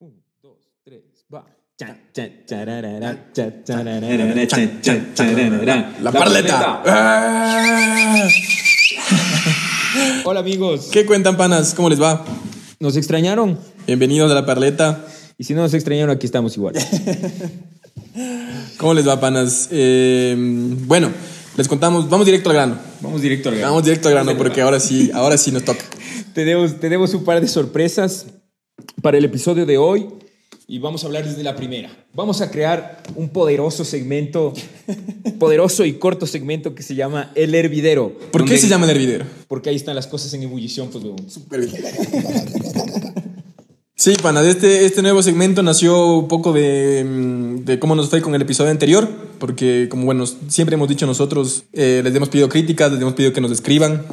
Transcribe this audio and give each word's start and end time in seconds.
Un, 0.00 0.14
dos, 0.42 0.56
tres, 0.82 1.02
va. 1.32 1.44
La 6.00 6.10
parleta. 6.10 6.82
¡Ah! 6.86 8.28
Hola 10.24 10.40
amigos, 10.40 10.88
¿Qué 10.90 11.04
cuentan, 11.04 11.36
panas? 11.36 11.74
¿Cómo 11.74 11.90
les 11.90 12.00
va? 12.00 12.24
¿nos 12.78 12.96
extrañaron? 12.96 13.58
Bienvenidos 13.86 14.30
a 14.30 14.34
la 14.34 14.46
parleta. 14.46 15.04
Y 15.36 15.44
si 15.44 15.52
no 15.52 15.60
nos 15.60 15.74
extrañaron, 15.74 16.16
aquí 16.16 16.24
estamos 16.24 16.56
igual. 16.56 16.76
¿Cómo 18.78 18.94
les 18.94 19.06
va, 19.06 19.20
panas? 19.20 19.68
Eh, 19.70 20.34
bueno, 20.86 21.10
les 21.58 21.68
contamos, 21.68 22.08
vamos 22.08 22.24
directo 22.24 22.48
al 22.48 22.56
grano. 22.56 22.78
Vamos 23.02 23.20
directo 23.20 23.50
al 23.50 23.56
grano. 23.56 23.72
Vamos 23.72 23.84
directo 23.84 24.08
al 24.08 24.14
grano 24.14 24.34
porque 24.38 24.62
ahora 24.62 24.80
sí, 24.80 25.10
ahora 25.12 25.36
sí 25.36 25.52
nos 25.52 25.64
toca. 25.64 25.84
Tenemos, 26.32 26.80
tenemos 26.80 27.12
un 27.12 27.22
par 27.22 27.42
de 27.42 27.48
sorpresas 27.48 28.24
para 29.02 29.18
el 29.18 29.24
episodio 29.24 29.66
de 29.66 29.78
hoy 29.78 30.06
y 30.70 30.78
vamos 30.78 31.02
a 31.02 31.08
hablar 31.08 31.24
desde 31.24 31.42
la 31.42 31.56
primera. 31.56 31.90
Vamos 32.14 32.40
a 32.40 32.52
crear 32.52 33.02
un 33.16 33.30
poderoso 33.30 33.84
segmento, 33.84 34.54
poderoso 35.40 35.84
y 35.84 35.94
corto 35.94 36.26
segmento 36.26 36.76
que 36.76 36.84
se 36.84 36.94
llama 36.94 37.32
El 37.34 37.56
Hervidero. 37.56 38.16
¿Por 38.30 38.44
qué 38.44 38.56
se 38.56 38.68
llama 38.68 38.84
el 38.84 38.92
hervidero? 38.92 39.24
Porque 39.48 39.70
ahí 39.70 39.74
están 39.74 39.96
las 39.96 40.06
cosas 40.06 40.32
en 40.34 40.44
ebullición, 40.44 40.88
pues 40.90 41.02
huevón. 41.02 41.26
Sí, 43.96 44.14
panas, 44.22 44.46
este, 44.46 44.86
este 44.86 45.02
nuevo 45.02 45.22
segmento 45.22 45.62
nació 45.62 46.20
un 46.20 46.26
poco 46.26 46.54
de, 46.54 47.04
mm, 47.04 47.66
de 47.66 47.78
cómo 47.78 47.94
nos 47.94 48.08
fue 48.08 48.22
con 48.22 48.34
el 48.34 48.40
episodio 48.40 48.70
anterior, 48.70 49.06
porque 49.38 49.88
como 49.90 50.06
bueno, 50.06 50.24
siempre 50.26 50.76
hemos 50.76 50.88
dicho 50.88 51.04
nosotros, 51.04 51.64
eh, 51.74 52.00
les 52.02 52.14
hemos 52.14 52.30
pedido 52.30 52.48
críticas, 52.48 52.90
les 52.90 53.02
hemos 53.02 53.12
pedido 53.12 53.34
que 53.34 53.42
nos 53.42 53.50
escriban 53.50 54.06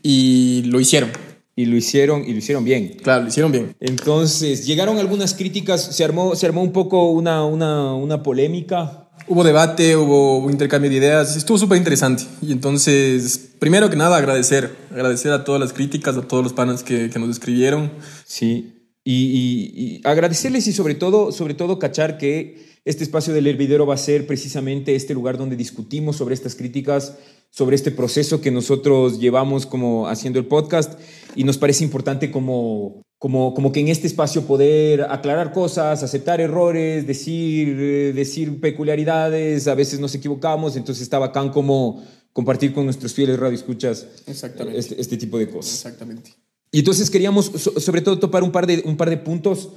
y 0.00 0.62
lo 0.66 0.78
hicieron. 0.78 1.10
Y 1.54 1.66
lo 1.66 1.76
hicieron, 1.76 2.24
y 2.26 2.32
lo 2.32 2.38
hicieron 2.38 2.64
bien. 2.64 2.96
Claro, 3.02 3.24
lo 3.24 3.28
hicieron 3.28 3.52
bien. 3.52 3.74
Entonces, 3.80 4.64
llegaron 4.66 4.98
algunas 4.98 5.34
críticas, 5.34 5.82
se 5.94 6.02
armó, 6.02 6.34
se 6.34 6.46
armó 6.46 6.62
un 6.62 6.72
poco 6.72 7.10
una, 7.10 7.44
una, 7.44 7.94
una 7.94 8.22
polémica. 8.22 9.10
Hubo 9.28 9.44
debate, 9.44 9.94
hubo 9.96 10.50
intercambio 10.50 10.90
de 10.90 10.96
ideas, 10.96 11.36
estuvo 11.36 11.58
súper 11.58 11.76
interesante. 11.78 12.24
Y 12.40 12.52
entonces, 12.52 13.50
primero 13.58 13.90
que 13.90 13.96
nada, 13.96 14.16
agradecer. 14.16 14.74
Agradecer 14.90 15.30
a 15.32 15.44
todas 15.44 15.60
las 15.60 15.72
críticas, 15.74 16.16
a 16.16 16.22
todos 16.22 16.42
los 16.42 16.52
panas 16.54 16.82
que, 16.82 17.10
que 17.10 17.18
nos 17.18 17.28
escribieron. 17.30 17.92
Sí. 18.24 18.78
Y, 19.04 19.12
y- 19.14 19.72
y 19.96 20.00
agradecerles 20.04 20.66
y 20.68 20.72
sobre 20.72 20.94
todo, 20.94 21.32
sobre 21.32 21.54
todo 21.54 21.78
cachar 21.78 22.18
que 22.18 22.71
este 22.84 23.04
espacio 23.04 23.32
del 23.32 23.46
hervidero 23.46 23.86
va 23.86 23.94
a 23.94 23.98
ser 23.98 24.26
precisamente 24.26 24.94
este 24.96 25.14
lugar 25.14 25.38
donde 25.38 25.56
discutimos 25.56 26.16
sobre 26.16 26.34
estas 26.34 26.54
críticas, 26.54 27.16
sobre 27.50 27.76
este 27.76 27.90
proceso 27.90 28.40
que 28.40 28.50
nosotros 28.50 29.20
llevamos 29.20 29.66
como 29.66 30.08
haciendo 30.08 30.38
el 30.38 30.46
podcast 30.46 30.98
y 31.36 31.44
nos 31.44 31.58
parece 31.58 31.84
importante 31.84 32.30
como, 32.30 33.02
como, 33.18 33.54
como 33.54 33.70
que 33.72 33.80
en 33.80 33.88
este 33.88 34.06
espacio 34.06 34.42
poder 34.46 35.02
aclarar 35.02 35.52
cosas, 35.52 36.02
aceptar 36.02 36.40
errores, 36.40 37.06
decir, 37.06 37.68
eh, 37.78 38.12
decir 38.14 38.60
peculiaridades, 38.60 39.68
a 39.68 39.74
veces 39.74 40.00
nos 40.00 40.14
equivocamos, 40.14 40.76
entonces 40.76 41.02
está 41.02 41.18
bacán 41.18 41.50
como 41.50 42.02
compartir 42.32 42.72
con 42.72 42.84
nuestros 42.86 43.12
fieles 43.12 43.38
radioescuchas 43.38 44.06
Exactamente. 44.26 44.78
este, 44.78 45.00
este 45.00 45.16
tipo 45.18 45.38
de 45.38 45.48
cosas. 45.48 45.74
Exactamente. 45.74 46.34
Y 46.70 46.78
entonces 46.80 47.10
queríamos 47.10 47.46
so- 47.54 47.78
sobre 47.78 48.00
todo 48.00 48.18
topar 48.18 48.42
un 48.42 48.50
par 48.50 48.66
de, 48.66 48.82
un 48.86 48.96
par 48.96 49.10
de 49.10 49.18
puntos 49.18 49.68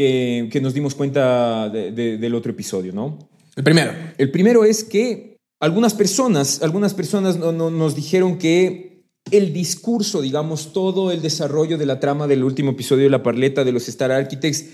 que, 0.00 0.48
que 0.50 0.60
nos 0.62 0.72
dimos 0.72 0.94
cuenta 0.94 1.68
de- 1.68 1.92
de- 1.92 2.16
del 2.16 2.34
otro 2.34 2.52
episodio, 2.52 2.90
¿no? 2.94 3.18
El 3.54 3.62
primero. 3.64 3.92
El 4.16 4.30
primero 4.30 4.64
es 4.64 4.82
que 4.82 5.36
algunas 5.60 5.92
personas, 5.92 6.62
algunas 6.62 6.94
personas 6.94 7.36
no- 7.36 7.52
no- 7.52 7.70
nos 7.70 7.94
dijeron 7.94 8.38
que 8.38 9.02
el 9.30 9.52
discurso, 9.52 10.22
digamos, 10.22 10.72
todo 10.72 11.12
el 11.12 11.20
desarrollo 11.20 11.76
de 11.76 11.84
la 11.84 12.00
trama 12.00 12.26
del 12.26 12.42
último 12.44 12.70
episodio 12.70 13.04
de 13.04 13.10
La 13.10 13.22
Parleta 13.22 13.62
de 13.62 13.72
los 13.72 13.86
Star 13.88 14.10
Architects 14.10 14.64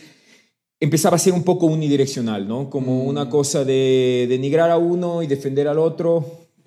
empezaba 0.78 1.16
a 1.16 1.18
ser 1.18 1.32
un 1.32 1.42
poco 1.42 1.66
unidireccional, 1.66 2.46
¿no? 2.46 2.70
Como 2.70 3.02
una 3.02 3.28
cosa 3.28 3.64
de 3.64 4.26
denigrar 4.28 4.70
a 4.70 4.76
uno 4.78 5.24
y 5.24 5.26
defender 5.26 5.66
al 5.66 5.80
otro. 5.80 6.24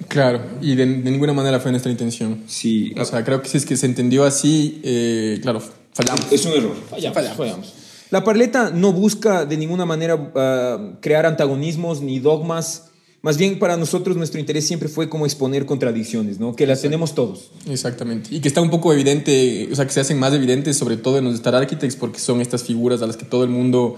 Claro, 0.09 0.41
y 0.61 0.75
de, 0.75 0.85
de 0.85 1.11
ninguna 1.11 1.31
manera 1.31 1.61
fue 1.61 1.71
nuestra 1.71 1.91
intención. 1.91 2.43
Sí, 2.47 2.93
O 2.99 3.05
sea, 3.05 3.23
creo 3.23 3.41
que 3.41 3.47
si 3.47 3.55
es 3.57 3.65
que 3.65 3.77
se 3.77 3.85
entendió 3.85 4.25
así, 4.25 4.81
eh, 4.83 5.39
claro, 5.41 5.61
fallamos. 5.93 6.29
Es 6.31 6.45
un 6.45 6.51
error. 6.53 6.75
Fallamos, 6.89 7.23
fallamos. 7.37 7.73
La 8.11 8.23
parleta 8.23 8.71
no 8.71 8.91
busca 8.91 9.45
de 9.45 9.57
ninguna 9.57 9.85
manera 9.85 10.31
ah, 10.35 10.93
crear 10.99 11.25
antagonismos 11.25 12.01
ni 12.01 12.19
dogmas. 12.19 12.85
Más 13.21 13.37
bien 13.37 13.59
para 13.59 13.77
nosotros 13.77 14.17
nuestro 14.17 14.39
interés 14.39 14.65
siempre 14.65 14.89
fue 14.89 15.09
como 15.09 15.25
exponer 15.25 15.65
contradicciones, 15.65 16.39
¿no? 16.39 16.55
Que 16.55 16.65
las 16.65 16.81
tenemos 16.81 17.13
todos. 17.13 17.51
Exactamente. 17.69 18.33
Y 18.33 18.39
que 18.39 18.47
está 18.47 18.61
un 18.61 18.69
poco 18.69 18.93
evidente, 18.93 19.67
o 19.71 19.75
sea, 19.75 19.85
que 19.85 19.91
se 19.91 19.99
hacen 19.99 20.17
más 20.17 20.33
evidentes, 20.33 20.77
sobre 20.77 20.97
todo 20.97 21.17
en 21.17 21.25
los 21.25 21.35
Star 21.35 21.53
Architects, 21.53 21.97
porque 21.97 22.19
son 22.19 22.41
estas 22.41 22.63
figuras 22.63 23.01
a 23.01 23.07
las 23.07 23.17
que 23.17 23.25
todo 23.25 23.43
el 23.43 23.49
mundo 23.49 23.97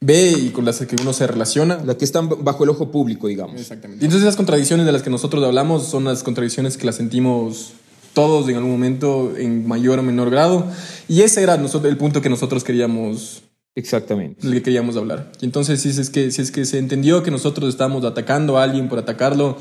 ve 0.00 0.30
y 0.30 0.50
con 0.50 0.64
las 0.64 0.78
que 0.78 0.96
uno 1.02 1.12
se 1.12 1.26
relaciona. 1.26 1.82
Las 1.84 1.96
que 1.96 2.04
están 2.04 2.28
bajo 2.28 2.64
el 2.64 2.70
ojo 2.70 2.90
público, 2.90 3.26
digamos. 3.26 3.60
Exactamente. 3.60 4.02
Y 4.02 4.06
entonces 4.06 4.26
esas 4.26 4.36
contradicciones 4.36 4.86
de 4.86 4.92
las 4.92 5.02
que 5.02 5.10
nosotros 5.10 5.44
hablamos 5.44 5.88
son 5.88 6.04
las 6.04 6.22
contradicciones 6.22 6.78
que 6.78 6.86
las 6.86 6.94
sentimos 6.94 7.72
todos 8.12 8.48
en 8.48 8.56
algún 8.56 8.72
momento 8.72 9.34
en 9.36 9.66
mayor 9.66 9.98
o 9.98 10.02
menor 10.02 10.30
grado. 10.30 10.66
Y 11.08 11.22
ese 11.22 11.42
era 11.42 11.56
nosotros, 11.56 11.90
el 11.90 11.98
punto 11.98 12.20
que 12.20 12.28
nosotros 12.28 12.64
queríamos, 12.64 13.42
Exactamente. 13.74 14.46
del 14.46 14.56
que 14.56 14.62
queríamos 14.62 14.96
hablar. 14.96 15.32
Y 15.40 15.46
entonces 15.46 15.80
si 15.80 15.88
es, 15.88 16.10
que, 16.10 16.30
si 16.30 16.42
es 16.42 16.50
que 16.50 16.64
se 16.64 16.78
entendió 16.78 17.22
que 17.22 17.30
nosotros 17.30 17.68
estábamos 17.68 18.04
atacando 18.04 18.58
a 18.58 18.64
alguien 18.64 18.88
por 18.88 18.98
atacarlo, 18.98 19.56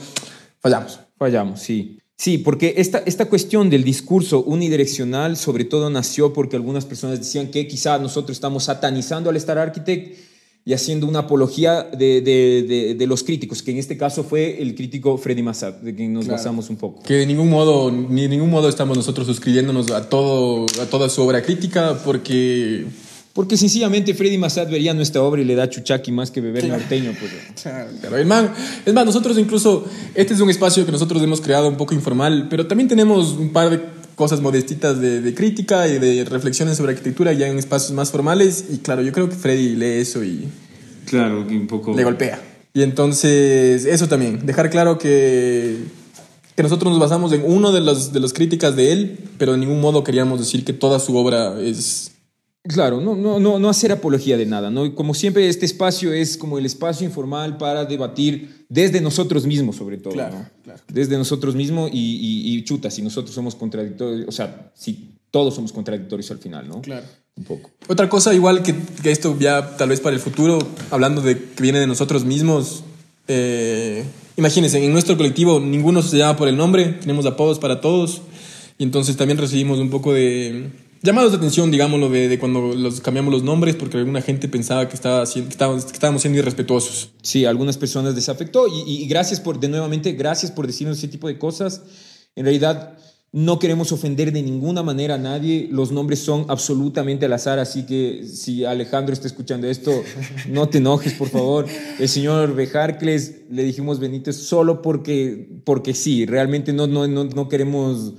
fallamos. 0.60 1.00
Fallamos, 1.18 1.62
sí. 1.62 1.98
Sí, 2.18 2.38
porque 2.38 2.76
esta, 2.78 3.00
esta 3.00 3.26
cuestión 3.26 3.72
del 3.72 3.84
discurso 3.84 4.44
unidireccional 4.44 5.38
sobre 5.38 5.66
todo 5.66 5.90
nació 5.90 6.34
porque 6.34 6.56
algunas 6.56 6.86
personas 6.86 7.18
decían 7.18 7.50
que 7.50 7.68
quizá 7.68 7.98
nosotros 7.98 8.38
estamos 8.38 8.66
satanizando 8.66 9.30
al 9.32 9.38
Star 9.38 9.58
Architect 9.58 10.31
y 10.64 10.74
haciendo 10.74 11.08
una 11.08 11.20
apología 11.20 11.84
de, 11.84 12.22
de- 12.22 12.64
de- 12.68 12.94
de 12.96 13.08
los 13.08 13.24
críticos, 13.24 13.64
que 13.64 13.72
en 13.72 13.78
este 13.78 13.98
caso 13.98 14.24
fue 14.24 14.62
el 14.62 14.76
crítico 14.76 15.18
Freddy 15.18 15.42
Massad, 15.42 15.74
de 15.76 15.96
quien 15.96 16.14
nos 16.14 16.26
Claro. 16.26 16.38
basamos 16.38 16.70
un 16.70 16.76
poco. 16.78 17.02
Que 17.02 17.16
de 17.16 17.26
ningún 17.26 17.50
modo, 17.50 17.92
ni 17.92 18.22
de 18.24 18.30
ningún 18.30 18.50
modo 18.52 18.70
estamos 18.70 18.96
nosotros 18.96 19.26
suscribiéndonos 19.26 19.90
a, 19.92 20.08
todo, 20.08 20.66
a 20.82 20.86
toda 20.86 21.10
su 21.10 21.22
obra 21.24 21.42
crítica 21.42 22.00
porque... 22.06 22.86
Porque 23.34 23.56
sencillamente 23.56 24.14
Freddy 24.14 24.38
Massad 24.38 24.68
vería 24.70 24.94
nuestra 24.94 25.22
obra 25.24 25.42
y 25.42 25.46
le 25.46 25.56
da 25.56 25.70
chuchaqui 25.70 26.12
más 26.12 26.30
que 26.32 26.42
beber 26.42 26.68
norteño. 26.68 27.14
Pues. 27.18 27.32
Claro, 28.02 28.18
el 28.18 28.26
man- 28.26 28.54
es 28.86 28.94
más, 28.94 29.06
nosotros 29.06 29.38
incluso, 29.40 29.86
este 30.14 30.34
es 30.34 30.42
un 30.42 30.50
espacio 30.50 30.86
que 30.86 30.92
nosotros 30.92 31.24
hemos 31.24 31.40
creado 31.40 31.70
un 31.70 31.78
poco 31.78 31.94
informal, 31.96 32.48
pero 32.50 32.68
también 32.68 32.90
tenemos 32.90 33.32
un 33.32 33.54
par 33.54 33.70
de 33.70 33.80
cosas 34.22 34.40
modestitas 34.40 35.02
de, 35.02 35.20
de 35.20 35.34
crítica 35.34 35.88
y 35.88 35.98
de 35.98 36.26
reflexiones 36.26 36.78
sobre 36.78 36.92
arquitectura 36.92 37.34
ya 37.34 37.48
en 37.48 37.58
espacios 37.58 37.92
más 37.94 38.12
formales 38.12 38.66
y 38.70 38.78
claro, 38.78 39.02
yo 39.02 39.12
creo 39.12 39.28
que 39.28 39.36
Freddy 39.36 39.76
lee 39.76 40.00
eso 40.00 40.24
y 40.24 40.48
Claro, 41.06 41.42
un 41.42 41.66
poco... 41.66 41.96
le 41.96 42.04
golpea. 42.04 42.40
Y 42.72 42.84
entonces, 42.84 43.86
eso 43.86 44.08
también, 44.08 44.46
dejar 44.46 44.70
claro 44.70 45.00
que, 45.00 45.80
que 46.56 46.62
nosotros 46.62 46.92
nos 46.92 47.02
basamos 47.02 47.34
en 47.34 47.42
uno 47.44 47.72
de 47.72 47.82
los, 47.82 48.14
de 48.14 48.20
las 48.20 48.32
críticas 48.32 48.76
de 48.76 48.92
él, 48.92 49.18
pero 49.40 49.54
de 49.54 49.58
ningún 49.58 49.82
modo 49.82 50.04
queríamos 50.04 50.40
decir 50.40 50.64
que 50.64 50.74
toda 50.74 51.00
su 51.00 51.18
obra 51.18 51.60
es... 51.60 52.11
Claro, 52.64 53.02
no, 53.02 53.16
no, 53.16 53.40
no, 53.40 53.58
no 53.58 53.70
hacer 53.70 53.92
apología 53.92 54.38
de 54.38 54.46
nada, 54.46 54.70
¿no? 54.70 54.86
Y 54.86 54.94
Como 54.94 55.16
siempre, 55.16 55.50
este 55.50 55.66
espacio 55.66 56.14
es 56.14 56.38
como 56.38 56.60
el 56.60 56.66
espacio 56.66 57.08
informal 57.08 57.58
para 57.58 57.86
debatir 57.86 58.66
desde 58.70 59.02
nosotros 59.02 59.48
mismos, 59.48 59.78
sobre 59.78 59.98
todo. 59.98 60.14
Claro, 60.14 60.36
¿no? 60.36 60.50
claro. 60.64 60.82
Desde 60.88 61.18
nosotros 61.18 61.56
mismos 61.56 61.90
y, 61.92 61.98
y, 61.98 62.56
y 62.56 62.64
chuta, 62.64 62.92
si 62.92 63.02
nosotros 63.02 63.34
somos 63.34 63.56
contradictorios, 63.56 64.28
o 64.28 64.32
sea, 64.32 64.72
si 64.76 65.10
todos 65.32 65.56
somos 65.56 65.72
contradictorios 65.72 66.30
al 66.30 66.38
final, 66.38 66.68
¿no? 66.68 66.82
Claro. 66.82 67.06
Un 67.36 67.46
poco. 67.46 67.72
Otra 67.88 68.10
cosa, 68.10 68.34
igual 68.34 68.62
que, 68.62 68.76
que 69.02 69.10
esto 69.10 69.36
ya 69.40 69.78
tal 69.78 69.90
vez 69.90 70.00
para 70.00 70.16
el 70.16 70.22
futuro, 70.22 70.60
hablando 70.92 71.22
de 71.22 71.38
que 71.38 71.64
viene 71.64 71.80
de 71.80 71.88
nosotros 71.88 72.26
mismos, 72.26 72.84
eh, 73.28 74.04
imagínense, 74.36 74.84
en 74.84 74.92
nuestro 74.92 75.18
colectivo 75.18 75.60
ninguno 75.60 76.02
se 76.02 76.18
llama 76.18 76.38
por 76.38 76.48
el 76.48 76.58
nombre, 76.58 76.90
tenemos 77.00 77.26
apodos 77.26 77.58
para 77.58 77.80
todos, 77.82 78.22
y 78.78 78.84
entonces 78.84 79.16
también 79.16 79.38
recibimos 79.38 79.80
un 79.80 79.90
poco 79.90 80.14
de 80.14 80.70
llamados 81.04 81.32
de 81.32 81.38
atención, 81.38 81.72
digámoslo, 81.72 82.10
de, 82.10 82.28
de 82.30 82.40
cuando 82.40 82.74
los 82.76 83.02
cambiamos 83.02 83.34
los 83.34 83.44
nombres, 83.44 83.76
porque 83.76 83.98
alguna 83.98 84.22
gente 84.22 84.48
pensaba 84.48 84.88
que, 84.88 84.96
estaba, 84.96 85.26
que, 85.26 85.40
estábamos, 85.40 85.86
que 85.86 85.94
estábamos 85.94 86.22
siendo 86.22 86.40
irrespetuosos. 86.40 87.10
Sí, 87.22 87.46
algunas 87.46 87.78
personas 87.78 88.16
desafectó 88.16 88.68
y- 88.68 89.04
y 89.04 89.08
gracias 89.08 89.40
por, 89.40 89.60
de 89.60 89.68
nuevamente, 89.70 90.12
gracias 90.14 90.52
por 90.52 90.68
decirnos 90.68 90.98
ese 90.98 91.08
tipo 91.08 91.28
de 91.28 91.38
cosas. 91.38 91.82
En 92.36 92.46
realidad, 92.46 92.98
no 93.34 93.60
queremos 93.60 93.94
ofender 93.94 94.34
de 94.34 94.42
ninguna 94.44 94.84
manera 94.84 95.16
a 95.16 95.18
nadie. 95.18 95.70
Los 95.72 95.92
nombres 95.94 96.20
son 96.20 96.46
absolutamente 96.50 97.26
al 97.28 97.34
azar, 97.34 97.60
así 97.60 97.84
que 97.86 98.26
si 98.28 98.66
Alejandro 98.66 99.14
está 99.14 99.26
escuchando 99.28 99.68
esto, 99.68 99.92
no 100.50 100.68
te 100.68 100.80
enojes, 100.80 101.14
por 101.14 101.30
favor. 101.30 101.66
El 101.98 102.10
señor 102.10 102.54
Bejarcles 102.56 103.44
le 103.50 103.64
dijimos 103.64 104.00
Benítez 104.00 104.36
solo 104.36 104.82
porque, 104.82 105.48
porque 105.64 105.94
sí, 105.94 106.26
realmente 106.26 106.74
no, 106.74 106.88
no, 106.88 107.08
no, 107.08 107.24
no 107.24 107.48
queremos... 107.50 108.14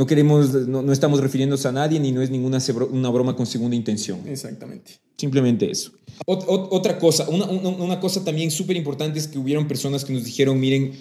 No 0.00 0.06
queremos, 0.06 0.54
no, 0.54 0.80
no 0.80 0.92
estamos 0.94 1.20
refiriéndonos 1.20 1.66
a 1.66 1.72
nadie 1.72 2.00
ni 2.00 2.10
no 2.10 2.22
es 2.22 2.30
ninguna 2.30 2.58
una 2.90 3.10
broma 3.10 3.36
con 3.36 3.44
segunda 3.44 3.76
intención. 3.76 4.18
Exactamente. 4.26 4.92
Simplemente 5.18 5.70
eso. 5.70 5.90
otra 6.24 6.98
cosa, 6.98 7.28
una, 7.28 7.44
una- 7.44 7.68
una 7.68 8.00
cosa 8.00 8.24
también 8.24 8.50
súper 8.50 8.78
importante 8.78 9.18
es 9.18 9.28
que 9.28 9.36
hubieron 9.36 9.68
personas 9.68 10.06
que 10.06 10.14
nos 10.14 10.24
dijeron, 10.24 10.58
miren, 10.58 10.92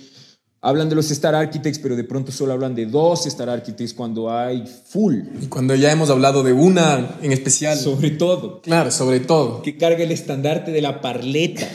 hablan 0.59 0.89
de 0.89 0.95
los 0.95 1.09
Star 1.11 1.33
Architects, 1.33 1.79
pero 1.79 1.95
de 1.95 2.03
pronto 2.03 2.33
solo 2.33 2.51
hablan 2.51 2.75
de 2.75 2.87
dos 2.87 3.25
Star 3.25 3.47
Architects 3.49 3.93
cuando 3.93 4.29
hay 4.37 4.65
full. 4.89 5.15
Y 5.41 5.45
cuando 5.45 5.75
ya 5.75 5.93
hemos 5.93 6.09
hablado 6.09 6.43
de 6.43 6.51
una 6.51 7.19
en 7.21 7.31
especial. 7.31 7.77
Sobre 7.77 8.09
todo. 8.11 8.59
Claro, 8.61 8.91
sobre 8.91 9.21
todo. 9.21 9.61
Que 9.61 9.77
carga 9.77 10.03
el 10.03 10.11
estandarte 10.11 10.71
de 10.73 10.81
la 10.81 10.99
parleta 10.99 11.65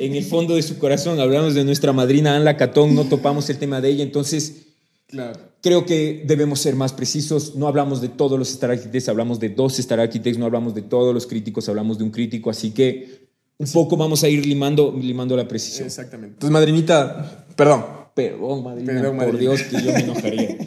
en 0.00 0.16
el 0.16 0.24
fondo 0.24 0.56
de 0.56 0.62
su 0.62 0.78
corazón. 0.78 1.20
Hablamos 1.20 1.54
de 1.54 1.62
nuestra 1.62 1.92
madrina 1.92 2.34
Anla 2.34 2.56
Catón, 2.56 2.96
no 2.96 3.04
topamos 3.04 3.48
el 3.50 3.58
tema 3.58 3.80
de 3.80 3.90
ella, 3.90 4.02
entonces 4.02 4.62
Claro. 5.08 5.38
creo 5.62 5.86
que 5.86 6.24
debemos 6.26 6.60
ser 6.60 6.74
más 6.74 6.92
precisos. 6.92 7.54
No 7.54 7.68
hablamos 7.68 8.00
de 8.00 8.08
todos 8.08 8.38
los 8.38 8.50
Star 8.50 8.70
Architects, 8.72 9.08
hablamos 9.08 9.38
de 9.38 9.50
dos 9.50 9.78
Star 9.78 10.00
Architects, 10.00 10.38
no 10.38 10.46
hablamos 10.46 10.74
de 10.74 10.82
todos 10.82 11.14
los 11.14 11.26
críticos, 11.26 11.68
hablamos 11.68 11.98
de 11.98 12.04
un 12.04 12.10
crítico, 12.10 12.50
así 12.50 12.72
que 12.72 13.26
un 13.58 13.70
poco 13.70 13.96
vamos 13.96 14.22
a 14.24 14.28
ir 14.28 14.44
limando, 14.44 14.94
limando 15.00 15.36
la 15.36 15.46
precisión. 15.46 15.86
Exactamente. 15.86 16.34
Entonces, 16.34 16.52
madrinita, 16.52 17.46
perdón. 17.56 17.84
Perdón, 18.14 18.64
madrina, 18.64 18.92
Perdón, 18.94 19.16
por 19.18 19.26
madrina. 19.26 19.38
Dios 19.38 19.62
que 19.62 19.82
yo 19.82 19.92
me 19.92 20.00
enojaría. 20.00 20.58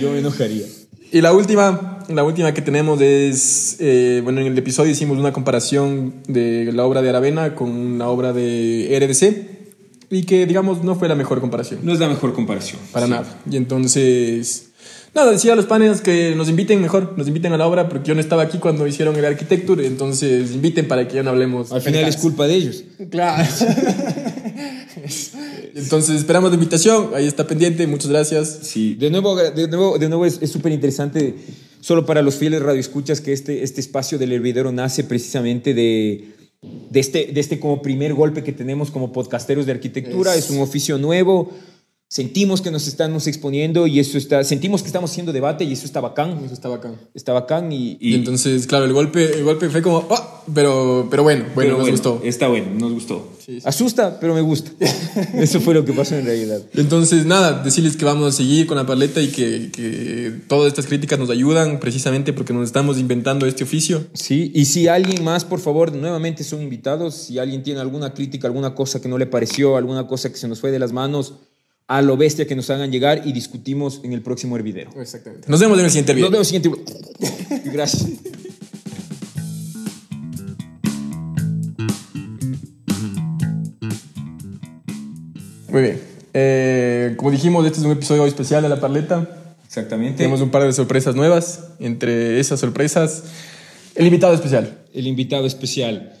Yo 0.00 0.12
me 0.12 0.18
enojaría. 0.20 0.66
Y 1.10 1.20
la 1.20 1.32
última, 1.32 2.04
la 2.08 2.24
última 2.24 2.54
que 2.54 2.62
tenemos 2.62 3.00
es, 3.00 3.76
eh, 3.80 4.20
bueno, 4.22 4.40
en 4.40 4.46
el 4.46 4.56
episodio 4.56 4.92
hicimos 4.92 5.18
una 5.18 5.32
comparación 5.32 6.22
de 6.26 6.70
la 6.72 6.86
obra 6.86 7.02
de 7.02 7.08
Aravena 7.08 7.54
con 7.54 7.98
la 7.98 8.08
obra 8.08 8.32
de 8.32 8.98
RDC 8.98 9.51
y 10.12 10.24
que, 10.24 10.44
digamos, 10.44 10.84
no 10.84 10.94
fue 10.94 11.08
la 11.08 11.14
mejor 11.14 11.40
comparación. 11.40 11.80
No 11.82 11.90
es 11.94 11.98
la 11.98 12.06
mejor 12.06 12.34
comparación. 12.34 12.78
Para 12.92 13.06
Sí. 13.06 13.12
nada. 13.12 13.40
Y 13.50 13.56
entonces, 13.56 14.66
nada, 15.14 15.32
decía 15.32 15.54
a 15.54 15.56
los 15.56 15.64
panes 15.64 16.02
que 16.02 16.34
nos 16.36 16.50
inviten 16.50 16.82
mejor, 16.82 17.14
nos 17.16 17.28
inviten 17.28 17.54
a 17.54 17.56
la 17.56 17.66
obra, 17.66 17.88
porque 17.88 18.08
yo 18.08 18.14
no 18.14 18.20
estaba 18.20 18.42
aquí 18.42 18.58
cuando 18.58 18.86
hicieron 18.86 19.16
el 19.16 19.24
Architecture, 19.24 19.86
entonces 19.86 20.52
inviten 20.52 20.86
para 20.86 21.08
que 21.08 21.14
ya 21.14 21.22
no 21.22 21.30
hablemos. 21.30 21.72
Al 21.72 21.80
final 21.80 22.04
es 22.04 22.18
culpa 22.18 22.46
de 22.46 22.56
ellos. 22.56 22.84
Claro. 23.10 23.42
entonces 25.74 26.16
esperamos 26.16 26.50
la 26.50 26.56
invitación, 26.56 27.12
ahí 27.14 27.26
está 27.26 27.46
pendiente, 27.46 27.86
muchas 27.86 28.10
gracias. 28.10 28.58
Sí, 28.64 28.94
de 28.96 29.10
nuevo, 29.10 29.34
de 29.34 29.66
nuevo, 29.66 29.98
de 29.98 30.10
nuevo 30.10 30.26
es 30.26 30.38
súper 30.50 30.72
interesante, 30.72 31.36
solo 31.80 32.04
para 32.04 32.20
los 32.20 32.34
fieles 32.34 32.60
radioescuchas, 32.60 33.22
que 33.22 33.32
este, 33.32 33.62
este 33.62 33.80
espacio 33.80 34.18
del 34.18 34.32
hervidero 34.32 34.72
nace 34.72 35.04
precisamente 35.04 35.72
de, 35.72 36.41
de, 36.62 37.00
este, 37.00 37.26
de 37.32 37.40
este 37.40 37.58
como 37.58 37.82
primer 37.82 38.14
golpe 38.14 38.44
que 38.44 38.52
tenemos 38.52 38.90
como 38.90 39.12
podcasteros 39.12 39.66
de 39.66 39.72
arquitectura. 39.72 40.34
Es- 40.36 40.44
Es, 40.44 40.50
un 40.50 40.60
oficio 40.60 40.98
nuevo. 40.98 41.50
Sentimos 42.12 42.60
que 42.60 42.70
nos 42.70 42.88
estamos 42.88 43.26
exponiendo 43.26 43.86
y 43.86 43.98
eso 43.98 44.18
está, 44.18 44.44
sentimos 44.44 44.82
que 44.82 44.88
estamos 44.88 45.10
haciendo 45.10 45.32
debate 45.32 45.64
y 45.64 45.72
eso 45.72 45.86
está 45.86 46.02
bacán. 46.02 46.42
Eso 46.44 46.52
está 46.52 46.68
bacán. 46.68 46.96
Está 47.14 47.32
bacán 47.32 47.72
y, 47.72 47.96
Y, 48.02 48.14
entonces, 48.16 48.66
claro, 48.66 48.84
el 48.84 48.92
golpe, 48.92 49.38
el 49.38 49.42
golpe 49.44 49.70
fue 49.70 49.80
como, 49.80 50.06
"Ah", 50.10 50.42
pero, 50.54 51.08
pero 51.10 51.22
bueno, 51.22 51.46
bueno, 51.54 51.70
pero 51.70 51.78
nos 51.78 51.90
gustó. 51.90 52.20
Está 52.22 52.48
bueno, 52.48 52.66
nos 52.78 52.92
gustó. 52.92 53.32
Sí, 53.38 53.60
sí. 53.60 53.62
Asusta, 53.64 54.20
pero 54.20 54.34
me 54.34 54.42
gusta. 54.42 54.72
eso 55.36 55.62
fue 55.62 55.72
lo 55.72 55.86
que 55.86 55.94
pasó 55.94 56.14
en 56.14 56.26
realidad. 56.26 56.60
Entonces, 56.74 57.24
nada, 57.24 57.62
decirles 57.62 57.96
que 57.96 58.04
vamos 58.04 58.28
a 58.28 58.36
seguir 58.36 58.66
con 58.66 58.76
la 58.76 58.84
paleta 58.84 59.22
y 59.22 59.28
que, 59.28 59.70
que 59.72 60.34
todas 60.48 60.68
estas 60.68 60.84
críticas 60.84 61.18
nos 61.18 61.30
ayudan 61.30 61.80
precisamente 61.80 62.34
porque 62.34 62.52
nos 62.52 62.66
estamos 62.66 62.98
inventando 62.98 63.46
este 63.46 63.64
oficio. 63.64 64.04
Sí, 64.12 64.52
y 64.54 64.66
si 64.66 64.86
alguien 64.86 65.24
más, 65.24 65.46
por 65.46 65.60
favor, 65.60 65.94
nuevamente 65.94 66.44
son 66.44 66.60
invitados. 66.60 67.14
Si 67.14 67.38
alguien 67.38 67.62
tiene 67.62 67.80
alguna 67.80 68.12
crítica, 68.12 68.48
alguna 68.48 68.74
cosa 68.74 69.00
que 69.00 69.08
no 69.08 69.16
le 69.16 69.26
pareció, 69.26 69.78
alguna 69.78 70.06
cosa 70.06 70.30
que 70.30 70.36
se 70.36 70.46
nos 70.46 70.60
fue 70.60 70.70
de 70.70 70.78
las 70.78 70.92
manos, 70.92 71.36
a 71.88 72.02
lo 72.02 72.16
bestia 72.16 72.46
que 72.46 72.54
nos 72.54 72.70
hagan 72.70 72.90
llegar 72.90 73.22
y 73.24 73.32
discutimos 73.32 74.00
en 74.04 74.12
el 74.12 74.22
próximo 74.22 74.56
hervidero. 74.56 74.90
Exactamente. 75.00 75.48
Nos 75.48 75.60
vemos 75.60 75.78
en 75.78 75.84
el 75.84 75.90
siguiente 75.90 76.14
video. 76.14 76.30
Nos 76.30 76.32
vemos 76.32 76.52
en 76.52 76.56
el 76.56 76.62
siguiente. 76.62 77.70
Gracias. 77.72 78.06
Muy 85.68 85.82
bien. 85.82 86.00
Eh, 86.34 87.14
como 87.16 87.30
dijimos, 87.30 87.64
este 87.66 87.80
es 87.80 87.86
un 87.86 87.92
episodio 87.92 88.26
especial 88.26 88.62
de 88.62 88.68
la 88.68 88.80
parleta. 88.80 89.56
Exactamente. 89.66 90.18
Tenemos 90.18 90.42
un 90.42 90.50
par 90.50 90.64
de 90.64 90.72
sorpresas 90.72 91.14
nuevas. 91.14 91.68
Entre 91.78 92.38
esas 92.40 92.60
sorpresas, 92.60 93.24
el 93.94 94.06
invitado 94.06 94.34
especial. 94.34 94.78
el 94.92 95.06
invitado 95.06 95.46
especial. 95.46 96.12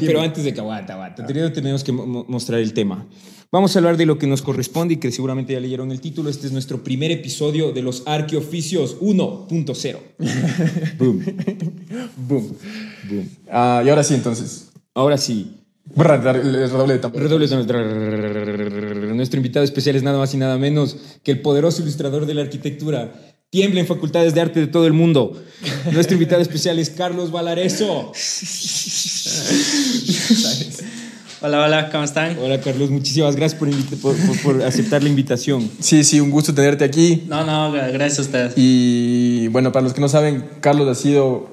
Pero 0.00 0.20
antes 0.20 0.44
de 0.44 0.54
que 0.54 0.60
aguanta, 0.60 0.94
aguanta. 0.94 1.26
Primero 1.26 1.52
tenemos 1.52 1.84
que 1.84 1.92
mo- 1.92 2.24
mostrar 2.28 2.60
el 2.60 2.72
tema. 2.72 3.06
Vamos 3.52 3.76
a 3.76 3.78
hablar 3.78 3.96
de 3.96 4.06
lo 4.06 4.18
que 4.18 4.26
nos 4.26 4.42
corresponde 4.42 4.94
y 4.94 4.96
que 4.96 5.12
seguramente 5.12 5.52
ya 5.52 5.60
leyeron 5.60 5.92
el 5.92 6.00
título. 6.00 6.28
Este 6.30 6.46
es 6.48 6.52
nuestro 6.52 6.82
primer 6.82 7.10
episodio 7.12 7.70
de 7.72 7.82
los 7.82 8.02
arqueoficios 8.06 8.96
1.0. 9.00 9.98
Boom. 10.98 11.24
Boom. 12.28 12.56
Boom. 13.08 13.28
Ah, 13.50 13.82
y 13.84 13.88
ahora 13.88 14.02
sí, 14.02 14.14
entonces. 14.14 14.70
Ahora 14.94 15.16
sí. 15.18 15.52
Redoble 15.94 16.98
de- 16.98 19.14
Nuestro 19.14 19.38
invitado 19.38 19.64
especial 19.64 19.94
es 19.96 20.02
nada 20.02 20.18
más 20.18 20.34
y 20.34 20.36
nada 20.36 20.58
menos 20.58 20.96
que 21.22 21.30
el 21.32 21.40
poderoso 21.40 21.82
ilustrador 21.82 22.26
de 22.26 22.34
la 22.34 22.42
arquitectura. 22.42 23.14
Tiembla 23.56 23.80
en 23.80 23.86
facultades 23.86 24.34
de 24.34 24.40
arte 24.42 24.60
de 24.60 24.66
todo 24.66 24.86
el 24.86 24.92
mundo. 24.92 25.32
Nuestro 25.90 26.12
invitado 26.12 26.42
especial 26.42 26.78
es 26.78 26.90
Carlos 26.90 27.30
Valareso. 27.30 28.12
Hola, 31.40 31.64
hola, 31.64 31.88
¿cómo 31.90 32.04
están? 32.04 32.36
Hola 32.38 32.60
Carlos, 32.60 32.90
muchísimas 32.90 33.34
gracias 33.34 33.58
por, 33.58 33.70
por- 33.96 34.14
por- 34.14 34.40
por 34.42 34.62
aceptar 34.62 35.02
la 35.02 35.08
invitación. 35.08 35.70
Sí, 35.80 36.04
sí, 36.04 36.20
un 36.20 36.30
gusto 36.30 36.52
tenerte 36.52 36.84
aquí. 36.84 37.22
No, 37.28 37.46
no, 37.46 37.72
gra- 37.74 37.90
gracias 37.94 38.18
a 38.18 38.22
ustedes. 38.22 38.52
Y 38.56 39.48
bueno, 39.48 39.72
para 39.72 39.84
los 39.84 39.94
que 39.94 40.02
no 40.02 40.10
saben, 40.10 40.44
Carlos 40.60 40.86
ha 40.88 40.94
sido 41.00 41.48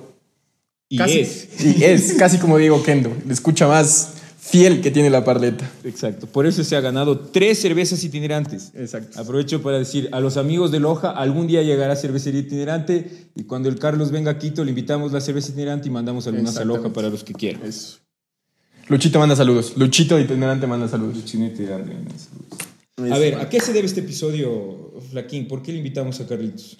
Y 0.90 0.98
casi, 0.98 1.20
es. 1.22 1.48
y 1.64 1.86
es 1.86 2.16
casi 2.16 2.38
como 2.38 2.58
digo 2.58 2.84
Kendo, 2.84 3.16
le 3.26 3.32
escucha 3.34 3.66
más 3.66 4.13
fiel 4.44 4.82
que 4.82 4.92
tiene 4.92 5.10
la 5.10 5.24
parleta. 5.24 5.72
Exacto, 5.84 6.28
por 6.28 6.46
eso 6.46 6.64
se 6.64 6.76
ha 6.76 6.82
ganado 6.82 7.20
tres 7.20 7.60
cervezas 7.60 8.04
itinerantes. 8.04 8.72
Exacto. 8.76 9.20
Aprovecho 9.20 9.62
para 9.62 9.80
decir 9.80 10.10
a 10.12 10.20
los 10.20 10.38
amigos 10.38 10.70
de 10.72 10.80
Loja, 10.80 11.12
algún 11.12 11.48
día 11.48 11.64
llegará 11.64 11.96
cervecería 11.96 12.42
itinerante 12.42 13.30
y 13.36 13.44
cuando 13.44 13.70
el 13.70 13.80
Carlos 13.80 14.12
venga 14.12 14.32
a 14.32 14.38
Quito 14.38 14.64
le 14.64 14.72
invitamos 14.72 15.14
la 15.14 15.22
cerveza 15.22 15.52
itinerante 15.52 15.88
y 15.88 15.92
mandamos 15.92 16.28
algunas 16.28 16.58
a 16.58 16.66
Loja 16.66 16.90
para 16.92 17.10
los 17.10 17.24
que 17.24 17.34
quieran. 17.34 17.64
Eso. 17.64 18.00
Luchito 18.90 19.18
manda 19.18 19.36
saludos. 19.36 19.74
Luchito 19.78 20.20
itinerante 20.20 20.68
manda 20.68 20.88
saludos. 20.90 21.24
A 22.98 23.18
ver, 23.18 23.36
¿a 23.36 23.50
qué 23.50 23.60
se 23.60 23.72
debe 23.72 23.88
este 23.88 24.02
episodio, 24.02 24.94
Flaquín? 25.10 25.48
¿Por 25.48 25.64
qué 25.64 25.72
le 25.72 25.78
invitamos 25.78 26.20
a 26.20 26.28
Carlitos? 26.28 26.78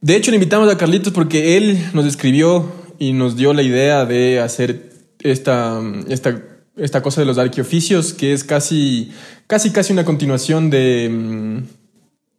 De 0.00 0.16
hecho, 0.16 0.30
le 0.30 0.36
invitamos 0.36 0.72
a 0.72 0.78
Carlitos 0.78 1.12
porque 1.12 1.56
él 1.56 1.78
nos 1.92 2.06
escribió 2.06 2.72
y 2.98 3.12
nos 3.12 3.36
dio 3.36 3.52
la 3.52 3.62
idea 3.62 4.06
de 4.06 4.40
hacer 4.40 4.90
esta, 5.18 5.82
esta, 6.08 6.49
esta 6.80 7.02
cosa 7.02 7.20
de 7.20 7.26
los 7.26 7.38
arqueoficios, 7.38 8.12
que 8.12 8.32
es 8.32 8.42
casi, 8.42 9.12
casi, 9.46 9.70
casi 9.70 9.92
una 9.92 10.04
continuación 10.04 10.70
de, 10.70 11.08
mm, 11.10 11.58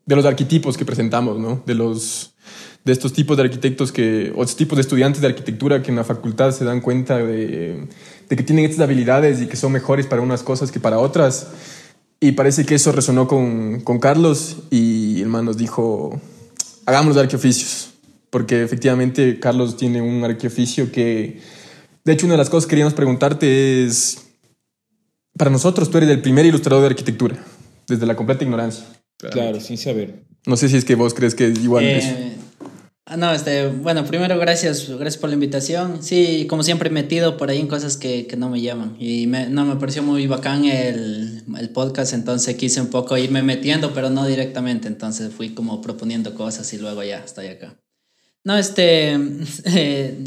de 0.06 0.16
los 0.16 0.26
arquetipos 0.26 0.78
que 0.78 0.86
presentamos, 0.86 1.40
¿no? 1.40 1.64
De 1.66 1.76
los 1.76 2.34
de 2.84 2.92
estos 2.92 3.14
tipos 3.14 3.38
de 3.38 3.44
arquitectos 3.44 3.92
que, 3.92 4.34
o 4.36 4.42
estos 4.42 4.58
tipos 4.58 4.76
de 4.76 4.82
estudiantes 4.82 5.22
de 5.22 5.28
arquitectura 5.28 5.84
que 5.84 5.92
en 5.92 5.98
la 5.98 6.04
facultad 6.04 6.52
se 6.52 6.66
dan 6.66 6.82
cuenta 6.82 7.18
de, 7.18 7.88
de 8.28 8.36
que 8.36 8.42
tienen 8.42 8.66
estas 8.66 8.82
habilidades 8.82 9.40
y 9.40 9.46
que 9.46 9.56
son 9.56 9.72
mejores 9.72 10.08
para 10.08 10.24
unas 10.24 10.42
cosas 10.42 10.72
que 10.72 10.80
para 10.80 10.98
otras. 10.98 11.48
Y 12.20 12.32
parece 12.32 12.66
que 12.66 12.76
eso 12.76 12.92
resonó 12.92 13.28
con, 13.28 13.82
con 13.82 14.00
Carlos 14.00 14.58
y 14.72 15.22
el 15.22 15.28
man 15.28 15.46
nos 15.46 15.58
dijo, 15.58 16.20
hagamos 16.86 17.16
los 17.16 17.24
arqueoficios. 17.24 17.92
Porque 18.30 18.64
efectivamente 18.64 19.40
Carlos 19.40 19.76
tiene 19.76 20.02
un 20.02 20.24
arqueoficio 20.24 20.92
que, 20.92 21.42
de 22.04 22.14
hecho, 22.14 22.26
una 22.26 22.34
de 22.34 22.38
las 22.40 22.50
cosas 22.50 22.66
que 22.66 22.72
queríamos 22.72 22.94
preguntarte 22.94 23.84
es, 23.84 24.31
para 25.42 25.50
nosotros 25.50 25.90
tú 25.90 25.98
eres 25.98 26.12
el 26.12 26.22
primer 26.22 26.46
ilustrador 26.46 26.84
de 26.84 26.90
arquitectura, 26.90 27.36
desde 27.88 28.06
la 28.06 28.16
completa 28.16 28.44
ignorancia. 28.44 28.86
Claro, 29.18 29.60
sin 29.60 29.76
saber. 29.76 30.24
No 30.46 30.56
sé 30.56 30.70
si 30.70 30.78
es 30.78 30.86
que 30.86 30.94
vos 30.94 31.16
crees 31.16 31.34
que 31.34 31.48
es 31.48 31.58
igual. 31.58 31.84
Eh, 31.84 32.34
ah, 33.08 33.18
no, 33.18 33.34
este, 33.34 33.70
bueno, 33.70 34.06
primero 34.06 34.38
gracias, 34.38 34.88
gracias 34.88 35.18
por 35.18 35.32
la 35.32 35.34
invitación. 35.34 36.04
Sí, 36.04 36.46
como 36.48 36.62
siempre 36.62 36.90
he 36.90 36.92
metido 36.92 37.38
por 37.38 37.50
ahí 37.50 37.60
en 37.60 37.68
cosas 37.68 37.98
que, 37.98 38.28
que 38.28 38.38
no 38.38 38.52
me 38.52 38.62
llaman. 38.62 38.96
Y 39.00 39.26
me, 39.26 39.50
no, 39.50 39.66
me 39.66 39.78
pareció 39.78 40.04
muy 40.04 40.28
bacán 40.28 40.66
el, 40.66 41.42
el 41.58 41.70
podcast, 41.72 42.14
entonces 42.14 42.56
quise 42.56 42.80
un 42.80 42.92
poco 42.92 43.18
irme 43.18 43.42
metiendo, 43.42 43.96
pero 43.96 44.12
no 44.12 44.28
directamente. 44.28 44.88
Entonces 44.90 45.34
fui 45.34 45.56
como 45.56 45.82
proponiendo 45.82 46.36
cosas 46.36 46.72
y 46.72 46.78
luego 46.78 47.02
ya 47.02 47.18
estoy 47.18 47.48
acá. 47.48 47.76
No, 48.44 48.58
este, 48.58 49.14
eh, 49.66 50.24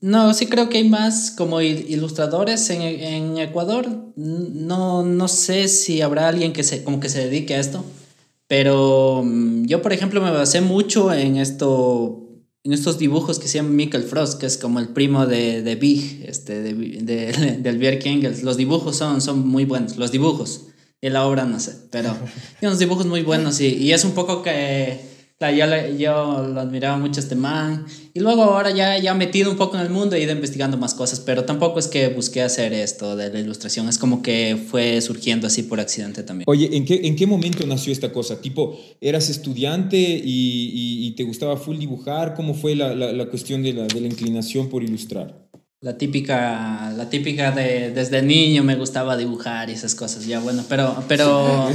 no, 0.00 0.32
sí 0.34 0.46
creo 0.46 0.68
que 0.68 0.78
hay 0.78 0.88
más 0.88 1.30
como 1.30 1.60
il- 1.60 1.84
ilustradores 1.88 2.70
en, 2.70 2.80
en 2.82 3.38
Ecuador. 3.38 3.86
No, 4.16 5.02
no 5.04 5.28
sé 5.28 5.68
si 5.68 6.00
habrá 6.00 6.28
alguien 6.28 6.52
que 6.52 6.62
se, 6.62 6.82
como 6.84 7.00
que 7.00 7.08
se 7.08 7.20
dedique 7.26 7.54
a 7.54 7.60
esto. 7.60 7.84
Pero 8.46 9.22
mm, 9.24 9.66
yo, 9.66 9.82
por 9.82 9.92
ejemplo, 9.92 10.20
me 10.22 10.30
basé 10.30 10.60
mucho 10.60 11.12
en 11.12 11.36
esto, 11.36 12.26
en 12.64 12.72
estos 12.72 12.98
dibujos 12.98 13.38
que 13.38 13.48
se 13.48 13.62
Michael 13.62 14.04
Frost, 14.04 14.40
que 14.40 14.46
es 14.46 14.56
como 14.56 14.80
el 14.80 14.88
primo 14.88 15.26
de, 15.26 15.62
de 15.62 15.74
Big, 15.76 16.24
este, 16.26 16.62
de, 16.62 16.72
de- 16.74 17.56
del 17.62 17.78
Bjerg 17.78 18.06
Engels. 18.06 18.42
Los 18.42 18.56
dibujos 18.56 18.96
son, 18.96 19.20
son 19.20 19.46
muy 19.46 19.64
buenos, 19.66 19.96
los 19.98 20.10
dibujos. 20.12 20.62
Y 21.02 21.08
la 21.10 21.26
obra 21.26 21.44
no 21.46 21.58
sé, 21.60 21.74
pero 21.90 22.10
tiene 22.58 22.70
unos 22.72 22.78
dibujos 22.78 23.06
muy 23.06 23.22
buenos 23.22 23.60
y, 23.60 23.68
y 23.68 23.92
es 23.92 24.04
un 24.04 24.12
poco 24.12 24.42
que, 24.42 25.00
Claro, 25.40 25.56
yo, 25.56 25.96
yo 25.96 26.48
lo 26.52 26.60
admiraba 26.60 26.98
mucho 26.98 27.18
este 27.18 27.34
man. 27.34 27.86
Y 28.12 28.20
luego 28.20 28.42
ahora 28.42 28.72
ya, 28.72 28.98
ya 28.98 29.14
metido 29.14 29.50
un 29.50 29.56
poco 29.56 29.76
en 29.76 29.80
el 29.82 29.88
mundo 29.88 30.14
he 30.14 30.22
ido 30.22 30.32
investigando 30.32 30.76
más 30.76 30.92
cosas, 30.92 31.18
pero 31.18 31.44
tampoco 31.46 31.78
es 31.78 31.88
que 31.88 32.08
busqué 32.08 32.42
hacer 32.42 32.74
esto 32.74 33.16
de 33.16 33.32
la 33.32 33.40
ilustración, 33.40 33.88
es 33.88 33.96
como 33.96 34.20
que 34.20 34.58
fue 34.70 35.00
surgiendo 35.00 35.46
así 35.46 35.62
por 35.62 35.80
accidente 35.80 36.22
también. 36.24 36.44
Oye, 36.46 36.76
¿en 36.76 36.84
qué, 36.84 37.00
¿en 37.04 37.16
qué 37.16 37.26
momento 37.26 37.66
nació 37.66 37.90
esta 37.90 38.12
cosa? 38.12 38.42
Tipo, 38.42 38.78
¿eras 39.00 39.30
estudiante 39.30 39.96
y, 39.96 40.20
y- 40.74 41.06
y 41.06 41.10
te 41.12 41.22
gustaba 41.22 41.56
full 41.56 41.78
dibujar? 41.78 42.34
¿Cómo 42.34 42.52
fue 42.52 42.74
la, 42.76 42.94
la- 42.94 43.12
la 43.12 43.24
cuestión 43.30 43.62
de 43.62 43.72
la, 43.72 43.86
de 43.86 43.98
la 43.98 44.08
inclinación 44.08 44.68
por 44.68 44.82
ilustrar? 44.84 45.48
La 45.82 45.96
típica, 45.96 46.92
la 46.94 47.08
típica 47.08 47.52
de 47.52 47.90
desde 47.90 48.20
niño 48.20 48.62
me 48.62 48.76
gustaba 48.76 49.16
dibujar 49.16 49.70
y 49.70 49.72
esas 49.72 49.94
cosas, 49.94 50.26
ya 50.26 50.38
bueno, 50.38 50.62
pero, 50.68 51.02
pero, 51.08 51.70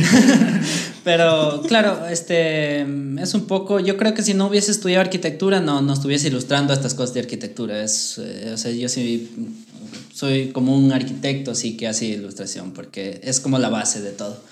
pero 1.04 1.62
claro, 1.68 2.06
este, 2.06 2.80
es 2.80 3.34
un 3.34 3.46
poco, 3.46 3.80
yo 3.80 3.98
creo 3.98 4.14
que 4.14 4.22
si 4.22 4.32
no 4.32 4.46
hubiese 4.46 4.70
estudiado 4.70 5.02
arquitectura 5.02 5.60
no, 5.60 5.82
no 5.82 5.92
estuviese 5.92 6.28
ilustrando 6.28 6.72
estas 6.72 6.94
cosas 6.94 7.12
de 7.12 7.20
arquitectura, 7.20 7.84
es, 7.84 8.16
eh, 8.16 8.50
o 8.54 8.56
sea, 8.56 8.70
yo 8.70 8.88
sí 8.88 9.30
soy 10.14 10.48
como 10.48 10.74
un 10.74 10.90
arquitecto 10.90 11.50
así 11.50 11.76
que 11.76 11.88
hace 11.88 12.06
ilustración, 12.06 12.72
porque 12.72 13.20
es 13.22 13.40
como 13.40 13.58
la 13.58 13.68
base 13.68 14.00
de 14.00 14.12
todo. 14.12 14.42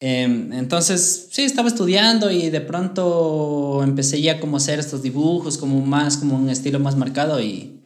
Eh, 0.00 0.24
entonces, 0.24 1.28
sí, 1.30 1.42
estaba 1.42 1.68
estudiando 1.68 2.32
y 2.32 2.50
de 2.50 2.62
pronto 2.62 3.80
empecé 3.84 4.20
ya 4.20 4.40
como 4.40 4.56
a 4.56 4.58
hacer 4.58 4.80
estos 4.80 5.02
dibujos, 5.04 5.56
como 5.56 5.86
más, 5.86 6.16
como 6.16 6.34
un 6.34 6.50
estilo 6.50 6.80
más 6.80 6.96
marcado 6.96 7.40
y, 7.40 7.77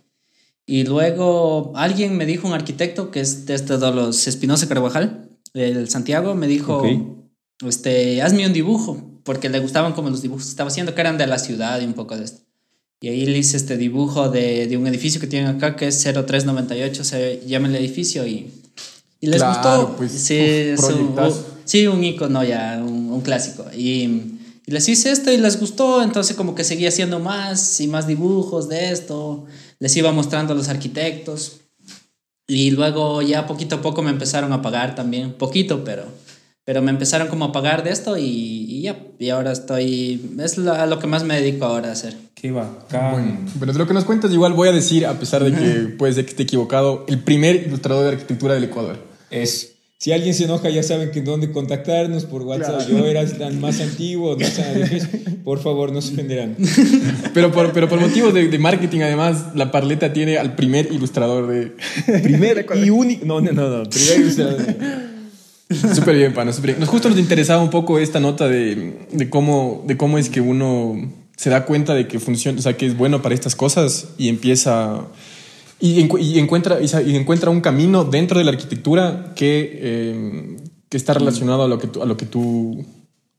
y 0.76 0.84
luego 0.84 1.72
alguien 1.74 2.16
me 2.16 2.24
dijo, 2.24 2.48
un 2.48 2.54
arquitecto 2.54 3.10
que 3.10 3.20
es 3.20 3.44
de 3.46 3.54
este 3.54 3.76
de 3.76 3.90
los 3.92 4.26
Espinosa 4.26 4.66
Carvajal, 4.68 5.28
el 5.54 5.88
Santiago, 5.90 6.34
me 6.34 6.46
dijo, 6.46 6.78
Ok. 6.78 6.86
este, 7.68 8.22
hazme 8.22 8.46
un 8.46 8.52
dibujo, 8.54 8.96
porque 9.24 9.48
le 9.50 9.60
gustaban 9.60 9.92
como 9.92 10.08
los 10.08 10.22
dibujos 10.22 10.44
que 10.46 10.50
estaba 10.50 10.68
haciendo, 10.68 10.94
que 10.94 11.00
eran 11.02 11.18
de 11.18 11.26
la 11.26 11.38
ciudad 11.38 11.80
y 11.80 11.84
un 11.84 11.92
poco 11.92 12.16
de 12.16 12.24
esto. 12.24 12.40
Y 13.02 13.08
ahí 13.08 13.26
le 13.26 13.36
hice 13.38 13.56
este 13.56 13.76
dibujo 13.76 14.28
de, 14.30 14.66
de 14.68 14.76
un 14.76 14.86
edificio 14.86 15.20
que 15.20 15.26
tienen 15.26 15.48
acá, 15.56 15.76
que 15.76 15.88
es 15.88 16.02
0398, 16.02 17.04
se 17.04 17.42
llama 17.46 17.68
el 17.68 17.76
edificio 17.76 18.26
y, 18.26 18.50
y 19.20 19.26
les 19.26 19.42
Claro, 19.42 19.88
gustó. 19.88 19.96
pues, 19.98 20.12
sí, 20.12 20.72
uf, 20.78 20.88
un, 20.88 21.32
sí, 21.64 21.86
un 21.86 22.02
icono 22.02 22.42
ya, 22.44 22.80
un, 22.82 23.10
un 23.12 23.20
clásico. 23.20 23.64
Y, 23.76 24.04
y 24.64 24.70
les 24.70 24.88
hice 24.88 25.10
esto 25.10 25.32
y 25.32 25.36
les 25.36 25.58
gustó, 25.60 26.02
entonces 26.02 26.36
como 26.36 26.54
que 26.54 26.62
seguía 26.64 26.88
haciendo 26.88 27.18
más 27.18 27.80
y 27.80 27.88
más 27.88 28.06
dibujos 28.06 28.68
de 28.68 28.92
esto, 28.92 29.44
les 29.82 29.96
iba 29.96 30.12
mostrando 30.12 30.52
a 30.52 30.56
los 30.56 30.68
arquitectos. 30.68 31.58
Y 32.46 32.70
luego 32.70 33.20
ya 33.22 33.46
poquito 33.46 33.76
a 33.76 33.82
poco 33.82 34.02
me 34.02 34.10
empezaron 34.10 34.52
a 34.52 34.62
pagar 34.62 34.94
también, 34.94 35.32
poquito, 35.32 35.84
pero, 35.84 36.04
pero 36.64 36.82
me 36.82 36.90
empezaron 36.90 37.28
como 37.28 37.46
a 37.46 37.52
pagar 37.52 37.82
de 37.82 37.90
esto 37.90 38.16
y, 38.18 38.22
y 38.24 38.82
ya, 38.82 38.98
y 39.18 39.30
ahora 39.30 39.52
estoy, 39.52 40.34
es 40.38 40.58
lo- 40.58 40.72
a 40.72 40.86
lo 40.86 40.98
que 40.98 41.06
más 41.06 41.24
me 41.24 41.40
dedico 41.40 41.64
ahora 41.64 41.88
a 41.88 41.92
hacer. 41.92 42.14
Qué 42.34 42.50
bacán. 42.50 43.46
Bueno, 43.54 43.72
de 43.72 43.78
lo 43.78 43.86
que 43.86 43.94
nos 43.94 44.04
cuentas, 44.04 44.32
igual 44.32 44.52
voy 44.52 44.68
a 44.68 44.72
decir, 44.72 45.06
a 45.06 45.18
pesar 45.18 45.44
de 45.44 45.52
que 45.52 45.88
puede 45.96 46.12
ser 46.12 46.24
que 46.24 46.30
esté 46.32 46.42
equivocado, 46.42 47.04
el 47.08 47.20
primer 47.20 47.56
ilustrador 47.66 48.04
de 48.04 48.10
arquitectura 48.12 48.54
del 48.54 48.64
Ecuador. 48.64 48.98
Es, 49.30 49.71
si 50.02 50.10
alguien 50.10 50.34
se 50.34 50.46
enoja, 50.46 50.68
ya 50.68 50.82
saben 50.82 51.12
que 51.12 51.20
dónde 51.20 51.52
contactarnos 51.52 52.24
por 52.24 52.42
WhatsApp. 52.42 52.88
Yo 52.88 53.06
era 53.06 53.24
tan 53.24 53.60
más 53.60 53.80
antiguo, 53.80 54.36
no 54.36 54.44
sabes, 54.48 55.06
por 55.44 55.62
favor, 55.62 55.92
no 55.92 56.02
se 56.02 56.14
ofenderán. 56.14 56.56
Pero 57.34 57.52
por, 57.52 57.72
pero 57.72 57.88
por 57.88 58.00
motivos 58.00 58.34
de, 58.34 58.48
de 58.48 58.58
marketing, 58.58 59.02
además, 59.02 59.54
la 59.54 59.70
Parleta 59.70 60.12
tiene 60.12 60.38
al 60.38 60.56
primer 60.56 60.92
ilustrador 60.92 61.46
de. 61.46 61.72
Primer 62.20 62.66
y 62.84 62.90
único. 62.90 63.24
No, 63.24 63.40
no, 63.40 63.52
no, 63.52 63.68
no. 63.68 63.88
Primer 63.88 64.20
ilustrador. 64.22 64.60
Súper 65.94 66.16
bien, 66.16 66.34
súper 66.52 66.70
bien. 66.70 66.80
Nos 66.80 66.88
justo 66.88 67.08
nos 67.08 67.16
interesaba 67.16 67.62
un 67.62 67.70
poco 67.70 68.00
esta 68.00 68.18
nota 68.18 68.48
de, 68.48 69.06
de, 69.12 69.30
cómo, 69.30 69.84
de 69.86 69.96
cómo 69.96 70.18
es 70.18 70.30
que 70.30 70.40
uno 70.40 71.12
se 71.36 71.48
da 71.48 71.64
cuenta 71.64 71.94
de 71.94 72.08
que 72.08 72.18
funciona, 72.18 72.58
o 72.58 72.62
sea, 72.62 72.76
que 72.76 72.86
es 72.86 72.96
bueno 72.96 73.22
para 73.22 73.36
estas 73.36 73.54
cosas 73.54 74.08
y 74.18 74.28
empieza. 74.28 75.06
Y, 75.84 75.98
y 76.20 76.38
encuentra, 76.38 76.78
y, 76.80 77.16
encuentra 77.16 77.50
un 77.50 77.60
camino 77.60 78.04
dentro 78.04 78.38
de 78.38 78.44
la 78.44 78.52
arquitectura 78.52 79.32
que, 79.34 79.80
eh, 79.82 80.56
que 80.88 80.96
está 80.96 81.12
relacionado 81.12 81.64
a 81.64 81.68
lo 81.68 81.80
que 81.80 81.88
a 82.00 82.04
lo 82.04 82.16
que 82.16 82.24
tú, 82.24 82.86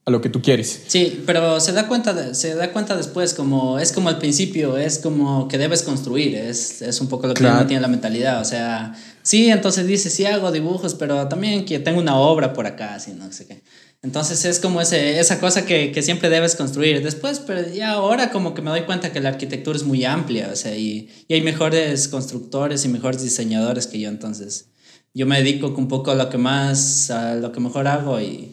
a 0.06 0.12
lo 0.12 0.20
que 0.22 0.28
tú 0.30 0.42
quieres. 0.42 0.82
Sí, 0.88 1.24
pero 1.26 1.60
se 1.62 1.72
da 1.72 1.88
cuenta, 1.88 2.14
de- 2.14 2.36
se 2.36 2.56
da 2.56 2.72
cuenta 2.74 2.98
después, 2.98 3.34
como 3.34 3.80
es 3.80 3.92
como 3.94 4.10
al 4.10 4.18
principio, 4.20 4.78
es 4.78 5.00
como 5.00 5.48
que 5.48 5.58
debes 5.58 5.82
construir, 5.84 6.36
es, 6.36 6.82
es 6.82 7.00
un 7.00 7.08
poco 7.08 7.28
lo 7.28 7.34
que 7.34 7.40
Claro. 7.40 7.60
uno 7.60 7.68
tiene 7.68 7.82
la 7.82 7.88
mentalidad, 7.88 8.42
o 8.42 8.46
sea, 8.46 8.94
sí, 9.22 9.50
entonces 9.50 9.88
dice, 9.88 10.10
sí 10.10 10.26
hago 10.26 10.52
dibujos, 10.52 10.96
pero 10.96 11.28
también 11.30 11.64
que 11.66 11.80
tengo 11.80 12.00
una 12.00 12.18
obra 12.18 12.52
por 12.54 12.66
acá, 12.68 12.96
así, 12.96 13.12
no 13.14 13.32
sé 13.32 13.48
qué. 13.48 13.64
Entonces 14.02 14.44
es 14.44 14.60
como 14.60 14.82
ese, 14.82 15.18
esa 15.22 15.40
cosa 15.40 15.66
que, 15.66 15.94
que 15.94 16.02
siempre 16.02 16.30
debes 16.30 16.56
construir. 16.58 17.02
Después, 17.02 17.40
pero 17.40 17.66
ya 17.74 17.92
ahora 17.92 18.32
como 18.32 18.54
que 18.54 18.62
me 18.62 18.70
doy 18.70 18.82
cuenta 18.82 19.14
que 19.14 19.22
la 19.22 19.30
arquitectura 19.30 19.78
es 19.78 19.84
muy 19.86 20.04
amplia, 20.04 20.50
o 20.52 20.56
sea, 20.58 20.76
y, 20.76 21.08
y 21.30 21.34
hay 21.36 21.42
mejores 21.42 22.10
constructores 22.10 22.84
y 22.84 22.90
mejores 22.90 23.22
diseñadores 23.24 23.88
que 23.88 24.02
yo, 24.02 24.10
entonces 24.10 24.66
yo 25.14 25.26
me 25.26 25.38
dedico 25.42 25.68
un 25.78 25.88
poco 25.88 26.12
a 26.12 26.16
lo 26.16 26.30
que 26.30 26.38
más, 26.38 27.10
a 27.12 27.36
lo 27.36 27.54
que 27.54 27.62
mejor 27.62 27.88
hago 27.88 28.20
y, 28.20 28.53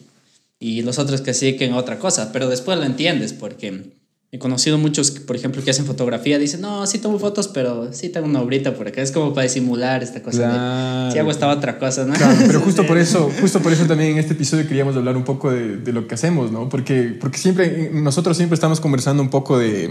y 0.61 0.83
los 0.83 0.99
otros 0.99 1.21
que 1.21 1.33
se 1.33 1.47
dediquen 1.47 1.73
a 1.73 1.77
otra 1.77 1.97
cosa, 1.97 2.31
pero 2.31 2.47
después 2.47 2.77
lo 2.77 2.85
entiendes 2.85 3.33
porque 3.33 3.97
he 4.31 4.37
conocido 4.37 4.77
muchos, 4.77 5.09
que, 5.09 5.19
por 5.21 5.35
ejemplo, 5.35 5.61
que 5.63 5.71
hacen 5.71 5.85
fotografía, 5.87 6.37
dicen, 6.37 6.61
no, 6.61 6.85
sí 6.85 6.99
tomo 6.99 7.17
fotos, 7.17 7.47
pero 7.47 7.91
sí 7.91 8.09
tengo 8.09 8.27
una 8.27 8.41
obrita 8.41 8.75
por 8.75 8.87
acá, 8.87 9.01
es 9.01 9.11
como 9.11 9.33
para 9.33 9.47
disimular 9.47 10.03
esta 10.03 10.21
cosa 10.21 10.37
Claro. 10.37 11.05
de, 11.07 11.11
si 11.11 11.17
hago 11.17 11.31
esta 11.31 11.49
otra 11.49 11.79
cosa, 11.79 12.05
¿no? 12.05 12.13
Claro, 12.13 12.37
pero 12.45 12.59
justo 12.65 12.85
por 12.85 12.99
eso, 12.99 13.29
justo 13.41 13.59
por 13.59 13.73
eso 13.73 13.85
también 13.87 14.11
en 14.11 14.17
este 14.19 14.33
episodio 14.33 14.67
queríamos 14.67 14.95
hablar 14.95 15.17
un 15.17 15.23
poco 15.23 15.49
de, 15.51 15.77
de 15.77 15.91
lo 15.91 16.07
que 16.07 16.13
hacemos, 16.13 16.51
¿no? 16.51 16.69
Porque, 16.69 17.17
porque 17.19 17.39
siempre, 17.39 17.89
nosotros 17.91 18.37
siempre 18.37 18.53
estamos 18.53 18.79
conversando 18.79 19.23
un 19.23 19.29
poco 19.31 19.57
de, 19.57 19.89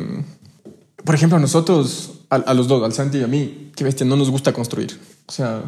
por 1.05 1.17
ejemplo, 1.17 1.37
a 1.37 1.41
nosotros, 1.41 2.13
a, 2.31 2.37
a 2.37 2.55
los 2.55 2.69
dos, 2.69 2.83
al 2.85 2.93
Santi 2.93 3.19
y 3.19 3.23
a 3.25 3.27
mí, 3.27 3.73
que 3.75 3.83
bestia, 3.83 4.07
no 4.07 4.15
nos 4.17 4.31
gusta 4.31 4.53
construir. 4.53 4.99
O 5.27 5.33
sea, 5.33 5.65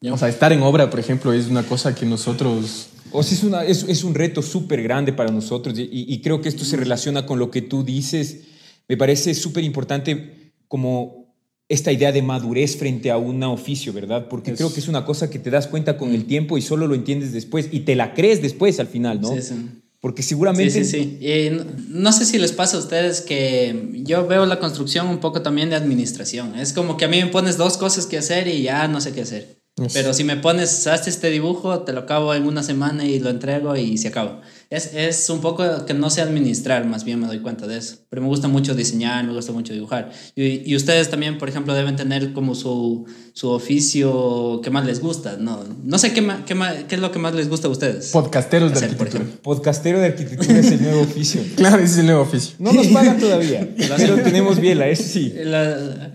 Ya. 0.00 0.14
o 0.14 0.18
sea, 0.18 0.28
estar 0.28 0.52
en 0.52 0.62
obra, 0.62 0.90
por 0.90 1.00
ejemplo, 1.00 1.32
es 1.32 1.48
una 1.48 1.64
cosa 1.64 1.94
que 1.94 2.06
nosotros... 2.06 2.90
O 3.10 3.22
sea, 3.22 3.36
es, 3.36 3.42
una, 3.42 3.64
es, 3.64 3.84
es 3.88 4.04
un 4.04 4.14
reto 4.14 4.42
súper 4.42 4.82
grande 4.82 5.12
para 5.12 5.30
nosotros 5.32 5.78
y, 5.78 5.88
y 5.90 6.20
creo 6.20 6.40
que 6.40 6.48
esto 6.48 6.64
se 6.64 6.76
relaciona 6.76 7.24
con 7.24 7.38
lo 7.38 7.50
que 7.50 7.62
tú 7.62 7.82
dices. 7.82 8.42
Me 8.86 8.96
parece 8.96 9.34
súper 9.34 9.64
importante 9.64 10.52
como 10.68 11.18
esta 11.68 11.92
idea 11.92 12.12
de 12.12 12.22
madurez 12.22 12.76
frente 12.76 13.10
a 13.10 13.18
un 13.18 13.42
oficio, 13.42 13.92
¿verdad? 13.92 14.28
Porque 14.28 14.54
creo 14.54 14.72
que 14.72 14.80
es 14.80 14.88
una 14.88 15.04
cosa 15.04 15.28
que 15.28 15.38
te 15.38 15.50
das 15.50 15.66
cuenta 15.66 15.98
con 15.98 16.14
el 16.14 16.24
tiempo 16.24 16.56
y 16.56 16.62
solo 16.62 16.86
lo 16.86 16.94
entiendes 16.94 17.32
después 17.32 17.68
y 17.70 17.80
te 17.80 17.94
la 17.94 18.14
crees 18.14 18.40
después 18.40 18.80
al 18.80 18.86
final, 18.86 19.20
¿no? 19.20 19.34
Sí, 19.34 19.42
sí. 19.42 19.54
Porque 20.00 20.22
seguramente... 20.22 20.84
Sí, 20.84 20.84
sí, 20.84 21.18
sí. 21.20 21.26
Y 21.26 21.50
no, 21.50 21.64
no 21.88 22.12
sé 22.12 22.24
si 22.24 22.38
les 22.38 22.52
pasa 22.52 22.76
a 22.76 22.80
ustedes 22.80 23.20
que 23.20 23.90
yo 24.04 24.26
veo 24.26 24.46
la 24.46 24.60
construcción 24.60 25.08
un 25.08 25.18
poco 25.18 25.42
también 25.42 25.68
de 25.68 25.76
administración. 25.76 26.58
Es 26.58 26.72
como 26.72 26.96
que 26.96 27.04
a 27.04 27.08
mí 27.08 27.20
me 27.22 27.26
pones 27.26 27.58
dos 27.58 27.76
cosas 27.76 28.06
que 28.06 28.16
hacer 28.16 28.48
y 28.48 28.62
ya 28.62 28.88
no 28.88 29.00
sé 29.00 29.12
qué 29.12 29.22
hacer. 29.22 29.57
Pero 29.92 30.14
si 30.14 30.24
me 30.24 30.36
pones, 30.36 30.86
hazte 30.86 31.10
este 31.10 31.30
dibujo, 31.30 31.80
te 31.80 31.92
lo 31.92 32.00
acabo 32.00 32.34
en 32.34 32.46
una 32.46 32.62
semana 32.62 33.04
y 33.04 33.18
lo 33.18 33.30
entrego 33.30 33.76
y 33.76 33.98
se 33.98 34.08
acabó. 34.08 34.40
Es, 34.70 34.92
es 34.94 35.30
un 35.30 35.40
poco 35.40 35.86
que 35.86 35.94
no 35.94 36.10
sé 36.10 36.20
administrar, 36.20 36.84
más 36.84 37.02
bien 37.04 37.18
me 37.20 37.26
doy 37.26 37.38
cuenta 37.40 37.66
de 37.66 37.78
eso. 37.78 37.96
Pero 38.10 38.20
me 38.20 38.28
gusta 38.28 38.48
mucho 38.48 38.74
diseñar, 38.74 39.24
me 39.24 39.32
gusta 39.32 39.50
mucho 39.52 39.72
dibujar. 39.72 40.10
Y, 40.36 40.70
y 40.70 40.76
ustedes 40.76 41.08
también, 41.08 41.38
por 41.38 41.48
ejemplo, 41.48 41.72
deben 41.72 41.96
tener 41.96 42.34
como 42.34 42.54
su, 42.54 43.06
su 43.32 43.48
oficio 43.48 44.60
que 44.62 44.70
más 44.70 44.84
les 44.84 45.00
gusta. 45.00 45.38
No, 45.38 45.64
no 45.84 45.98
sé 45.98 46.12
qué, 46.12 46.20
ma- 46.20 46.44
qué, 46.44 46.54
ma- 46.54 46.74
qué 46.86 46.96
es 46.96 47.00
lo 47.00 47.10
que 47.10 47.18
más 47.18 47.34
les 47.34 47.48
gusta 47.48 47.68
a 47.68 47.70
ustedes. 47.70 48.08
Podcasteros 48.10 48.70
de 48.72 48.76
Hacer, 48.76 48.88
por 48.90 49.06
arquitectura. 49.06 49.24
ejemplo. 49.24 49.42
Podcastero 49.42 50.00
de 50.00 50.06
arquitectura 50.06 50.58
es 50.58 50.70
el 50.70 50.82
nuevo 50.82 51.00
oficio. 51.00 51.40
Claro, 51.56 51.76
ese 51.82 51.92
es 51.94 51.98
el 52.00 52.06
nuevo 52.06 52.22
oficio. 52.22 52.54
No 52.58 52.72
nos 52.72 52.86
pagan 52.88 53.18
todavía, 53.20 53.68
pero 53.96 54.16
tenemos 54.22 54.60
biela, 54.60 54.86
eso 54.88 55.02
sí. 55.02 55.32
La- 55.44 56.12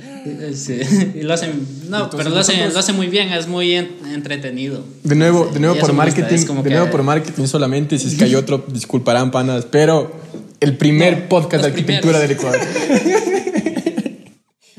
sí, 0.54 0.80
y 1.16 1.22
lo 1.24 1.34
hacen, 1.34 1.52
no, 1.90 2.04
Entonces 2.06 2.18
pero 2.18 2.30
lo 2.30 2.40
hacen, 2.40 2.72
lo 2.74 2.80
hacen 2.80 2.96
muy 2.96 3.08
bien, 3.08 3.30
es 3.34 3.48
muy 3.48 3.74
en- 3.74 3.90
entretenido. 4.14 4.84
De 5.04 5.16
nuevo, 5.16 5.50
de 5.52 5.60
nuevo 5.60 5.76
por 5.80 5.92
marketing, 5.94 6.36
de 6.38 6.46
que- 6.64 6.70
nuevo 6.70 6.92
por 6.92 7.04
marketing 7.04 7.46
solamente, 7.48 7.98
si 7.98 8.08
es 8.08 8.16
que 8.16 8.26
hay 8.26 8.36
otro, 8.44 8.64
disculparán 8.68 9.32
panas, 9.32 9.66
pero 9.70 10.12
el 10.60 10.78
primer 10.78 11.24
No, 11.24 11.30
podcast 11.30 11.64
de 11.64 11.70
arquitectura 11.72 12.20
del 12.20 12.36
primeros. 12.38 12.56
Ecuador. 12.56 13.84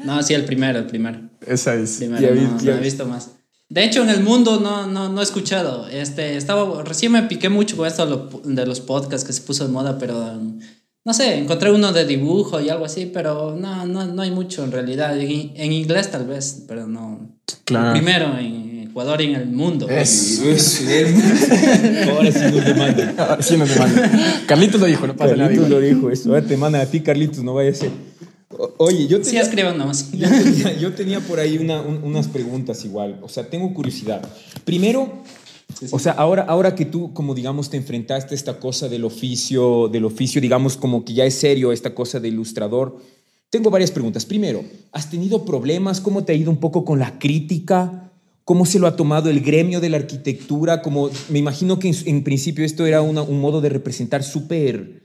No, 0.05 0.23
sí, 0.23 0.35
el 0.35 0.45
primero, 0.45 0.79
el 0.79 0.87
primero. 0.87 1.21
Esa 1.47 1.75
es. 1.75 1.97
Primero, 1.99 2.21
Ya 2.23 2.29
no, 2.35 2.35
vi- 2.41 2.47
no 2.47 2.61
ya 2.61 2.73
he 2.75 2.77
vi. 2.79 2.85
visto 2.85 3.07
más. 3.07 3.31
De 3.71 3.85
hecho, 3.85 4.03
en 4.03 4.11
el 4.11 4.23
mundo 4.23 4.61
no, 4.61 4.87
no, 4.87 5.09
no 5.09 5.21
he 5.21 5.25
escuchado. 5.25 5.89
Este, 5.89 6.37
estaba, 6.37 6.83
recién 6.85 7.13
me 7.13 7.23
piqué 7.23 7.49
mucho 7.49 7.77
con 7.77 7.87
esto 7.87 8.05
de 8.05 8.11
lo- 8.11 8.41
de 8.45 8.67
los 8.67 8.81
podcasts 8.81 9.27
que 9.27 9.33
se 9.33 9.41
puso 9.43 9.65
de 9.67 9.73
moda, 9.73 9.99
pero 9.99 10.19
um, 10.19 10.61
no 11.05 11.15
sé, 11.15 11.39
encontré 11.39 11.73
uno 11.73 11.93
de 11.93 12.05
dibujo 12.05 12.61
y 12.61 12.69
algo 12.69 12.85
así, 12.85 13.07
pero 13.07 13.57
no, 13.59 13.87
no, 13.87 14.05
no 14.07 14.23
hay 14.23 14.31
mucho 14.31 14.63
en 14.65 14.73
realidad. 14.73 15.19
En, 15.19 15.53
en 15.57 15.73
inglés 15.73 16.11
tal 16.11 16.27
vez, 16.27 16.65
pero 16.69 16.87
no. 16.87 17.39
Claro. 17.65 17.87
El 17.89 17.93
primero 17.95 18.39
en 18.39 18.45
Ecuador 18.95 19.21
y 19.23 19.25
en 19.25 19.35
el 19.35 19.47
mundo. 19.49 19.89
Es. 19.89 20.41
Ahora 22.09 22.31
sí 22.31 22.39
nos 22.55 22.65
demandan. 22.65 23.15
Ahora 23.19 23.43
sí 23.43 23.57
nos 23.57 23.69
demandan. 23.69 24.13
Carlitos 24.47 24.81
lo 24.81 24.87
dijo, 24.87 25.05
no 25.09 25.17
pasa 25.17 25.35
nada. 25.35 25.49
Carlitos 25.49 25.69
lo 25.69 25.81
dijo 25.81 26.11
eso. 26.11 26.29
Ahora 26.29 26.43
te 26.47 26.57
mandan 26.57 26.83
a 26.83 26.87
ti, 26.87 27.01
Carlitos, 27.01 27.43
no 27.43 27.55
vaya 27.55 27.71
a 27.71 27.75
ser. 27.75 27.91
O- 28.57 28.73
Oye, 28.79 29.09
yo 29.09 29.17
Sí, 29.19 29.25
tenía, 29.25 29.43
escriban 29.43 29.77
nomás. 29.79 30.13
yo 30.17 30.29
tenía, 30.29 30.77
yo 30.79 30.93
tenía 30.93 31.19
por 31.19 31.41
ahí 31.41 31.59
una- 31.59 31.81
un- 31.83 32.05
unas 32.05 32.29
preguntas 32.29 32.85
igual. 32.85 33.19
O 33.23 33.29
sea, 33.29 33.51
tengo 33.51 33.75
curiosidad. 33.75 34.23
Primero, 34.65 35.25
O 35.91 35.99
sea, 35.99 36.13
ahora, 36.13 36.43
ahora 36.43 36.77
que 36.77 36.85
tú, 36.85 37.13
como 37.15 37.35
digamos, 37.35 37.71
te 37.71 37.77
enfrentaste 37.77 38.33
a 38.35 38.37
esta 38.37 38.61
cosa 38.61 38.89
del 38.89 39.05
oficio, 39.05 39.89
del 39.89 40.05
oficio, 40.05 40.41
digamos, 40.41 40.77
como 40.77 41.05
que 41.05 41.15
ya 41.15 41.25
es 41.25 41.35
serio 41.35 41.73
esta 41.73 41.97
cosa 41.97 42.21
de 42.21 42.29
ilustrador, 42.29 42.99
tengo 43.51 43.71
varias 43.71 43.91
preguntas. 43.91 44.25
Primero, 44.25 44.63
¿has 44.93 45.11
tenido 45.11 45.45
problemas? 45.45 46.01
¿Cómo 46.01 46.23
te 46.23 46.31
ha 46.33 46.37
ido 46.37 46.51
un 46.53 46.59
poco 46.59 46.85
con 46.85 47.01
la 47.01 47.19
crítica? 47.19 48.04
¿Cómo 48.45 48.67
se 48.67 48.79
lo 48.79 48.87
ha 48.87 48.97
tomado 48.97 49.31
el 49.31 49.41
gremio 49.41 49.81
de 49.81 49.89
la 49.89 49.97
arquitectura? 49.97 50.83
Como, 50.83 51.11
me 51.31 51.39
imagino 51.39 51.79
que 51.79 51.95
en, 52.05 52.25
principio 52.25 52.65
esto 52.65 52.85
era 52.85 53.01
un 53.01 53.41
modo 53.41 53.61
de 53.61 53.71
representar 53.71 54.23
súper 54.23 55.05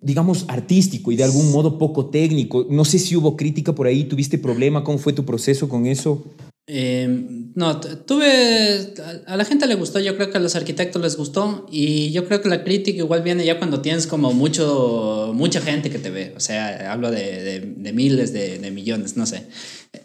digamos, 0.00 0.44
artístico 0.48 1.10
y 1.10 1.16
de 1.16 1.24
algún 1.24 1.50
modo 1.50 1.78
poco 1.78 2.06
técnico. 2.06 2.66
No 2.70 2.84
sé 2.84 2.98
si 2.98 3.16
hubo 3.16 3.36
crítica 3.36 3.74
por 3.74 3.88
ahí, 3.88 4.04
tuviste 4.04 4.38
problema, 4.38 4.84
¿cómo 4.84 4.98
fue 4.98 5.12
tu 5.12 5.24
proceso 5.24 5.68
con 5.68 5.86
eso? 5.86 6.24
Em, 6.68 7.52
no, 7.54 7.78
tuve. 7.78 8.92
A 9.26 9.36
la 9.36 9.44
gente 9.44 9.68
le 9.68 9.76
gustó, 9.76 10.00
yo 10.00 10.16
creo 10.16 10.30
que 10.30 10.38
a 10.38 10.40
los 10.40 10.56
arquitectos 10.56 11.00
les 11.00 11.16
gustó. 11.16 11.66
Y 11.70 12.10
yo 12.10 12.26
creo 12.26 12.42
que 12.42 12.48
la 12.48 12.64
crítica 12.64 12.98
igual 12.98 13.22
viene 13.22 13.44
ya 13.44 13.58
cuando 13.58 13.80
tienes 13.80 14.08
como 14.08 14.32
mucho, 14.32 15.30
mucha 15.32 15.60
gente 15.60 15.90
que 15.90 15.98
te 15.98 16.10
ve. 16.10 16.34
O 16.36 16.40
sea, 16.40 16.92
hablo 16.92 17.12
de, 17.12 17.60
de, 17.60 17.92
miles, 17.92 18.32
de, 18.32 18.58
de, 18.58 18.70
millones, 18.72 19.16
no 19.16 19.26
sé. 19.26 19.44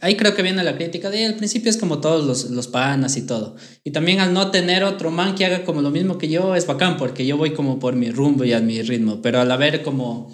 Ahí 0.01 0.15
creo 0.15 0.35
que 0.35 0.43
viene 0.43 0.63
la 0.63 0.77
crítica. 0.77 1.09
De 1.09 1.25
al 1.25 1.35
principio 1.35 1.71
es 1.71 1.77
como 1.77 1.99
todos 1.99 2.25
los, 2.25 2.51
los 2.51 2.67
panas 2.67 3.17
y 3.17 3.23
todo. 3.23 3.55
Y 3.83 3.89
también 3.89 4.19
al 4.19 4.31
no 4.33 4.51
tener 4.51 4.83
otro 4.83 5.09
man 5.09 5.33
que 5.33 5.45
haga 5.45 5.63
como 5.65 5.81
lo 5.81 5.89
mismo 5.89 6.19
que 6.19 6.29
yo 6.29 6.55
es 6.55 6.67
bacán, 6.67 6.97
porque 6.97 7.25
yo 7.25 7.37
voy 7.37 7.53
como 7.53 7.79
por 7.79 7.95
mi 7.95 8.11
rumbo 8.11 8.45
y 8.45 8.53
a 8.53 8.59
mi 8.59 8.83
ritmo. 8.83 9.19
Pero 9.23 9.41
al 9.41 9.51
haber 9.51 9.81
como 9.81 10.31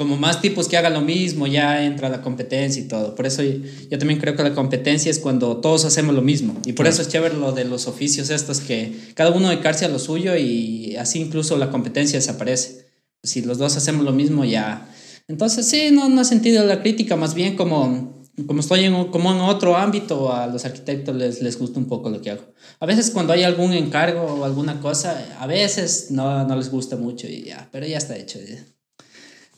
como 0.00 0.16
más 0.16 0.40
tipos 0.40 0.66
que 0.66 0.78
hagan 0.78 0.94
lo 0.94 1.02
mismo, 1.02 1.46
ya 1.46 1.84
entra 1.84 2.08
la 2.08 2.22
competencia 2.22 2.80
y 2.80 2.88
todo. 2.88 3.14
Por 3.14 3.26
eso 3.26 3.42
yo, 3.42 3.98
también 3.98 4.18
creo 4.18 4.34
que 4.34 4.42
la 4.42 4.54
competencia 4.54 5.10
es 5.10 5.18
cuando 5.18 5.58
todos 5.58 5.84
hacemos 5.84 6.14
lo 6.14 6.22
mismo. 6.22 6.58
Y 6.64 6.72
por 6.72 6.86
eso 6.86 7.02
es 7.02 7.08
chévere 7.08 7.36
lo 7.36 7.52
de 7.52 7.66
los 7.66 7.86
oficios 7.86 8.30
estos, 8.30 8.60
que 8.60 8.94
cada 9.12 9.30
uno 9.30 9.50
dedicarse 9.50 9.84
a 9.84 9.90
lo 9.90 9.98
suyo 9.98 10.34
y 10.38 10.96
así 10.96 11.20
incluso 11.20 11.58
la 11.58 11.70
competencia 11.70 12.18
desaparece. 12.18 12.86
Si 13.22 13.42
los 13.42 13.58
dos 13.58 13.76
hacemos 13.76 14.02
lo 14.02 14.12
mismo, 14.12 14.46
ya. 14.46 14.90
Entonces, 15.28 15.66
sí, 15.66 15.90
no, 15.92 16.08
no 16.08 16.22
he 16.22 16.24
sentido 16.24 16.64
la 16.64 16.80
crítica, 16.80 17.16
más 17.16 17.34
bien 17.34 17.54
como, 17.54 18.24
como 18.46 18.60
estoy 18.60 18.84
en, 18.84 19.04
como 19.10 19.32
en 19.32 19.40
otro 19.40 19.76
ámbito, 19.76 20.32
a 20.32 20.46
los 20.46 20.64
arquitectos 20.64 21.14
les, 21.14 21.42
les 21.42 21.58
gusta 21.58 21.78
un 21.78 21.88
poco 21.88 22.08
lo 22.08 22.22
que 22.22 22.30
hago. 22.30 22.54
A 22.78 22.86
veces 22.86 23.10
cuando 23.10 23.34
hay 23.34 23.42
algún 23.42 23.74
encargo 23.74 24.22
o 24.22 24.44
alguna 24.46 24.80
cosa, 24.80 25.36
a 25.38 25.46
veces 25.46 26.10
no, 26.10 26.48
no 26.48 26.56
les 26.56 26.70
gusta 26.70 26.96
mucho 26.96 27.26
y 27.26 27.42
ya, 27.42 27.68
pero 27.70 27.86
ya 27.86 27.98
está 27.98 28.16
hecho 28.16 28.38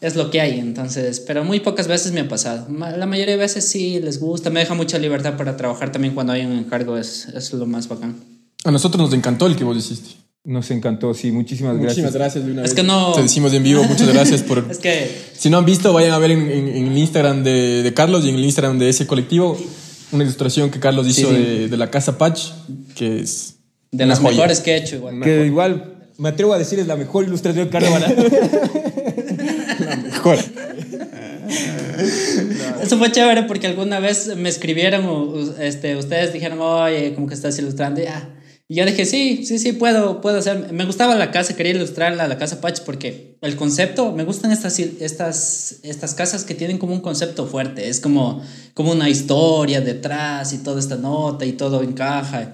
es 0.02 0.16
lo 0.16 0.30
que 0.30 0.40
hay, 0.40 0.58
entonces, 0.58 1.20
pero 1.20 1.44
muy 1.44 1.60
pocas 1.60 1.86
veces 1.86 2.12
me 2.12 2.20
ha 2.20 2.28
pasado. 2.28 2.66
La 2.70 3.06
mayoría 3.06 3.34
de 3.34 3.40
veces 3.40 3.68
sí 3.68 4.00
les 4.00 4.18
gusta, 4.18 4.50
me 4.50 4.60
deja 4.60 4.74
mucha 4.74 4.98
libertad 4.98 5.36
para 5.36 5.56
trabajar 5.56 5.92
también 5.92 6.12
cuando 6.12 6.32
hay 6.32 6.44
un 6.44 6.58
encargo, 6.58 6.98
es, 6.98 7.28
es 7.28 7.52
lo 7.52 7.66
más 7.66 7.88
bacán. 7.88 8.16
A 8.64 8.72
nosotros 8.72 9.00
nos 9.00 9.14
encantó 9.14 9.46
el 9.46 9.56
que 9.56 9.62
vos 9.62 9.76
hiciste. 9.76 10.10
Nos 10.44 10.68
encantó, 10.72 11.14
sí, 11.14 11.30
muchísimas 11.30 11.74
gracias. 11.74 11.98
Muchísimas 11.98 12.14
gracias 12.14 12.44
de 12.44 12.50
una 12.50 12.64
es 12.64 12.74
que 12.74 12.82
no... 12.82 13.12
Te 13.12 13.22
decimos 13.22 13.54
en 13.54 13.62
vivo, 13.62 13.84
muchas 13.84 14.12
gracias 14.12 14.42
por... 14.42 14.66
es 14.70 14.78
que... 14.78 15.08
Si 15.38 15.48
no 15.48 15.58
han 15.58 15.64
visto, 15.64 15.92
vayan 15.92 16.10
a 16.10 16.18
ver 16.18 16.32
en, 16.32 16.48
el 16.48 16.98
Instagram 16.98 17.44
de, 17.44 17.84
de, 17.84 17.94
Carlos 17.94 18.24
y 18.24 18.30
en 18.30 18.34
el 18.34 18.44
Instagram 18.44 18.80
de 18.80 18.88
ese 18.88 19.06
colectivo 19.06 19.56
una 20.10 20.24
ilustración 20.24 20.70
que 20.70 20.80
Carlos 20.80 21.06
hizo 21.06 21.32
De, 21.32 21.68
de, 21.68 21.76
la 21.76 21.90
Casa 21.90 22.18
Patch, 22.18 22.48
que 22.96 23.20
es... 23.20 23.54
De 23.92 24.04
las 24.04 24.20
mejores 24.20 24.58
que 24.58 24.72
he 24.72 24.76
hecho 24.78 24.96
igual. 24.96 25.20
Que 25.20 25.46
igual, 25.46 26.10
me 26.18 26.30
atrevo 26.30 26.54
a 26.54 26.58
decir, 26.58 26.80
es 26.80 26.88
la 26.88 26.96
mejor 26.96 27.24
ilustración 27.24 27.66
de 27.66 27.70
Carlos. 27.70 27.92
mejor. 29.78 30.38
Eso 32.82 32.98
fue 32.98 33.12
chévere 33.12 33.44
porque 33.44 33.66
alguna 33.66 34.00
vez 34.00 34.34
me 34.36 34.48
escribieron, 34.48 35.54
este, 35.60 35.96
ustedes 35.96 36.32
dijeron, 36.32 36.60
oye, 36.60 37.14
como 37.14 37.26
que 37.26 37.34
estás 37.34 37.58
ilustrando. 37.58 38.00
Y, 38.00 38.06
ah, 38.06 38.28
y 38.68 38.76
yo 38.76 38.86
dije, 38.86 39.04
sí, 39.04 39.44
sí, 39.44 39.58
sí, 39.58 39.74
puedo, 39.74 40.20
puedo 40.20 40.38
hacer. 40.38 40.72
Me 40.72 40.86
gustaba 40.86 41.14
la 41.14 41.30
casa, 41.30 41.54
quería 41.54 41.72
ilustrarla, 41.72 42.26
la 42.26 42.38
casa 42.38 42.60
Patch, 42.60 42.80
porque 42.80 43.36
el 43.42 43.56
concepto, 43.56 44.12
me 44.12 44.24
gustan 44.24 44.50
estas, 44.50 44.78
estas, 44.78 45.80
estas 45.82 46.14
casas 46.14 46.44
que 46.44 46.54
tienen 46.54 46.78
como 46.78 46.94
un 46.94 47.00
concepto 47.00 47.46
fuerte. 47.46 47.88
Es 47.88 48.00
como, 48.00 48.42
como 48.72 48.92
una 48.92 49.10
historia 49.10 49.80
detrás 49.80 50.52
y 50.54 50.58
toda 50.58 50.80
esta 50.80 50.96
nota 50.96 51.44
y 51.44 51.52
todo 51.52 51.82
encaja. 51.82 52.52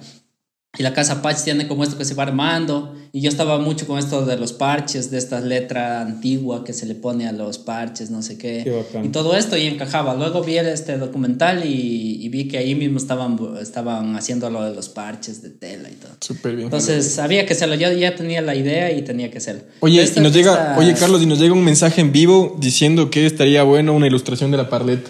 Y 0.77 0.83
la 0.83 0.93
casa 0.93 1.23
Patch 1.23 1.43
tiene 1.43 1.67
como 1.67 1.83
esto 1.83 1.97
que 1.97 2.05
se 2.05 2.13
va 2.13 2.23
armando. 2.23 2.95
Y 3.11 3.21
yo 3.21 3.29
estaba 3.29 3.57
mucho 3.57 3.87
con 3.87 3.97
esto 3.97 4.23
de 4.23 4.37
los 4.37 4.53
parches, 4.53 5.09
de 5.09 5.17
esta 5.17 5.41
letra 5.41 6.01
antigua 6.01 6.63
que 6.63 6.73
se 6.73 6.85
le 6.85 6.93
pone 6.93 7.27
a 7.27 7.31
los 7.31 7.57
parches, 7.57 8.11
no 8.11 8.21
sé 8.21 8.37
qué. 8.37 8.83
y 9.03 9.09
todo 9.09 9.35
esto 9.35 9.57
y 9.57 9.65
encajaba. 9.65 10.13
Luego 10.13 10.43
vi 10.43 10.59
este 10.59 10.99
documental 10.99 11.65
y, 11.65 12.29
vi 12.29 12.47
que 12.47 12.59
ahí 12.59 12.75
mismo 12.75 12.99
estaban, 12.99 13.39
estaban 13.59 14.15
haciendo 14.15 14.47
lo 14.51 14.63
de 14.63 14.75
los 14.75 14.89
parches 14.89 15.41
de 15.41 15.49
tela 15.49 15.89
y 15.89 15.95
todo. 15.95 16.11
Súper 16.21 16.55
bien. 16.55 16.65
Entonces 16.65 17.11
sabía 17.11 17.47
que 17.47 17.53
hacerlo. 17.53 17.73
Yo 17.73 17.91
ya 17.91 18.15
tenía 18.15 18.43
la 18.43 18.53
idea 18.53 18.91
y 18.91 19.01
tenía 19.01 19.31
que 19.31 19.39
hacerlo. 19.39 19.63
Oye, 19.79 20.07
y 20.15 20.19
nos 20.19 20.31
llega, 20.31 20.75
oye 20.77 20.93
Carlos, 20.93 21.23
y 21.23 21.25
nos 21.25 21.39
llega 21.39 21.53
un 21.53 21.63
mensaje 21.65 22.01
en 22.01 22.11
vivo 22.11 22.55
diciendo 22.59 23.09
que 23.09 23.25
estaría 23.25 23.63
bueno 23.63 23.93
una 23.93 24.05
ilustración 24.05 24.51
de 24.51 24.57
la 24.57 24.69
parleta 24.69 25.09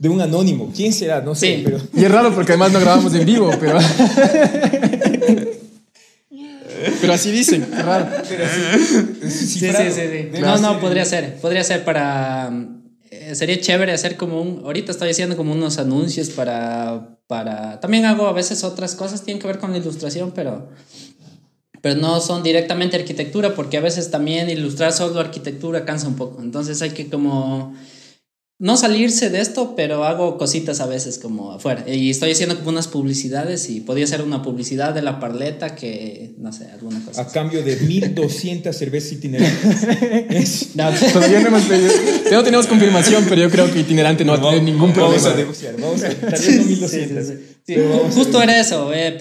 de 0.00 0.08
un 0.08 0.20
anónimo. 0.20 0.72
¿Quién 0.74 0.92
será? 0.94 1.20
No 1.20 1.36
sé. 1.36 1.60
Pero... 1.62 1.78
Y 1.94 2.04
es 2.04 2.10
raro 2.10 2.34
porque 2.34 2.52
además 2.52 2.72
no 2.72 2.80
grabamos 2.80 3.14
en 3.14 3.26
vivo, 3.26 3.50
pero. 3.60 3.78
pero 7.00 7.12
así 7.12 7.30
dicen, 7.30 7.70
raro. 7.70 8.06
sí, 8.24 8.34
sí, 9.30 9.58
sí, 9.58 9.68
sí. 9.68 10.30
No, 10.40 10.56
no, 10.56 10.80
podría 10.80 11.04
ser. 11.04 11.36
Podría 11.36 11.62
ser 11.62 11.84
para. 11.84 12.50
Eh, 13.10 13.34
sería 13.34 13.60
chévere 13.60 13.92
hacer 13.92 14.16
como 14.16 14.40
un. 14.40 14.62
Ahorita 14.64 14.90
estoy 14.90 15.10
haciendo 15.10 15.36
como 15.36 15.52
unos 15.52 15.76
anuncios 15.78 16.30
para. 16.30 17.18
para 17.26 17.78
También 17.80 18.06
hago 18.06 18.26
a 18.26 18.32
veces 18.32 18.64
otras 18.64 18.94
cosas, 18.94 19.22
tienen 19.22 19.38
que 19.38 19.48
ver 19.48 19.58
con 19.58 19.72
la 19.72 19.78
ilustración, 19.78 20.32
pero. 20.34 20.70
Pero 21.82 22.00
no 22.00 22.20
son 22.20 22.42
directamente 22.42 22.96
arquitectura, 22.96 23.54
porque 23.54 23.76
a 23.76 23.80
veces 23.80 24.10
también 24.10 24.48
ilustrar 24.48 24.92
solo 24.92 25.20
arquitectura 25.20 25.84
cansa 25.84 26.08
un 26.08 26.16
poco. 26.16 26.42
Entonces 26.42 26.80
hay 26.80 26.90
que 26.90 27.08
como 27.08 27.74
no 28.60 28.76
salirse 28.76 29.30
de 29.30 29.40
esto, 29.40 29.74
pero 29.74 30.04
hago 30.04 30.36
cositas 30.36 30.80
a 30.80 30.86
veces 30.86 31.18
como 31.18 31.52
afuera. 31.52 31.82
Y 31.88 32.10
estoy 32.10 32.32
haciendo 32.32 32.56
como 32.56 32.68
unas 32.68 32.88
publicidades 32.88 33.70
y 33.70 33.80
podría 33.80 34.06
ser 34.06 34.20
una 34.20 34.42
publicidad 34.42 34.92
de 34.92 35.00
la 35.00 35.18
parleta 35.18 35.74
que, 35.74 36.34
no 36.36 36.52
sé, 36.52 36.66
alguna 36.66 37.02
cosa. 37.02 37.22
A 37.22 37.26
cambio 37.28 37.62
de 37.64 37.76
1200 37.76 38.76
cervezas 38.76 39.12
itinerantes. 39.12 40.68
no, 40.74 40.90
todavía 40.90 41.40
no 41.40 41.48
hemos 41.48 41.62
No 42.30 42.44
tenemos 42.44 42.66
confirmación, 42.66 43.24
pero 43.30 43.40
yo 43.40 43.50
creo 43.50 43.72
que 43.72 43.80
itinerante 43.80 44.26
no 44.26 44.32
va 44.32 44.50
a 44.50 44.52
tener 44.52 44.62
ningún 44.62 44.92
problema. 44.92 45.22
Vamos 45.22 45.32
a 45.32 45.36
negociar, 45.36 45.76
vamos 45.80 46.04
a 46.04 46.10
tal 46.20 46.66
1200. 46.66 48.14
Justo 48.14 48.42
era 48.42 48.60
eso. 48.60 48.92
Eh, 48.92 49.16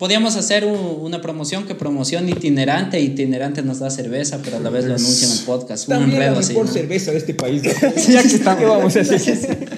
podíamos 0.00 0.34
hacer 0.36 0.64
una 0.64 1.20
promoción 1.20 1.66
que 1.66 1.76
promoción 1.76 2.28
itinerante. 2.28 2.98
Itinerante 2.98 3.62
nos 3.62 3.78
da 3.80 3.90
cerveza, 3.90 4.40
pero 4.42 4.56
a 4.56 4.60
la 4.60 4.70
vez 4.70 4.86
lo 4.86 4.94
anuncian 4.94 5.30
en 5.30 5.38
el 5.38 5.44
podcast. 5.44 5.86
un 5.88 6.02
enredo 6.04 6.40
la 6.40 6.40
mejor 6.40 6.66
cerveza 6.66 7.12
de 7.12 7.18
este 7.18 7.34
país. 7.34 7.62
ya 8.08 8.22
que 8.22 8.28
estamos 8.28 8.64
vamos 8.64 8.96
a 8.96 9.00
hacer? 9.00 9.20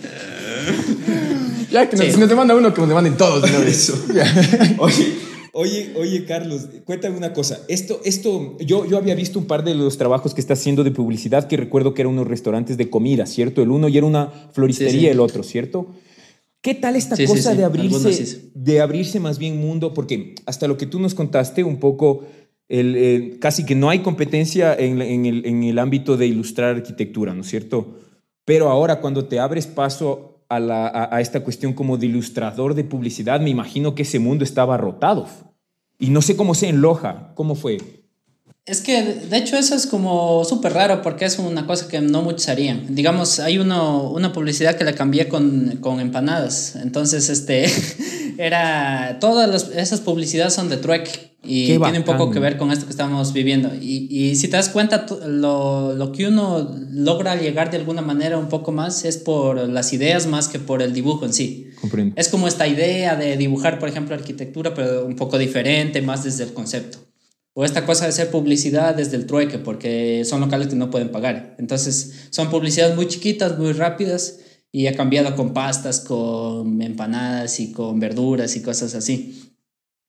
ya 1.72 1.90
que 1.90 1.96
nos, 1.96 2.06
si 2.06 2.20
nos 2.20 2.28
demanda 2.28 2.54
uno, 2.54 2.72
que 2.72 2.80
nos 2.80 2.88
demanden 2.88 3.16
todos. 3.16 3.50
¿no? 3.50 3.62
Eso. 3.62 4.00
oye, 4.78 5.12
oye, 5.54 5.92
oye, 5.96 6.24
Carlos, 6.24 6.68
cuéntame 6.84 7.16
una 7.16 7.32
cosa. 7.32 7.58
Esto, 7.66 8.00
esto, 8.04 8.56
yo, 8.60 8.86
yo 8.86 8.98
había 8.98 9.16
visto 9.16 9.40
un 9.40 9.46
par 9.46 9.64
de 9.64 9.74
los 9.74 9.98
trabajos 9.98 10.34
que 10.34 10.40
está 10.40 10.52
haciendo 10.52 10.84
de 10.84 10.92
publicidad 10.92 11.48
que 11.48 11.56
recuerdo 11.56 11.94
que 11.94 12.02
eran 12.02 12.12
unos 12.12 12.28
restaurantes 12.28 12.76
de 12.76 12.88
comida, 12.88 13.26
¿cierto? 13.26 13.60
El 13.60 13.72
uno 13.72 13.88
y 13.88 13.98
era 13.98 14.06
una 14.06 14.30
floristería, 14.52 15.10
el 15.10 15.18
otro, 15.18 15.42
¿cierto? 15.42 15.88
¿Qué 16.62 16.74
tal 16.74 16.94
esta 16.94 17.16
cosa 17.26 17.56
de 17.56 17.64
abrirse, 17.64 18.52
de 18.54 18.80
abrirse 18.80 19.18
más 19.18 19.38
bien 19.38 19.60
mundo? 19.60 19.92
Porque 19.92 20.36
hasta 20.46 20.68
lo 20.68 20.76
que 20.76 20.86
tú 20.86 21.00
nos 21.00 21.12
contaste 21.12 21.64
un 21.64 21.78
poco, 21.78 22.24
el, 22.68 23.38
casi 23.40 23.66
que 23.66 23.74
no 23.74 23.90
hay 23.90 23.98
competencia 23.98 24.72
en, 24.72 25.02
en, 25.02 25.26
el, 25.26 25.44
en 25.44 25.64
el 25.64 25.78
ámbito 25.80 26.16
de 26.16 26.28
ilustrar 26.28 26.76
arquitectura, 26.76 27.34
¿no 27.34 27.40
es 27.40 27.48
cierto? 27.48 27.98
Pero 28.44 28.70
ahora 28.70 29.00
cuando 29.00 29.24
te 29.24 29.40
abres 29.40 29.66
paso 29.66 30.44
a, 30.48 30.60
la, 30.60 31.08
a, 31.10 31.20
esta 31.20 31.42
cuestión 31.42 31.72
como 31.72 31.96
de 31.96 32.06
ilustrador 32.06 32.74
de 32.74 32.84
publicidad, 32.84 33.40
me 33.40 33.50
imagino 33.50 33.96
que 33.96 34.02
ese 34.02 34.20
mundo 34.20 34.44
estaba 34.44 34.76
rotado. 34.76 35.26
Y 35.98 36.10
no 36.10 36.22
sé 36.22 36.36
cómo 36.36 36.54
se 36.54 36.68
enloja. 36.68 37.32
¿Cómo 37.34 37.56
fue? 37.56 38.01
Es 38.64 38.80
que, 38.80 39.02
de 39.02 39.36
hecho, 39.36 39.56
eso 39.56 39.74
es 39.74 39.88
como 39.88 40.44
súper 40.44 40.72
raro 40.72 41.02
porque 41.02 41.24
es 41.24 41.36
una 41.40 41.66
cosa 41.66 41.88
que 41.88 42.00
no 42.00 42.22
muchos 42.22 42.48
harían. 42.48 42.94
Digamos, 42.94 43.40
hay 43.40 43.58
uno, 43.58 44.08
una 44.12 44.32
publicidad 44.32 44.76
que 44.76 44.84
la 44.84 44.92
cambié 44.92 45.28
con, 45.28 45.78
con 45.80 45.98
empanadas. 45.98 46.76
Entonces, 46.76 47.28
este, 47.28 47.66
era, 48.38 49.18
todas 49.20 49.68
esas 49.74 50.00
publicidades 50.00 50.54
son 50.54 50.68
de 50.68 50.76
trueque. 50.76 51.32
Y 51.44 51.76
tiene 51.76 51.98
un 51.98 52.04
poco 52.04 52.30
que 52.30 52.38
ver 52.38 52.56
con 52.56 52.70
esto 52.70 52.84
que 52.84 52.92
estamos 52.92 53.32
viviendo. 53.32 53.74
Y, 53.74 54.06
y 54.08 54.36
si 54.36 54.46
te 54.46 54.56
das 54.56 54.68
cuenta, 54.68 55.06
lo, 55.26 55.92
lo, 55.92 56.12
que 56.12 56.28
uno 56.28 56.72
logra 56.92 57.34
llegar 57.34 57.72
de 57.72 57.78
alguna 57.78 58.00
manera 58.00 58.38
un 58.38 58.48
poco 58.48 58.70
más 58.70 59.04
es 59.04 59.16
por 59.16 59.68
las 59.68 59.92
ideas 59.92 60.28
más 60.28 60.46
que 60.46 60.60
por 60.60 60.82
el 60.82 60.92
dibujo 60.92 61.24
en 61.26 61.32
sí. 61.32 61.70
Comprendo. 61.80 62.14
Es 62.16 62.28
como 62.28 62.46
esta 62.46 62.68
idea 62.68 63.16
de 63.16 63.36
dibujar, 63.36 63.80
por 63.80 63.88
ejemplo, 63.88 64.14
arquitectura, 64.14 64.72
pero 64.72 65.04
un 65.04 65.16
poco 65.16 65.36
diferente, 65.36 66.00
más 66.00 66.22
desde 66.22 66.44
el 66.44 66.52
concepto. 66.52 67.11
O 67.54 67.64
esta 67.64 67.84
cosa 67.84 68.04
de 68.04 68.10
hacer 68.10 68.30
publicidad 68.30 68.94
desde 68.94 69.16
el 69.16 69.26
trueque, 69.26 69.58
porque 69.58 70.24
son 70.24 70.40
locales 70.40 70.68
que 70.68 70.76
no 70.76 70.90
pueden 70.90 71.10
pagar. 71.10 71.54
Entonces, 71.58 72.28
son 72.30 72.50
publicidades 72.50 72.96
muy 72.96 73.08
chiquitas, 73.08 73.58
muy 73.58 73.72
rápidas, 73.72 74.38
y 74.72 74.86
ha 74.86 74.96
cambiado 74.96 75.36
con 75.36 75.52
pastas, 75.52 76.00
con 76.00 76.80
empanadas 76.80 77.60
y 77.60 77.72
con 77.72 78.00
verduras 78.00 78.56
y 78.56 78.62
cosas 78.62 78.94
así. 78.94 79.54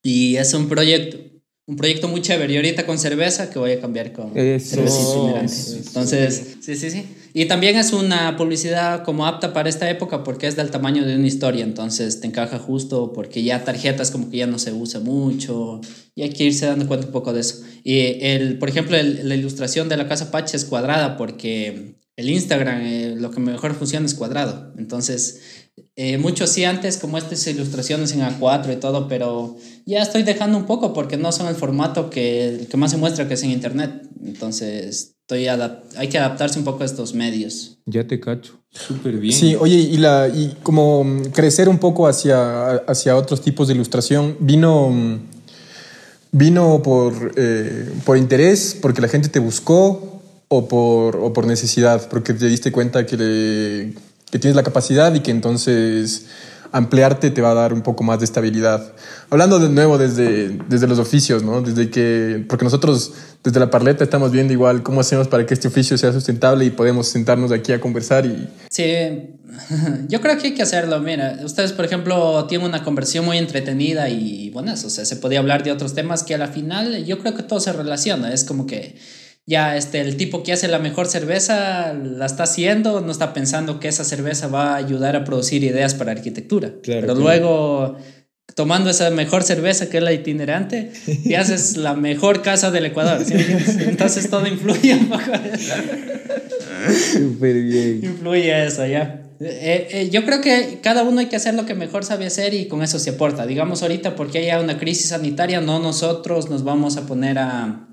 Y 0.02 0.38
es 0.38 0.54
un 0.54 0.70
proyecto, 0.70 1.18
un 1.66 1.76
proyecto 1.78 2.08
muy 2.08 2.22
chévere. 2.22 2.54
Y 2.54 2.56
ahorita 2.58 2.86
con 2.86 2.98
cerveza 3.00 3.50
que 3.50 3.58
voy 3.60 3.72
a 3.72 3.80
cambiar 3.82 4.12
con 4.12 4.38
Eso. 4.38 4.76
cerveza 4.76 5.02
itinerante. 5.02 5.46
Eso. 5.54 5.78
Entonces, 5.78 6.58
sí, 6.62 6.76
sí, 6.76 6.90
sí. 6.92 7.06
Y 7.34 7.46
también 7.46 7.78
es 7.78 7.94
una 7.94 8.36
publicidad 8.38 9.04
como 9.04 9.26
apta 9.26 9.54
para 9.54 9.68
esta 9.70 9.90
época 9.90 10.24
porque 10.24 10.46
es 10.48 10.56
del 10.56 10.70
tamaño 10.72 11.06
de 11.06 11.16
una 11.16 11.26
historia. 11.26 11.64
Entonces 11.64 12.20
te 12.20 12.28
encaja 12.28 12.60
justo 12.60 13.12
porque 13.14 13.42
ya 13.44 13.64
tarjetas 13.64 14.12
como 14.12 14.30
que 14.30 14.38
ya 14.38 14.48
no 14.48 14.60
se 14.60 14.72
usa 14.74 15.00
mucho. 15.00 15.82
Y 16.16 16.22
hay 16.24 16.30
que 16.30 16.44
irse 16.44 16.66
dando 16.66 16.88
cuenta 16.88 17.08
un 17.08 17.12
poco 17.14 17.34
de 17.34 17.42
eso. 17.42 17.64
Y 17.84 18.24
el, 18.26 18.60
por 18.60 18.70
ejemplo, 18.70 18.98
el- 18.98 19.28
la 19.28 19.36
ilustración 19.36 19.90
de 19.90 19.98
la 19.98 20.08
casa 20.08 20.32
Pache 20.32 20.58
es 20.58 20.66
cuadrada 20.66 21.18
porque 21.18 21.96
el 22.16 22.30
Instagram 22.30 22.82
eh, 22.84 23.16
lo 23.18 23.32
que 23.32 23.40
mejor 23.40 23.74
funciona 23.74 24.06
es 24.06 24.14
cuadrado. 24.14 24.72
Entonces, 24.78 25.40
eh, 25.96 26.18
mucho 26.18 26.48
sí 26.48 26.64
antes, 26.66 26.98
como 26.98 27.18
estas 27.18 27.46
ilustraciones 27.48 28.12
en 28.14 28.22
A4 28.22 28.74
y 28.74 28.78
todo, 28.78 29.08
pero 29.08 29.56
ya 29.86 30.02
estoy 30.02 30.24
dejando 30.24 30.58
un 30.58 30.66
poco 30.66 30.94
porque 30.94 31.18
no 31.18 31.32
son 31.32 31.48
el 31.48 31.56
formato 31.56 32.10
que, 32.10 32.68
que 32.70 32.78
más 32.78 32.92
se 32.92 32.98
muestra 32.98 33.28
que 33.28 33.34
es 33.36 33.44
en 33.44 33.52
Internet. 33.52 34.08
Entonces, 34.24 35.16
estoy 35.22 35.48
hay 35.48 36.10
que 36.10 36.18
adaptarse 36.18 36.60
un 36.60 36.66
poco 36.66 36.84
a 36.84 36.86
estos 36.86 37.14
medios. 37.14 37.78
Ya 37.86 38.06
te 38.06 38.20
cacho. 38.20 38.60
Súper 38.72 39.18
bien. 39.18 39.34
Sí, 39.38 39.56
oye, 39.56 39.76
y, 39.76 39.98
la, 39.98 40.28
y 40.28 40.56
como 40.64 41.06
crecer 41.34 41.70
un 41.70 41.78
poco 41.78 42.08
hacia, 42.08 42.72
hacia 42.88 43.16
otros 43.16 43.42
tipos 43.42 43.68
de 43.68 43.74
ilustración, 43.76 44.36
vino, 44.40 44.92
vino 46.32 46.82
por, 46.82 47.34
eh, 47.36 47.90
por 48.06 48.18
interés, 48.18 48.78
porque 48.82 49.02
la 49.02 49.08
gente 49.08 49.30
te 49.30 49.40
buscó 49.40 50.22
o 50.48 50.68
por, 50.68 51.16
o 51.18 51.34
por 51.34 51.46
necesidad, 51.46 52.08
porque 52.10 52.34
te 52.34 52.48
diste 52.48 52.72
cuenta 52.72 53.06
que, 53.06 53.18
le- 53.18 53.94
que 54.34 54.40
tienes 54.40 54.56
la 54.56 54.64
capacidad 54.64 55.14
y 55.14 55.20
que 55.20 55.30
entonces 55.30 56.26
ampliarte 56.72 57.30
te 57.30 57.40
va 57.40 57.52
a 57.52 57.54
dar 57.54 57.72
un 57.72 57.84
poco 57.84 58.04
más 58.04 58.18
de 58.18 58.26
estabilidad. 58.26 58.94
Hablando 59.30 59.60
de 59.60 59.70
nuevo 59.70 60.00
desde, 60.00 60.58
desde 60.68 60.88
los 60.88 60.98
oficios, 60.98 61.44
¿no? 61.44 61.62
Desde 61.62 61.92
que, 61.92 62.44
porque 62.50 62.66
nosotros 62.66 63.14
desde 63.44 63.60
la 63.60 63.70
parleta 63.70 64.04
estamos 64.04 64.32
viendo 64.32 64.52
igual 64.52 64.82
cómo 64.82 65.02
hacemos 65.02 65.28
para 65.28 65.46
que 65.46 65.54
este 65.54 65.68
oficio 65.68 66.00
sea 66.00 66.12
sustentable 66.12 66.66
y 66.66 66.72
podemos 66.72 67.10
sentarnos 67.10 67.52
aquí 67.52 67.74
a 67.74 67.80
conversar 67.80 68.26
y, 68.26 68.50
Sí, 68.72 68.96
yo 70.08 70.20
creo 70.20 70.36
que 70.40 70.48
hay 70.48 70.54
que 70.56 70.64
hacerlo. 70.64 71.00
Mira, 71.00 71.42
ustedes, 71.44 71.72
por 71.74 71.86
ejemplo, 71.86 72.46
tienen 72.46 72.66
una 72.66 72.84
conversión 72.84 73.26
muy 73.26 73.38
entretenida 73.38 74.10
y 74.10 74.50
bueno, 74.50 74.74
o 74.74 74.76
sea, 74.76 75.06
se 75.06 75.16
podía 75.18 75.38
hablar 75.38 75.62
de 75.62 75.72
otros 75.72 75.94
temas 75.94 76.24
que 76.24 76.34
a 76.34 76.40
la 76.40 76.48
final 76.48 77.06
yo 77.06 77.20
creo 77.20 77.36
que 77.36 77.44
todo 77.44 77.60
se 77.60 77.72
relaciona. 77.72 78.34
Es 78.34 78.44
como 78.46 78.66
que 78.66 78.96
ya 79.46 79.76
este, 79.76 80.00
el 80.00 80.16
tipo 80.16 80.44
que 80.44 80.54
hace 80.54 80.68
la 80.68 80.80
mejor 80.80 81.08
cerveza 81.08 81.94
la 81.94 82.26
está 82.26 82.44
haciendo, 82.44 83.02
no 83.02 83.12
está 83.12 83.34
pensando 83.34 83.80
que 83.80 83.90
esa 83.90 84.06
cerveza 84.06 84.48
va 84.48 84.74
a 84.74 84.76
ayudar 84.78 85.16
a 85.16 85.26
producir 85.26 85.64
ideas 85.64 85.96
para 85.96 86.12
arquitectura. 86.12 86.70
Claro, 86.82 87.02
Pero 87.02 87.16
claro. 87.16 87.20
luego, 87.20 87.98
tomando 88.56 88.90
esa 88.90 89.10
mejor 89.10 89.44
cerveza 89.44 89.90
que 89.90 89.98
es 89.98 90.04
la 90.04 90.14
itinerante, 90.14 90.92
y 91.08 91.34
haces 91.34 91.76
la 91.76 91.94
mejor 91.94 92.42
casa 92.42 92.72
del 92.72 92.86
Ecuador. 92.86 93.26
¿sí? 93.26 93.34
Entonces 93.80 94.30
todo 94.30 94.48
influye 94.48 94.94
un 94.94 95.10
poco. 95.10 95.32
Súper 97.12 97.62
bien. 97.64 98.00
Influye 98.04 98.66
eso, 98.66 98.86
ya. 98.86 99.20
Eh, 99.42 99.88
eh, 99.92 100.10
yo 100.10 100.24
creo 100.24 100.40
que 100.40 100.80
cada 100.82 101.04
uno 101.04 101.20
hay 101.20 101.26
que 101.26 101.36
hacer 101.36 101.54
lo 101.54 101.66
que 101.66 101.76
mejor 101.76 102.06
sabe 102.06 102.26
hacer 102.26 102.54
y 102.54 102.68
con 102.70 102.82
eso 102.82 102.98
se 102.98 103.10
aporta. 103.10 103.46
Digamos 103.46 103.82
ahorita 103.82 104.16
porque 104.16 104.38
haya 104.38 104.62
una 104.62 104.78
crisis 104.78 105.10
sanitaria, 105.10 105.60
no 105.60 105.80
nosotros 105.80 106.50
nos 106.50 106.64
vamos 106.64 106.96
a 106.96 107.06
poner 107.06 107.40
a, 107.40 107.93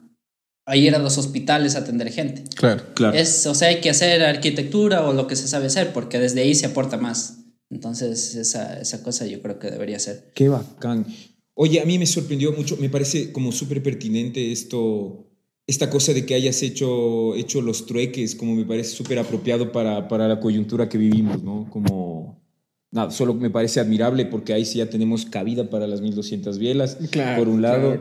a 0.66 0.77
ir 0.77 0.94
a 0.94 0.99
los 0.99 1.18
hospitales 1.18 1.75
a 1.75 1.81
atender 1.81 2.12
gente. 2.12 2.44
claro. 2.55 2.83
Claro. 2.94 3.16
Es, 3.16 3.46
o 3.46 3.55
sea, 3.55 3.68
hay 3.68 3.81
que 3.81 3.90
hacer 3.90 4.23
arquitectura 4.23 5.07
o 5.07 5.12
lo 5.12 5.27
que 5.27 5.37
se 5.37 5.49
sabe 5.49 5.66
hacer 5.66 5.92
porque 5.92 6.18
desde 6.18 6.42
ahí 6.42 6.55
se 6.55 6.66
aporta 6.66 6.96
más. 6.96 7.38
Entonces 7.70 8.35
esa, 8.35 8.81
esa 8.81 9.03
cosa 9.03 9.27
yo 9.27 9.40
creo 9.42 9.59
que 9.59 9.70
debería 9.70 9.99
ser. 9.99 10.33
Qué 10.35 10.49
bacán. 10.49 11.07
Oye, 11.55 11.81
a 11.81 11.85
mí 11.85 11.99
me 11.99 12.07
sorprendió 12.07 12.53
mucho, 12.53 12.77
me 12.79 12.88
parece 12.88 13.33
como 13.33 13.53
súper 13.53 13.83
pertinente 13.83 14.51
esto, 14.51 15.27
esta 15.66 15.90
cosa 15.90 16.12
de 16.12 16.25
que 16.25 16.35
hayas 16.35 16.62
hecho, 16.62 17.35
hecho 17.37 17.61
los 17.61 17.87
trueques, 17.87 18.35
como 18.35 18.55
me 18.55 18.64
parece 18.64 18.96
súper 18.96 19.18
apropiado 19.18 19.70
para, 19.70 20.09
para 20.09 20.27
la 20.27 20.40
coyuntura 20.40 20.88
que 20.88 20.99
vivimos, 20.99 21.42
¿no? 21.42 21.68
Como, 21.70 22.42
nada, 22.90 23.11
solo 23.11 23.35
me 23.35 23.51
parece 23.51 23.79
admirable 23.79 24.25
porque 24.27 24.53
ahí 24.53 24.64
sí 24.64 24.79
ya 24.79 24.88
tenemos 24.88 25.27
cabida 25.27 25.68
para 25.68 25.87
las 25.87 26.01
1200 26.01 26.59
bielas, 26.59 26.99
por 27.37 27.49
un 27.49 27.62
lado. 27.62 28.01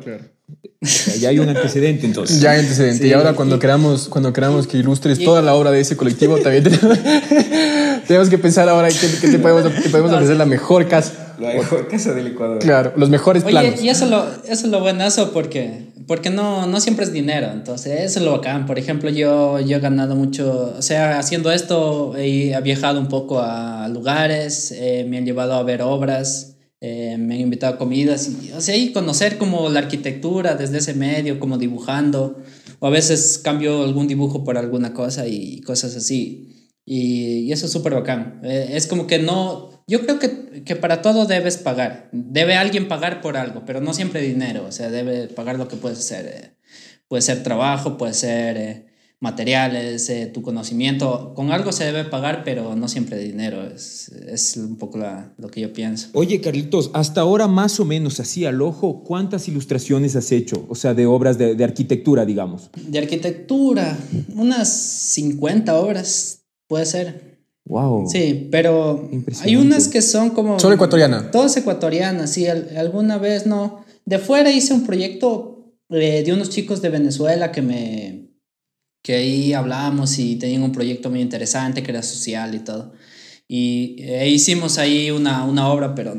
O 0.81 0.85
sea, 0.87 1.15
ya 1.17 1.29
hay 1.29 1.39
un 1.39 1.49
antecedente 1.49 2.05
entonces. 2.05 2.39
Ya 2.39 2.51
hay 2.51 2.61
antecedente. 2.61 3.03
Sí, 3.03 3.09
y 3.09 3.13
ahora 3.13 3.33
cuando 3.33 3.57
y- 3.57 3.59
queramos, 3.59 4.07
cuando 4.07 4.31
queramos 4.31 4.65
que 4.65 4.77
ilustres 4.77 5.19
y- 5.19 5.25
toda 5.25 5.41
la 5.41 5.53
obra 5.55 5.71
de 5.71 5.81
ese 5.81 5.97
colectivo, 5.97 6.37
también 6.37 6.63
tenemos, 6.63 6.97
tenemos 8.07 8.29
que 8.29 8.37
pensar 8.37 8.69
ahora 8.69 8.87
te 8.89 9.39
podemos, 9.39 9.63
te 9.83 9.89
podemos 9.89 10.11
ofrecer 10.13 10.37
la 10.37 10.45
mejor 10.45 10.87
casa. 10.87 11.35
La 11.39 11.53
mejor 11.53 11.87
casa 11.87 12.13
del 12.13 12.27
Ecuador. 12.27 12.59
Claro, 12.59 12.93
los 12.95 13.09
mejores 13.09 13.43
Oye, 13.43 13.51
planos. 13.51 13.81
y 13.81 13.89
eso 13.89 14.05
lo, 14.07 14.25
eso 14.43 14.65
es 14.65 14.71
lo 14.71 14.79
buenazo 14.81 15.31
porque, 15.31 15.85
porque 16.07 16.29
no, 16.29 16.65
no 16.65 16.79
siempre 16.81 17.05
es 17.05 17.11
dinero, 17.13 17.49
entonces 17.53 17.99
eso 18.01 18.19
es 18.19 18.25
lo 18.25 18.31
bacán. 18.33 18.65
Por 18.65 18.77
ejemplo, 18.79 19.09
yo, 19.09 19.59
yo 19.59 19.77
he 19.77 19.79
ganado 19.81 20.15
mucho, 20.15 20.75
o 20.77 20.81
sea, 20.81 21.17
haciendo 21.19 21.51
esto 21.51 22.15
he, 22.17 22.51
he 22.53 22.61
viajado 22.61 22.99
un 22.99 23.07
poco 23.07 23.39
a 23.41 23.87
lugares, 23.89 24.71
eh, 24.75 25.05
me 25.09 25.17
han 25.17 25.25
llevado 25.25 25.53
a 25.55 25.63
ver 25.63 25.81
obras, 25.81 26.55
eh, 26.81 27.17
me 27.17 27.35
han 27.35 27.41
invitado 27.41 27.75
a 27.75 27.77
comidas, 27.77 28.29
y, 28.29 28.51
o 28.51 28.61
sea, 28.61 28.75
y 28.75 28.91
conocer 28.91 29.37
como 29.37 29.69
la 29.69 29.79
arquitectura 29.79 30.55
desde 30.55 30.77
ese 30.77 30.93
medio, 30.93 31.39
como 31.39 31.57
dibujando, 31.57 32.41
o 32.79 32.87
a 32.87 32.89
veces 32.89 33.39
cambio 33.43 33.83
algún 33.83 34.07
dibujo 34.07 34.43
por 34.43 34.57
alguna 34.57 34.93
cosa 34.93 35.27
y 35.27 35.61
cosas 35.61 35.95
así. 35.95 36.71
Y, 36.85 37.39
y 37.41 37.51
eso 37.51 37.67
es 37.67 37.71
súper 37.71 37.93
bacán. 37.93 38.39
Eh, 38.43 38.69
es 38.71 38.87
como 38.87 39.05
que 39.05 39.19
no, 39.19 39.83
yo 39.87 40.01
creo 40.01 40.17
que, 40.19 40.63
que 40.63 40.75
para 40.75 41.01
todo 41.01 41.25
debes 41.25 41.57
pagar. 41.57 42.09
Debe 42.11 42.55
alguien 42.55 42.87
pagar 42.87 43.21
por 43.21 43.37
algo, 43.37 43.63
pero 43.65 43.81
no 43.81 43.93
siempre 43.93 44.21
dinero. 44.21 44.65
O 44.67 44.71
sea, 44.71 44.89
debe 44.89 45.27
pagar 45.27 45.57
lo 45.57 45.67
que 45.67 45.75
puedes 45.75 45.99
hacer. 45.99 46.25
eh. 46.25 46.51
Puede 47.07 47.21
ser 47.21 47.43
trabajo, 47.43 47.97
puede 47.97 48.13
ser 48.13 48.57
eh, 48.57 48.85
materiales, 49.21 50.09
eh, 50.09 50.27
tu 50.33 50.41
conocimiento. 50.41 51.33
Con 51.35 51.51
algo 51.51 51.71
se 51.71 51.83
debe 51.85 52.05
pagar, 52.05 52.43
pero 52.45 52.75
no 52.75 52.87
siempre 52.87 53.17
dinero. 53.17 53.63
Es, 53.67 54.09
es 54.09 54.55
un 54.57 54.77
poco 54.77 54.97
la- 54.97 55.33
lo 55.37 55.49
que 55.49 55.61
yo 55.61 55.73
pienso. 55.73 56.07
Oye, 56.13 56.39
Carlitos, 56.41 56.89
hasta 56.93 57.21
ahora 57.21 57.47
más 57.47 57.79
o 57.79 57.85
menos 57.85 58.19
así 58.19 58.45
al 58.45 58.61
ojo, 58.61 59.03
¿cuántas 59.03 59.47
ilustraciones 59.47 60.15
has 60.15 60.31
hecho? 60.31 60.65
O 60.69 60.75
sea, 60.75 60.93
de 60.93 61.05
obras 61.05 61.37
de, 61.37 61.55
de 61.55 61.63
arquitectura, 61.63 62.25
digamos. 62.25 62.69
De 62.87 62.99
arquitectura, 62.99 63.97
unas 64.35 64.69
50 64.69 65.77
obras, 65.79 66.43
puede 66.67 66.85
ser. 66.85 67.39
Wow. 67.65 68.07
Sí, 68.09 68.47
pero 68.51 69.07
Impresionante. 69.11 69.49
hay 69.49 69.55
unas 69.63 69.87
que 69.89 70.01
son 70.01 70.31
como... 70.31 70.59
Solo 70.59 70.75
ecuatoriana. 70.75 71.29
Todas 71.29 71.55
ecuatorianas, 71.57 72.31
sí. 72.31 72.47
al- 72.47 72.69
alguna 72.77 73.17
vez 73.17 73.45
no. 73.45 73.83
De 74.05 74.17
fuera 74.17 74.49
hice 74.51 74.73
un 74.73 74.85
proyecto 74.87 75.75
eh, 75.89 76.23
de 76.25 76.33
unos 76.33 76.49
chicos 76.49 76.81
de 76.81 76.89
Venezuela 76.89 77.51
que 77.51 77.61
me... 77.61 78.28
que 79.01 79.15
ahí 79.15 79.53
hablábamos 79.53 80.17
y 80.19 80.35
tenían 80.35 80.63
un 80.63 80.71
proyecto 80.71 81.09
muy 81.09 81.21
interesante 81.21 81.83
que 81.83 81.91
era 81.91 82.03
social 82.03 82.53
y 82.55 82.59
todo. 82.59 82.93
Y 83.47 83.95
eh, 83.99 84.29
hicimos 84.29 84.77
ahí 84.77 85.11
una, 85.11 85.45
una 85.45 85.69
obra, 85.69 85.95
pero... 85.95 86.15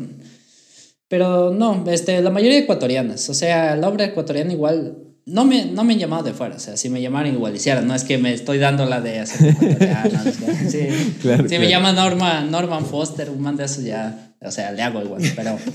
Pero 1.08 1.52
no, 1.52 1.84
este, 1.88 2.22
la 2.22 2.30
mayoría 2.30 2.58
ecuatorianas. 2.58 3.28
O 3.30 3.34
sea, 3.34 3.74
la 3.76 3.88
obra 3.88 4.04
ecuatoriana 4.04 4.52
igual... 4.52 4.98
No 5.26 5.44
me, 5.44 5.66
no 5.66 5.84
me 5.84 5.92
han 5.92 5.98
llamado 5.98 6.22
de 6.24 6.32
fuera, 6.32 6.56
o 6.56 6.58
sea, 6.58 6.76
si 6.76 6.88
me 6.88 7.00
llamaran 7.00 7.32
igual 7.32 7.54
hiciera, 7.54 7.82
no 7.82 7.94
es 7.94 8.02
que 8.02 8.18
me 8.18 8.32
estoy 8.32 8.58
dando 8.58 8.86
la 8.86 9.00
de 9.00 9.20
hacer 9.20 9.54
sí. 10.68 10.88
Claro, 11.20 11.42
si 11.44 11.48
claro. 11.48 11.60
me 11.60 11.68
llama 11.68 11.92
Norma, 11.92 12.40
Norman 12.40 12.84
Foster, 12.84 13.30
un 13.30 13.40
man 13.40 13.54
de 13.54 13.64
eso 13.64 13.82
ya, 13.82 14.29
o 14.42 14.50
sea, 14.50 14.72
le 14.72 14.82
hago 14.82 15.02
igual, 15.02 15.22
pero... 15.36 15.58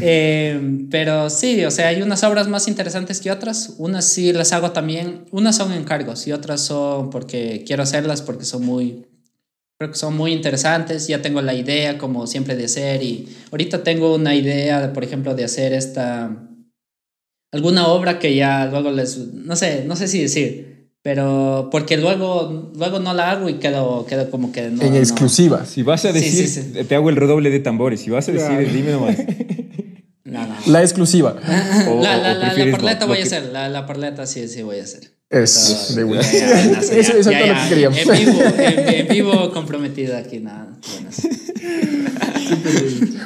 Eh, 0.00 0.86
pero 0.90 1.30
sí, 1.30 1.64
o 1.64 1.70
sea, 1.70 1.88
hay 1.88 2.00
unas 2.00 2.22
obras 2.24 2.48
más 2.48 2.68
interesantes 2.68 3.20
que 3.20 3.30
otras, 3.30 3.74
unas 3.78 4.04
sí 4.04 4.32
las 4.32 4.52
hago 4.52 4.70
también, 4.72 5.24
unas 5.30 5.56
son 5.56 5.72
encargos 5.72 6.26
y 6.26 6.32
otras 6.32 6.60
son 6.60 7.10
porque 7.10 7.64
quiero 7.66 7.82
hacerlas 7.82 8.22
porque 8.22 8.44
son 8.44 8.64
muy, 8.64 9.06
creo 9.78 9.90
que 9.90 9.96
son 9.96 10.16
muy 10.16 10.32
interesantes, 10.32 11.06
ya 11.06 11.22
tengo 11.22 11.42
la 11.42 11.54
idea 11.54 11.98
como 11.98 12.26
siempre 12.26 12.56
de 12.56 12.66
hacer 12.66 13.02
y 13.02 13.28
ahorita 13.50 13.82
tengo 13.82 14.14
una 14.14 14.34
idea, 14.34 14.92
por 14.92 15.04
ejemplo, 15.04 15.34
de 15.34 15.44
hacer 15.44 15.72
esta, 15.72 16.48
alguna 17.52 17.88
obra 17.88 18.18
que 18.18 18.34
ya 18.34 18.66
luego 18.66 18.90
les, 18.90 19.18
no 19.18 19.56
sé, 19.56 19.84
no 19.86 19.96
sé 19.96 20.08
si 20.08 20.22
decir. 20.22 20.75
Pero 21.06 21.68
porque 21.70 21.96
luego, 21.96 22.72
luego 22.76 22.98
no 22.98 23.14
la 23.14 23.30
hago 23.30 23.48
y 23.48 23.54
quedo, 23.60 24.04
quedo 24.06 24.28
como 24.28 24.50
que 24.50 24.62
no. 24.70 24.82
en 24.82 24.90
no. 24.90 24.96
exclusiva. 24.96 25.64
Si 25.64 25.84
vas 25.84 26.04
a 26.04 26.08
Sí, 26.12 26.18
decir, 26.18 26.48
sí, 26.48 26.62
sí. 26.74 26.82
te 26.82 26.96
hago 26.96 27.10
el 27.10 27.14
redoble 27.14 27.48
de 27.50 27.60
tambores. 27.60 28.00
Si 28.00 28.10
vas 28.10 28.28
a 28.28 28.32
decir, 28.32 28.72
dime 28.72 28.90
nomás. 28.90 29.16
No, 30.24 30.44
no. 30.44 30.56
La 30.66 30.82
exclusiva. 30.82 31.36
O- 31.88 32.02
la, 32.02 32.16
o 32.18 32.20
la, 32.20 32.34
la, 32.34 32.52
la 32.52 32.70
parleta 32.72 33.00
lo 33.02 33.06
voy 33.06 33.18
a 33.18 33.20
que- 33.20 33.26
hacer, 33.28 33.44
la, 33.52 33.68
la 33.68 33.86
parleta 33.86 34.26
sí, 34.26 34.48
sí 34.48 34.62
voy 34.64 34.80
a 34.80 34.82
hacer. 34.82 35.12
Es 35.30 35.94
de 35.94 36.02
ya, 36.04 36.20
Eso, 36.80 36.92
es 37.16 37.24
todo 37.24 37.32
lo 37.46 37.54
que 37.54 37.68
queríamos. 37.68 37.98
En 37.98 38.08
vivo, 38.26 38.42
en, 38.58 38.88
en 38.88 39.06
vivo 39.08 39.52
comprometida 39.52 40.18
aquí, 40.18 40.40
nada. 40.40 40.76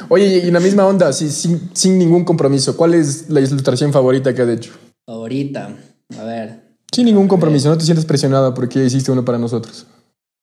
Oye, 0.09 0.41
y 0.43 0.47
en 0.47 0.53
la 0.53 0.59
misma 0.59 0.85
onda, 0.85 1.11
sí, 1.13 1.31
sin, 1.31 1.71
sin 1.73 1.97
ningún 1.97 2.23
compromiso, 2.25 2.77
¿cuál 2.77 2.93
es 2.93 3.27
la 3.31 3.39
ilustración 3.41 3.91
favorita 3.91 4.35
que 4.35 4.41
has 4.43 4.49
hecho? 4.49 4.71
Ahorita, 5.07 5.75
a 6.19 6.23
ver. 6.23 6.60
Sin 6.93 7.05
ningún 7.05 7.27
compromiso, 7.27 7.69
no 7.69 7.77
te 7.77 7.85
sientes 7.85 8.05
presionada 8.05 8.53
porque 8.53 8.83
hiciste 8.85 9.11
uno 9.11 9.23
para 9.23 9.37
nosotros. 9.37 9.85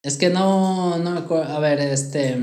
Es 0.03 0.17
que 0.17 0.31
no, 0.31 0.97
no 0.99 1.11
me 1.11 1.19
acuerdo. 1.19 1.53
A 1.53 1.59
ver, 1.59 1.79
este. 1.81 2.37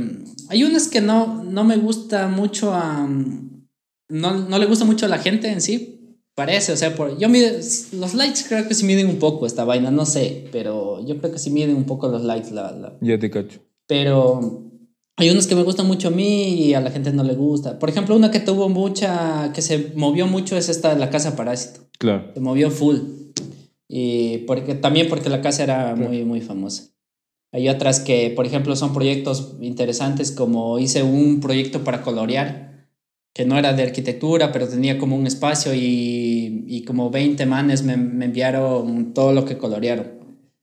Hay 0.50 0.64
unas 0.64 0.88
que 0.88 1.02
no, 1.02 1.44
no 1.44 1.64
me 1.64 1.78
gusta 1.78 2.28
mucho. 2.28 2.74
am, 2.74 3.66
no, 4.10 4.34
no 4.38 4.60
le 4.60 4.66
gusta 4.68 4.86
mucho 4.86 5.06
a 5.08 5.10
la 5.10 5.18
gente 5.18 5.50
en 5.52 5.62
sí, 5.62 6.20
parece, 6.36 6.72
o 6.74 6.78
sea, 6.78 6.96
por, 6.96 7.18
yo 7.18 7.28
mide, 7.28 7.60
los 7.94 8.14
likes 8.14 8.42
creo 8.48 8.68
que 8.68 8.76
sí 8.76 8.86
miden 8.86 9.08
un 9.08 9.18
poco 9.18 9.48
esta 9.48 9.64
vaina, 9.64 9.90
no 9.90 10.06
sé, 10.06 10.48
pero 10.52 11.04
yo 11.04 11.18
creo 11.18 11.32
que 11.32 11.40
sí 11.40 11.50
miden 11.50 11.76
un 11.76 11.86
poco 11.86 12.08
los 12.08 12.24
likes 12.24 12.52
la, 12.52 12.72
la- 12.72 12.94
Ya 13.02 13.18
te 13.18 13.32
cacho. 13.32 13.62
pero 13.88 14.62
hay 15.18 15.32
unos 15.32 15.48
que 15.48 15.56
me 15.56 15.64
gustan 15.64 15.88
mucho 15.88 16.10
a 16.10 16.12
mí 16.12 16.66
y 16.68 16.74
a 16.76 16.82
la 16.82 16.92
gente 16.92 17.12
no 17.14 17.24
le 17.24 17.34
gusta. 17.34 17.80
Por 17.80 17.90
ejemplo, 17.90 18.16
una 18.16 18.30
que 18.30 18.40
tuvo 18.42 18.70
mucha, 18.70 19.52
que 19.54 19.64
se 19.64 19.94
movió 19.96 20.28
mucho 20.28 20.56
es 20.56 20.70
esta 20.70 20.94
de 20.94 21.00
la 21.00 21.10
casa 21.10 21.36
Parásito. 21.36 21.80
Claro. 21.98 22.32
Se 22.36 22.40
movió 22.42 22.70
full. 22.70 22.98
Y 23.88 24.40
porque, 24.40 24.76
también 24.76 25.08
porque 25.10 25.30
la 25.30 25.42
casa 25.42 25.64
era 25.64 25.96
muy, 25.96 26.24
muy 26.26 26.42
famosa. 26.42 26.92
Hay 27.52 27.70
otras 27.70 28.00
que, 28.00 28.32
por 28.36 28.46
ejemplo, 28.46 28.76
son 28.76 28.94
proyectos 28.94 29.58
interesantes, 29.62 30.32
como 30.32 30.78
hice 30.80 31.04
un 31.04 31.40
proyecto 31.40 31.84
para 31.84 32.02
colorear, 32.02 32.88
que 33.34 33.46
no 33.46 33.58
era 33.58 33.74
de 33.74 33.84
arquitectura, 33.84 34.52
pero 34.52 34.68
tenía 34.68 34.98
como 34.98 35.16
un 35.16 35.28
espacio 35.28 35.74
y, 35.74 36.64
y 36.68 36.84
como 36.84 37.10
20 37.12 37.46
manes 37.46 37.84
me, 37.84 37.96
me 37.98 38.26
enviaron 38.26 39.14
todo 39.14 39.34
lo 39.34 39.46
que 39.46 39.58
colorearon. 39.58 40.16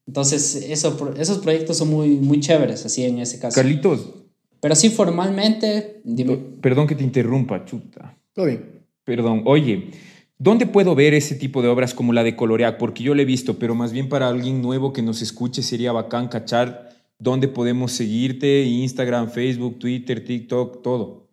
Entonces, 0.05 0.55
eso, 0.69 1.13
esos 1.17 1.37
proyectos 1.39 1.77
son 1.77 1.89
muy, 1.89 2.09
muy 2.09 2.39
chéveres, 2.41 2.85
así 2.85 3.03
en 3.05 3.19
ese 3.19 3.39
caso. 3.39 3.55
Carlitos, 3.55 4.09
Pero 4.59 4.75
sí, 4.75 4.89
formalmente, 4.89 6.01
dime. 6.03 6.37
perdón 6.61 6.87
que 6.87 6.95
te 6.95 7.03
interrumpa, 7.03 7.63
chuta. 7.65 8.17
Todo 8.33 8.45
bien. 8.47 8.85
Perdón. 9.05 9.43
Oye, 9.45 9.91
¿dónde 10.43 10.65
puedo 10.65 10.93
ver 10.93 11.13
ese 11.13 11.35
tipo 11.35 11.61
de 11.61 11.69
obras 11.69 11.93
como 11.93 12.11
la 12.11 12.23
de 12.23 12.35
Coloreac? 12.35 12.77
Porque 12.77 13.01
yo 13.01 13.15
la 13.15 13.21
he 13.21 13.25
visto, 13.25 13.57
pero 13.57 13.75
más 13.75 13.93
bien 13.93 14.09
para 14.09 14.27
alguien 14.27 14.61
nuevo 14.61 14.91
que 14.91 15.01
nos 15.01 15.21
escuche 15.21 15.63
sería 15.63 15.93
bacán 15.93 16.27
cachar 16.27 16.89
dónde 17.17 17.47
podemos 17.47 17.93
seguirte, 17.93 18.63
Instagram, 18.63 19.31
Facebook, 19.31 19.79
Twitter, 19.79 20.23
TikTok, 20.25 20.81
todo. 20.83 21.29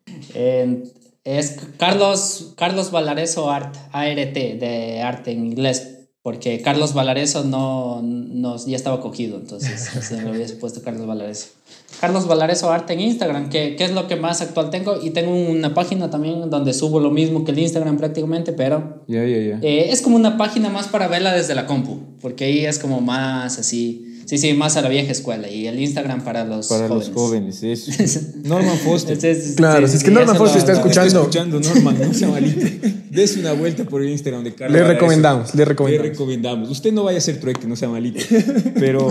Es 1.25 1.59
Carlos, 1.77 2.55
Carlos 2.57 2.93
Valareso 2.93 3.51
Art, 3.51 3.75
ART, 3.93 4.35
de 4.35 5.03
arte 5.03 5.33
en 5.33 5.47
inglés, 5.47 6.00
porque 6.23 6.61
Carlos 6.61 6.93
Valareso 6.93 7.45
no, 7.45 8.03
no 8.03 8.57
ya 8.67 8.77
estaba 8.77 9.01
cogido, 9.01 9.39
entonces 9.39 9.89
así 9.97 10.17
lo 10.21 10.31
hubiese 10.33 10.55
puesto 10.57 10.83
Carlos 10.83 11.07
Valareso. 11.07 11.47
Carlos 12.01 12.27
Valareso 12.27 12.71
Arte 12.71 12.93
en 12.93 13.01
Instagram, 13.01 13.49
que, 13.49 13.77
que 13.77 13.85
es 13.85 13.93
lo 13.93 14.07
que 14.07 14.17
más 14.17 14.41
actual 14.43 14.71
tengo, 14.71 15.01
y 15.03 15.11
tengo 15.11 15.35
una 15.35 15.73
página 15.75 16.11
también 16.11 16.51
donde 16.51 16.73
subo 16.75 17.01
lo 17.01 17.11
mismo 17.11 17.45
que 17.45 17.53
el 17.53 17.59
Instagram 17.59 17.97
prácticamente, 17.97 18.53
pero 18.53 19.03
Ya, 19.07 19.25
ya, 19.25 19.39
ya. 19.39 19.59
eh, 19.63 19.91
es 19.91 20.03
como 20.03 20.17
una 20.17 20.37
página 20.37 20.69
más 20.69 20.89
para 20.89 21.09
verla 21.09 21.33
desde 21.35 21.55
la 21.55 21.67
compu, 21.67 21.99
porque 22.21 22.45
ahí 22.45 22.65
es 22.67 22.79
como 22.79 23.01
más 23.01 23.59
así, 23.59 24.10
sí, 24.31 24.39
sí, 24.39 24.55
más 24.55 24.77
a 24.77 24.83
la 24.83 24.89
vieja 24.89 25.11
escuela, 25.11 25.49
y 25.51 25.67
el 25.67 25.81
Instagram 25.81 26.23
para 26.23 26.45
los 26.45 26.69
para 26.69 26.87
jóvenes. 26.89 27.09
los 27.09 27.17
jóvenes, 27.17 27.63
eso. 27.65 28.21
Norman 28.45 28.77
Foster. 28.79 29.15
Entonces, 29.15 29.55
Claro, 29.57 29.89
si 29.89 29.97
es 29.97 30.05
que 30.05 30.11
Norman 30.13 30.37
Foster 30.37 30.59
está 30.59 30.73
lo- 30.73 30.79
escuchando. 30.79 31.07
Está 31.09 31.19
escuchando, 31.21 31.61
Norman, 31.61 31.99
no 32.09 32.15
sea 32.15 32.29
malito. 32.29 32.67
Dese 33.11 33.41
una 33.41 33.53
vuelta 33.55 33.85
por 33.85 34.03
el 34.03 34.09
Instagram 34.11 34.45
de 34.45 34.55
Carlos. 34.55 34.79
Le 34.81 34.87
recomendamos, 34.87 35.53
le 35.55 35.59
Le 35.59 35.65
recomendamos. 35.65 36.09
recomendamos. 36.11 36.71
Usted 36.71 36.93
no 36.93 37.03
vaya 37.05 37.17
a 37.17 37.19
hacer 37.19 37.41
trueque, 37.41 37.67
no 37.67 37.75
sea 37.75 37.89
malito. 37.89 38.21
Pero, 38.79 39.09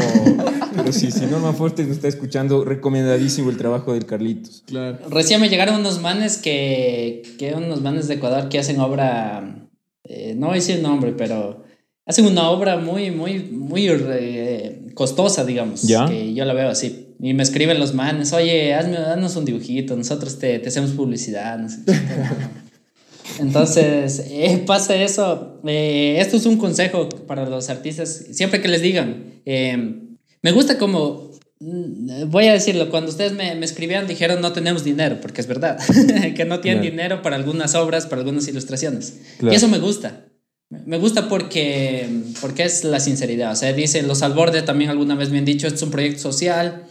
pero 0.75 0.93
sí, 0.93 1.12
si 1.12 1.25
Norman 1.25 1.53
Foster 1.55 1.86
nos 1.86 1.97
está 1.97 2.08
escuchando, 2.08 2.63
recomendadísimo 2.63 3.49
el 3.49 3.58
trabajo 3.58 3.93
del 3.93 4.05
Carlitos. 4.05 4.63
Claro. 4.67 4.99
Recién 5.10 5.41
me 5.41 5.49
llegaron 5.49 5.75
unos 5.82 5.99
manes 6.01 6.38
que, 6.38 7.23
que 7.38 7.53
unos 7.53 7.82
manes 7.82 8.08
de 8.08 8.15
Ecuador 8.15 8.47
que 8.49 8.58
hacen 8.60 8.79
obra, 8.79 9.67
eh, 10.05 10.34
no 10.38 10.47
voy 10.47 10.53
a 10.53 10.60
decir 10.60 10.77
el 10.77 10.82
nombre, 10.82 11.12
pero 11.17 11.63
hacen 12.05 12.25
una 12.25 12.49
obra 12.49 12.77
muy, 12.77 13.12
muy, 13.12 13.39
muy 13.51 13.88
eh, 13.89 14.78
costosa, 14.99 15.45
digamos. 15.45 15.83
¿Ya? 15.83 16.07
Que 16.09 16.33
yo 16.33 16.43
la 16.43 16.53
veo 16.53 16.67
así. 16.67 17.15
Y 17.21 17.33
me 17.33 17.41
escriben 17.41 17.79
los 17.79 17.93
manes, 17.93 18.33
oye, 18.33 18.73
hazme, 18.73 18.97
haznos 18.97 19.33
un 19.38 19.45
dibujito, 19.45 19.95
nosotros 19.95 20.38
te, 20.39 20.59
te 20.59 20.67
hacemos 20.67 20.91
publicidad. 20.91 21.57
No 21.57 21.69
sé 21.69 21.77
qué. 21.85 21.93
Entonces, 23.39 24.25
eh, 24.29 24.62
pasa 24.67 24.95
eso. 25.01 25.62
Eh, 25.65 26.17
esto 26.19 26.35
es 26.35 26.45
un 26.45 26.57
consejo 26.57 27.07
para 27.27 27.47
los 27.49 27.69
artistas. 27.69 28.25
Siempre 28.31 28.62
que 28.62 28.67
les 28.67 28.81
digan, 28.81 29.23
eh, 29.45 30.01
me 30.41 30.51
gusta 30.51 30.77
como, 30.77 31.31
mm, 31.62 32.29
voy 32.29 32.47
a 32.47 32.51
decirlo, 32.53 32.89
cuando 32.89 33.09
ustedes 33.09 33.31
me, 33.31 33.55
me 33.55 33.65
escribieron 33.65 34.05
dijeron 34.05 34.41
no 34.41 34.51
tenemos 34.51 34.83
dinero, 34.83 35.21
porque 35.21 35.39
es 35.39 35.47
verdad, 35.47 35.79
que 36.35 36.43
no 36.43 36.59
tienen 36.59 36.81
Claro. 36.81 36.91
dinero 36.91 37.21
para 37.21 37.38
algunas 37.38 37.73
obras, 37.75 38.05
para 38.05 38.19
algunas 38.21 38.49
ilustraciones. 38.49 39.13
Claro. 39.38 39.53
Y 39.53 39.55
eso 39.55 39.69
me 39.69 39.77
gusta. 39.79 40.25
Me 40.69 40.99
gusta 40.99 41.27
porque, 41.27 42.08
porque 42.41 42.63
es 42.63 42.84
la 42.84 42.99
sinceridad. 42.99 43.51
O 43.51 43.55
sea, 43.55 43.73
dice, 43.73 44.03
los 44.03 44.21
al 44.21 44.34
borde 44.34 44.62
también 44.62 44.91
alguna 44.91 45.15
vez 45.15 45.32
me 45.32 45.39
han 45.39 45.45
dicho, 45.45 45.67
es 45.67 45.82
un 45.82 45.89
proyecto 45.89 46.19
social 46.21 46.86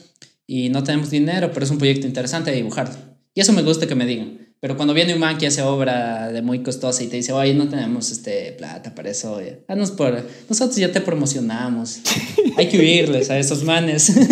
y 0.47 0.69
no 0.71 0.83
tenemos 0.83 1.11
dinero, 1.11 1.53
pero 1.53 1.65
es 1.65 1.71
un 1.71 1.79
proyecto 1.79 2.07
interesante 2.07 2.51
de 2.51 2.57
dibujarlo. 2.57 2.97
Y 3.35 3.41
eso 3.41 3.53
me 3.53 3.63
gusta 3.63 3.87
que 3.87 3.95
me 3.95 4.07
digan. 4.07 4.48
Pero 4.61 4.77
cuando 4.77 4.93
viene 4.93 5.15
un 5.15 5.21
man 5.21 5.39
que 5.39 5.47
hace 5.47 5.63
obra 5.63 6.33
de 6.33 6.43
muy 6.43 6.65
costosa 6.65 7.05
y 7.05 7.07
te 7.07 7.17
dice, 7.17 7.33
oye, 7.33 7.55
no 7.55 7.69
tenemos 7.69 8.11
este, 8.11 8.53
plata 8.59 8.93
para 8.93 9.11
eso, 9.11 9.35
oye, 9.35 9.61
haznos 9.69 9.93
por... 9.93 10.21
Nosotros 10.49 10.77
ya 10.77 10.91
te 10.91 11.01
promocionamos. 11.01 12.01
hay 12.57 12.69
que 12.69 12.77
huirles 12.79 13.31
a 13.31 13.39
esos 13.39 13.63
manes. 13.65 14.13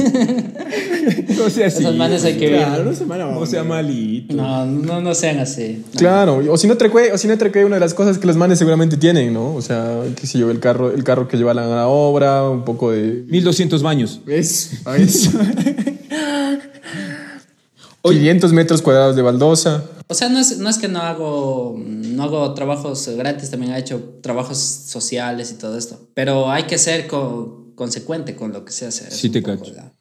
No 1.36 1.50
sea 1.50 1.68
así. 1.68 1.80
Esos 1.82 1.94
manes 1.96 2.24
hay 2.24 2.34
que 2.36 2.48
Claro, 2.48 2.82
huir. 2.82 2.86
no 2.86 2.94
se 2.94 3.04
mala 3.04 3.26
No 3.26 3.46
sea 3.46 3.62
malito. 3.62 4.34
No, 4.34 4.66
no, 4.66 5.00
no 5.00 5.14
sean 5.14 5.38
así. 5.38 5.84
No. 5.92 5.98
Claro, 5.98 6.42
o 6.50 6.56
si 6.56 6.66
no 6.66 6.76
trecue, 6.76 7.12
o 7.12 7.18
si 7.18 7.28
no 7.28 7.36
trecue 7.38 7.64
una 7.64 7.76
de 7.76 7.80
las 7.80 7.94
cosas 7.94 8.18
que 8.18 8.26
los 8.26 8.36
manes 8.36 8.58
seguramente 8.58 8.96
tienen, 8.96 9.32
¿no? 9.32 9.54
O 9.54 9.62
sea, 9.62 10.00
qué 10.18 10.26
sé 10.26 10.38
yo, 10.38 10.50
el 10.50 10.58
carro, 10.58 10.90
el 10.90 11.04
carro 11.04 11.28
que 11.28 11.36
llevan 11.36 11.58
a 11.58 11.66
la 11.66 11.86
obra, 11.88 12.48
un 12.48 12.64
poco 12.64 12.90
de 12.90 13.24
1200 13.28 13.82
baños. 13.82 14.20
¿Ves? 14.26 14.80
A 14.84 14.96
eso. 18.10 18.18
500 18.18 18.52
metros 18.52 18.82
cuadrados 18.82 19.16
de 19.16 19.22
baldosa. 19.22 19.84
O 20.08 20.14
sea, 20.14 20.28
no 20.28 20.38
es, 20.38 20.58
no 20.58 20.68
es 20.68 20.78
que 20.78 20.88
no 20.88 21.00
hago, 21.00 21.76
no 21.78 22.22
hago 22.22 22.54
trabajos 22.54 23.08
gratis, 23.16 23.50
también 23.50 23.72
he 23.72 23.78
hecho 23.78 24.18
trabajos 24.22 24.58
sociales 24.58 25.50
y 25.52 25.58
todo 25.58 25.76
esto. 25.76 26.08
Pero 26.14 26.50
hay 26.50 26.64
que 26.64 26.78
ser 26.78 27.06
co- 27.08 27.72
consecuente 27.74 28.36
con 28.36 28.52
lo 28.52 28.64
que 28.64 28.72
se 28.72 28.86
hace. 28.86 29.10
Sí 29.10 29.30
te 29.30 29.42
cacho. 29.42 29.72
la- 29.74 29.92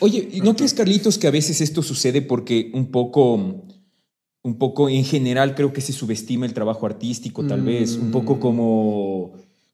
Oye, 0.00 0.28
¿y 0.32 0.40
no 0.42 0.54
crees, 0.54 0.74
Carlitos, 0.74 1.16
que 1.16 1.26
a 1.28 1.30
veces 1.30 1.60
esto 1.62 1.82
sucede 1.82 2.20
porque 2.20 2.70
un 2.74 2.90
poco, 2.90 3.34
un 4.42 4.58
poco 4.58 4.88
en 4.90 5.04
general 5.04 5.54
creo 5.54 5.72
que 5.72 5.80
se 5.80 5.92
subestima 5.94 6.44
el 6.44 6.52
trabajo 6.52 6.84
artístico, 6.84 7.46
tal 7.46 7.62
vez? 7.62 7.96
Un 7.96 8.10
poco 8.10 8.38
como, 8.40 9.32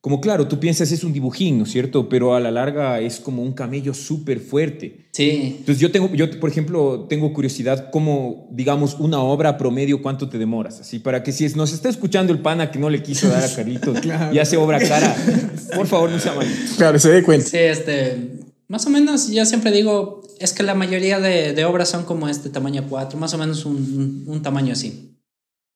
como 0.09 0.23
claro, 0.23 0.49
tú 0.49 0.59
piensas 0.59 0.91
es 0.91 1.05
un 1.05 1.13
dibujín, 1.13 1.59
¿no 1.59 1.65
es 1.65 1.71
cierto? 1.71 2.09
Pero 2.09 2.35
a 2.35 2.41
la 2.41 2.51
larga 2.51 2.99
es 2.99 3.21
como 3.21 3.43
un 3.43 3.53
camello 3.53 3.93
súper 3.93 4.41
fuerte. 4.41 5.07
Sí, 5.13 5.57
Entonces 5.59 5.81
yo 5.81 5.91
tengo, 5.91 6.11
yo 6.15 6.31
por 6.41 6.49
ejemplo, 6.49 7.05
tengo 7.11 7.31
curiosidad 7.35 7.91
cómo, 7.91 8.49
digamos, 8.51 8.95
una 8.99 9.21
obra 9.21 9.59
promedio, 9.59 10.01
¿cuánto 10.01 10.31
te 10.31 10.39
demoras? 10.39 10.81
Así, 10.81 10.99
para 10.99 11.23
que 11.23 11.31
si 11.33 11.45
es- 11.45 11.57
nos 11.57 11.75
está 11.75 11.91
escuchando 11.91 12.33
el 12.33 12.39
pana 12.39 12.71
que 12.71 12.79
no 12.79 12.89
le 12.89 13.03
quiso 13.03 13.29
dar 13.29 13.45
a 13.45 13.55
Carlitos 13.55 13.99
y 14.33 14.39
hace 14.39 14.57
obra 14.57 14.79
cara, 14.81 15.15
por 15.77 15.87
favor 15.87 16.11
no 16.11 16.19
sea 16.19 16.33
mal. 16.35 16.47
Claro, 16.79 16.99
se 16.99 17.11
dé 17.11 17.23
cuenta. 17.23 17.47
sí, 17.47 17.59
este, 17.59 18.31
más 18.67 18.87
o 18.87 18.91
menos 18.91 19.31
yo 19.31 19.45
siempre 19.45 19.73
digo, 19.73 20.23
es 20.41 20.55
que 20.55 20.63
la 20.63 20.75
mayoría 20.75 21.21
de, 21.21 21.53
de 21.53 21.65
obras 21.67 21.91
son 21.91 22.05
como 22.05 22.31
este 22.31 22.49
tamaño 22.49 22.87
4, 22.89 23.19
más 23.19 23.35
o 23.35 23.39
menos 23.39 23.67
un, 23.67 23.77
un- 23.77 24.25
un 24.27 24.43
tamaño 24.43 24.73
así. 24.73 25.18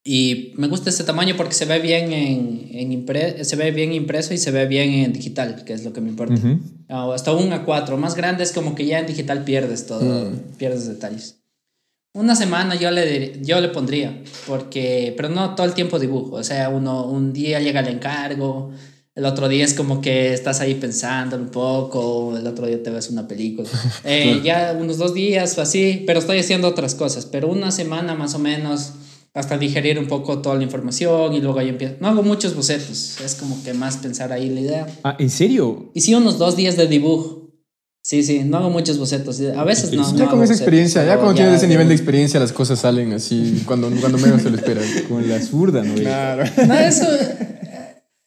Y 0.04 0.52
me 0.56 0.66
gusta 0.66 0.90
este 0.90 1.04
tamaño 1.04 1.36
porque 1.36 1.54
se 1.54 1.64
ve 1.64 1.78
bien 1.78 2.12
en, 2.12 2.68
en 2.72 2.90
impre- 3.06 3.44
se 3.44 3.54
ve 3.56 3.70
bien 3.70 3.92
impreso 3.92 4.34
y 4.34 4.38
se 4.38 4.50
ve 4.50 4.66
bien 4.66 4.90
en 4.94 5.12
digital, 5.12 5.62
que 5.64 5.72
es 5.74 5.84
lo 5.84 5.92
que 5.92 6.00
me 6.00 6.08
importa. 6.08 6.34
Ujú. 6.34 6.58
O 6.90 7.12
hasta 7.12 7.32
un 7.32 7.50
A4. 7.52 7.96
Más 7.96 8.16
grande 8.16 8.42
es 8.42 8.52
como 8.52 8.74
que 8.74 8.84
ya 8.84 8.98
en 8.98 9.06
digital 9.06 9.44
pierdes 9.44 9.86
todo, 9.86 10.32
pierdes 10.58 10.88
detalles. 10.88 11.38
Una 12.14 12.34
semana 12.34 12.74
yo 12.74 12.90
le, 12.90 13.40
yo 13.42 13.60
le 13.60 13.68
pondría, 13.68 14.22
porque, 14.46 15.14
pero 15.16 15.28
no 15.28 15.54
todo 15.54 15.66
el 15.66 15.72
tiempo 15.74 15.98
dibujo. 15.98 16.36
O 16.36 16.44
sea, 16.44 16.68
uno, 16.68 17.06
un 17.06 17.32
día 17.32 17.60
llega 17.60 17.80
el 17.80 17.88
encargo, 17.88 18.70
el 19.14 19.24
otro 19.24 19.48
día 19.48 19.64
es 19.64 19.72
como 19.72 20.00
que 20.02 20.34
estás 20.34 20.60
ahí 20.60 20.74
pensando 20.74 21.36
un 21.36 21.48
poco, 21.48 22.36
el 22.36 22.46
otro 22.46 22.66
día 22.66 22.82
te 22.82 22.90
ves 22.90 23.08
una 23.08 23.28
película. 23.28 23.68
Eh, 24.04 24.40
Ya 24.44 24.76
unos 24.78 24.98
dos 24.98 25.14
días 25.14 25.56
o 25.56 25.62
así, 25.62 26.02
pero 26.06 26.18
estoy 26.18 26.38
haciendo 26.40 26.66
otras 26.68 26.94
cosas. 26.96 27.24
Pero 27.24 27.48
una 27.48 27.70
semana 27.70 28.14
más 28.14 28.34
o 28.34 28.38
menos 28.40 28.92
hasta 29.34 29.56
digerir 29.56 29.98
un 29.98 30.06
poco 30.06 30.38
toda 30.38 30.56
la 30.56 30.62
información 30.62 31.32
y 31.32 31.40
luego 31.40 31.58
ahí 31.58 31.68
empiezo. 31.68 31.96
No 32.00 32.08
hago 32.08 32.22
muchos 32.22 32.54
bocetos, 32.54 33.20
es 33.20 33.34
como 33.34 33.62
que 33.62 33.72
más 33.72 33.96
pensar 33.96 34.32
ahí 34.32 34.50
la 34.50 34.60
idea. 34.60 34.86
Ah, 35.04 35.16
¿en 35.18 35.30
serio? 35.30 35.90
Y 35.94 36.00
sí, 36.00 36.14
unos 36.14 36.38
dos 36.38 36.56
días 36.56 36.76
de 36.76 36.86
dibujo. 36.86 37.40
Sí, 38.04 38.24
sí, 38.24 38.42
no 38.44 38.56
hago 38.56 38.68
muchos 38.68 38.98
bocetos. 38.98 39.40
A 39.56 39.62
veces 39.62 39.92
no. 39.92 40.02
no 40.02 40.16
ya 40.16 40.24
hago 40.24 40.32
con 40.32 40.42
esa 40.42 40.52
bocetos, 40.52 40.60
experiencia, 40.60 41.04
ya 41.04 41.16
cuando 41.16 41.34
tienes 41.34 41.54
ese 41.54 41.68
nivel 41.68 41.88
de 41.88 41.94
experiencia, 41.94 42.40
las 42.40 42.52
cosas 42.52 42.80
salen 42.80 43.12
así 43.12 43.62
cuando, 43.64 43.88
cuando 44.00 44.18
menos 44.18 44.42
se 44.42 44.50
lo 44.50 44.56
esperan. 44.56 44.84
Con 45.08 45.28
la 45.28 45.40
zurda, 45.40 45.82
¿no? 45.82 45.94
Claro. 45.94 46.44
No, 46.66 46.74
eso 46.74 47.06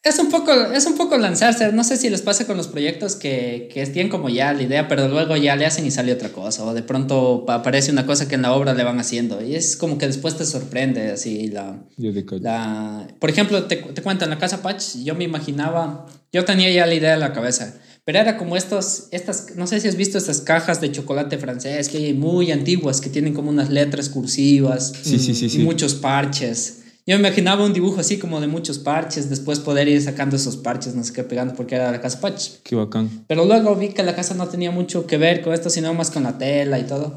es 0.05 0.19
un 0.19 0.29
poco, 0.29 0.53
es 0.53 0.85
un 0.85 0.95
poco 0.95 1.17
lanzarse. 1.17 1.71
No 1.71 1.83
sé 1.83 1.97
si 1.97 2.11
les 2.11 2.21
pasa 2.21 2.45
con 2.45 2.57
los 2.57 2.67
proyectos 2.67 3.15
que, 3.15 3.67
que 3.73 3.85
tienen 3.87 4.11
como 4.11 4.29
ya 4.29 4.53
la 4.53 4.61
idea, 4.61 4.87
pero 4.87 5.07
luego 5.07 5.35
ya 5.35 5.55
le 5.55 5.65
hacen 5.65 5.83
y 5.85 5.89
sale 5.91 6.13
otra 6.13 6.29
cosa. 6.29 6.63
O 6.63 6.75
de 6.75 6.83
pronto 6.83 7.43
aparece 7.49 7.91
una 7.91 8.05
cosa 8.05 8.27
que 8.27 8.35
en 8.35 8.43
la 8.43 8.53
obra 8.53 8.75
le 8.75 8.83
van 8.83 8.99
haciendo. 8.99 9.43
Y 9.43 9.55
es 9.55 9.75
como 9.75 9.97
que 9.97 10.05
después 10.05 10.37
te 10.37 10.45
sorprende 10.45 11.11
así 11.11 11.47
la, 11.47 11.79
Yo. 11.97 12.11
La, 12.39 13.07
por 13.19 13.31
ejemplo, 13.31 13.63
te, 13.63 13.77
te 13.77 14.01
cuento, 14.03 14.25
en 14.25 14.29
la 14.29 14.37
casa 14.37 14.61
Patch, 14.61 14.97
yo 15.03 15.15
me 15.15 15.23
imaginaba, 15.23 16.05
yo 16.31 16.45
tenía 16.45 16.69
ya 16.69 16.85
la 16.85 16.93
idea 16.93 17.15
en 17.15 17.19
la 17.21 17.33
cabeza, 17.33 17.73
pero 18.05 18.19
era 18.19 18.37
como 18.37 18.55
estos, 18.55 19.07
estas, 19.09 19.55
no 19.55 19.65
sé 19.65 19.79
si 19.79 19.87
has 19.87 19.95
visto 19.95 20.19
estas 20.19 20.41
cajas 20.41 20.81
de 20.81 20.91
chocolate 20.91 21.39
francés 21.39 21.89
que 21.89 21.97
hay 21.97 22.13
muy 22.13 22.51
antiguas, 22.51 23.01
que 23.01 23.09
tienen 23.09 23.33
como 23.33 23.49
unas 23.49 23.71
letras 23.71 24.09
cursivas 24.09 24.93
Sí, 25.01 25.17
sí, 25.17 25.33
sí, 25.33 25.45
y 25.45 25.49
sí. 25.49 25.59
muchos 25.59 25.95
parches. 25.95 26.81
Yo 27.07 27.15
me 27.19 27.27
imaginaba 27.27 27.63
un 27.63 27.71
dibujo 27.71 27.99
así 27.99 28.17
como 28.17 28.41
de 28.41 28.47
muchos 28.47 28.79
parches, 28.79 29.29
después 29.29 29.59
poder 29.59 29.87
ir 29.87 30.01
sacando 30.01 30.35
esos 30.37 30.57
parches, 30.57 30.95
no 30.95 31.03
sé 31.03 31.13
qué, 31.13 31.23
pegando 31.23 31.53
porque 31.53 31.75
era 31.75 31.91
la 31.91 32.01
casa 32.01 32.19
Pache. 32.19 32.53
Qué 32.63 32.75
bacán. 32.75 33.25
Pero 33.27 33.45
luego 33.45 33.75
vi 33.75 33.89
que 33.89 34.01
la 34.01 34.15
casa 34.15 34.33
no 34.33 34.47
tenía 34.47 34.71
mucho 34.71 35.05
que 35.05 35.19
ver 35.19 35.43
con 35.43 35.53
esto, 35.53 35.69
sino 35.69 35.93
más 35.93 36.09
con 36.09 36.23
la 36.23 36.39
tela 36.39 36.79
y 36.79 36.83
todo. 36.85 37.15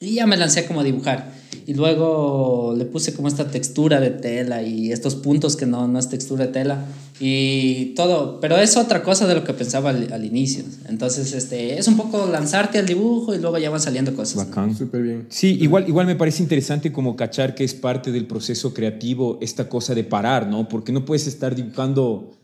Y 0.00 0.14
ya 0.14 0.26
me 0.26 0.36
lancé 0.36 0.66
como 0.66 0.80
a 0.80 0.84
dibujar. 0.84 1.32
Y 1.66 1.74
luego 1.74 2.74
le 2.76 2.84
puse 2.84 3.12
como 3.12 3.26
esta 3.26 3.50
textura 3.50 3.98
de 3.98 4.10
tela 4.10 4.62
y 4.62 4.92
estos 4.92 5.16
puntos 5.16 5.56
que 5.56 5.66
no, 5.66 5.88
no 5.88 5.98
es 5.98 6.08
textura 6.08 6.46
de 6.46 6.52
tela. 6.52 6.84
Y 7.18 7.86
todo. 7.94 8.38
Pero 8.40 8.56
es 8.58 8.76
otra 8.76 9.02
cosa 9.02 9.26
de 9.26 9.34
lo 9.34 9.42
que 9.42 9.52
pensaba 9.54 9.90
al, 9.90 10.12
al 10.12 10.24
inicio. 10.24 10.64
Entonces, 10.88 11.32
este, 11.32 11.78
es 11.78 11.88
un 11.88 11.96
poco 11.96 12.26
lanzarte 12.26 12.78
al 12.78 12.86
dibujo 12.86 13.34
y 13.34 13.38
luego 13.38 13.58
ya 13.58 13.70
van 13.70 13.80
saliendo 13.80 14.14
cosas. 14.14 14.36
¿no? 14.36 14.44
Bacán. 14.44 14.76
Súper 14.76 15.02
bien. 15.02 15.26
Sí, 15.30 15.58
igual, 15.60 15.88
igual 15.88 16.06
me 16.06 16.14
parece 16.14 16.42
interesante 16.42 16.92
como 16.92 17.16
cachar 17.16 17.54
que 17.54 17.64
es 17.64 17.74
parte 17.74 18.12
del 18.12 18.26
proceso 18.26 18.74
creativo 18.74 19.38
esta 19.40 19.68
cosa 19.68 19.94
de 19.94 20.04
parar, 20.04 20.46
¿no? 20.46 20.68
Porque 20.68 20.92
no 20.92 21.04
puedes 21.04 21.26
estar 21.26 21.54
dibujando 21.54 22.36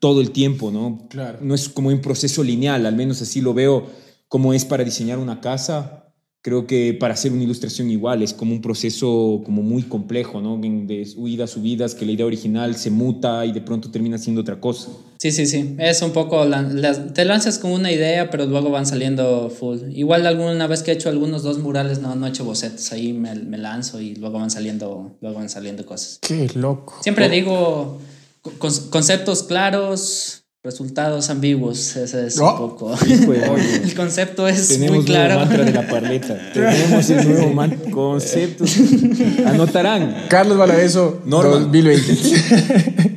todo 0.00 0.20
el 0.20 0.32
tiempo, 0.32 0.70
¿no? 0.70 1.06
Claro. 1.08 1.38
No 1.40 1.54
es 1.54 1.68
como 1.68 1.88
un 1.88 2.00
proceso 2.00 2.42
lineal, 2.42 2.84
al 2.84 2.96
menos 2.96 3.22
así 3.22 3.40
lo 3.40 3.54
veo 3.54 3.86
como 4.28 4.52
es 4.52 4.64
para 4.64 4.84
diseñar 4.84 5.18
una 5.18 5.40
casa. 5.40 6.05
Creo 6.46 6.64
que 6.64 6.94
para 6.94 7.14
hacer 7.14 7.32
una 7.32 7.42
ilustración 7.42 7.90
igual 7.90 8.22
es 8.22 8.32
como 8.32 8.52
un 8.52 8.60
proceso 8.62 9.42
como 9.44 9.62
muy 9.62 9.82
complejo, 9.82 10.40
¿no? 10.40 10.56
De 10.56 11.04
huidas, 11.16 11.50
subidas, 11.50 11.96
que 11.96 12.06
la 12.06 12.12
idea 12.12 12.24
original 12.24 12.76
se 12.76 12.88
muta 12.88 13.44
y 13.44 13.50
de 13.50 13.60
pronto 13.60 13.90
termina 13.90 14.16
siendo 14.16 14.42
otra 14.42 14.60
cosa. 14.60 14.92
Sí, 15.18 15.32
sí, 15.32 15.44
sí. 15.46 15.74
Es 15.80 16.02
un 16.02 16.12
poco. 16.12 16.44
la- 16.44 16.62
las- 16.62 17.12
te 17.14 17.24
lanzas 17.24 17.58
con 17.58 17.72
una 17.72 17.90
idea, 17.90 18.30
pero 18.30 18.46
luego 18.46 18.70
van 18.70 18.86
saliendo 18.86 19.50
full. 19.50 19.78
Igual 19.92 20.24
alguna 20.24 20.68
vez 20.68 20.84
que 20.84 20.92
he 20.92 20.94
hecho 20.94 21.08
algunos 21.08 21.42
dos 21.42 21.58
murales, 21.58 21.98
no, 21.98 22.14
no 22.14 22.26
he 22.26 22.28
hecho 22.28 22.44
bocetos. 22.44 22.92
Ahí 22.92 23.12
me, 23.12 23.34
me 23.34 23.58
lanzo 23.58 24.00
y 24.00 24.14
luego 24.14 24.38
van 24.38 24.50
saliendo, 24.52 25.16
luego 25.20 25.38
van 25.40 25.48
saliendo 25.48 25.84
cosas. 25.84 26.20
Qué 26.22 26.48
loco. 26.54 26.94
Siempre 27.02 27.28
digo 27.28 27.98
con- 28.58 28.70
conceptos 28.90 29.42
claros, 29.42 30.44
resultados 30.66 31.30
ambiguos. 31.30 31.96
Ese 31.96 32.26
es 32.26 32.38
Oh. 32.38 32.50
un 32.50 32.56
poco. 32.58 32.94
De 32.96 33.26
oye. 33.50 33.76
El 33.84 33.94
concepto 33.94 34.46
es 34.46 34.68
Tenemos 34.68 34.96
muy 34.96 35.04
claro. 35.06 35.34
nuevo 35.36 35.46
mantra 35.48 35.64
de 35.64 35.72
la 35.72 35.88
parleta. 35.88 36.50
Tenemos 36.52 37.08
el 37.08 37.28
nuevo 37.28 37.52
man- 37.54 37.78
concepto. 37.90 38.64
Anotarán. 39.46 40.24
Carlos 40.28 40.58
Valareso, 40.58 41.22
Norma. 41.24 41.52
2020. 41.60 43.16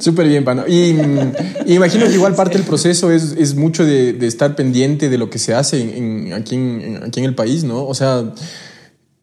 Súper 0.00 0.26
bien, 0.28 0.44
Pano. 0.44 0.64
Y 0.66 0.92
mm, 0.94 1.32
y 1.66 1.74
imagino 1.74 2.06
que 2.06 2.14
igual 2.14 2.34
parte 2.34 2.56
del 2.58 2.66
proceso 2.66 3.10
es, 3.12 3.34
es 3.38 3.54
mucho 3.54 3.84
de, 3.84 4.12
de 4.14 4.26
estar 4.26 4.56
pendiente 4.56 5.08
de 5.08 5.18
lo 5.18 5.28
que 5.30 5.38
se 5.38 5.54
hace 5.54 5.80
en, 5.82 5.90
en- 6.28 6.32
aquí, 6.32 6.54
en- 6.56 7.00
aquí 7.06 7.20
en 7.20 7.26
el 7.26 7.34
país, 7.34 7.62
¿no? 7.64 7.84
O 7.86 7.94
sea, 7.94 8.24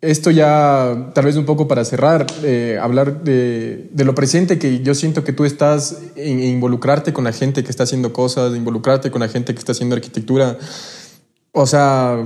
esto 0.02 0.30
ya, 0.30 1.12
tal 1.16 1.26
vez 1.26 1.36
un 1.38 1.46
poco 1.46 1.68
para 1.68 1.84
cerrar, 1.84 2.28
eh, 2.44 2.78
hablar 2.80 3.24
de, 3.24 3.90
de 3.92 4.06
lo 4.06 4.14
presente 4.14 4.60
que 4.60 4.82
yo 4.82 4.94
siento 4.94 5.24
que 5.24 5.34
tú 5.34 5.44
estás 5.44 5.98
en, 6.16 6.40
en 6.40 6.50
involucrarte 6.50 7.14
con 7.14 7.24
la 7.24 7.34
gente 7.34 7.64
que 7.64 7.72
está 7.72 7.84
haciendo 7.84 8.14
cosas, 8.14 8.56
involucrarte 8.56 9.10
con 9.10 9.22
la 9.22 9.28
gente 9.28 9.54
que 9.54 9.60
está 9.60 9.72
haciendo 9.72 9.96
arquitectura. 9.96 10.58
O 11.52 11.66
sea, 11.66 12.18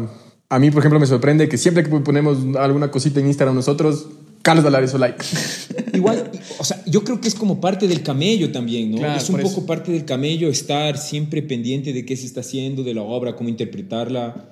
a 0.50 0.60
mí, 0.60 0.70
por 0.70 0.80
ejemplo, 0.80 1.00
me 1.00 1.08
sorprende 1.08 1.48
que 1.48 1.58
siempre 1.58 1.84
que 1.84 1.90
ponemos 1.90 2.40
alguna 2.58 2.92
cosita 2.92 3.22
en 3.22 3.28
Instagram 3.28 3.56
nosotros, 3.56 4.08
Carlos 4.42 4.66
Valareso 4.66 4.98
like. 4.98 5.24
Igual, 5.94 6.30
o 6.60 6.64
sea, 6.66 6.84
yo 6.86 7.06
creo 7.06 7.22
que 7.22 7.30
es 7.30 7.36
como 7.36 7.62
parte 7.62 7.88
del 7.88 8.04
camello 8.04 8.52
también, 8.52 8.92
¿no? 8.92 8.98
Claro, 8.98 9.18
es 9.18 9.30
un 9.30 9.38
poco 9.38 9.60
eso. 9.60 9.66
parte 9.66 9.94
del 9.94 10.04
camello 10.04 10.50
estar 10.50 10.98
siempre 10.98 11.42
pendiente 11.42 11.94
de 11.94 12.06
qué 12.06 12.18
se 12.18 12.26
está 12.26 12.42
haciendo, 12.42 12.84
de 12.84 12.94
la 12.94 13.02
obra, 13.02 13.36
cómo 13.38 13.48
interpretarla. 13.48 14.51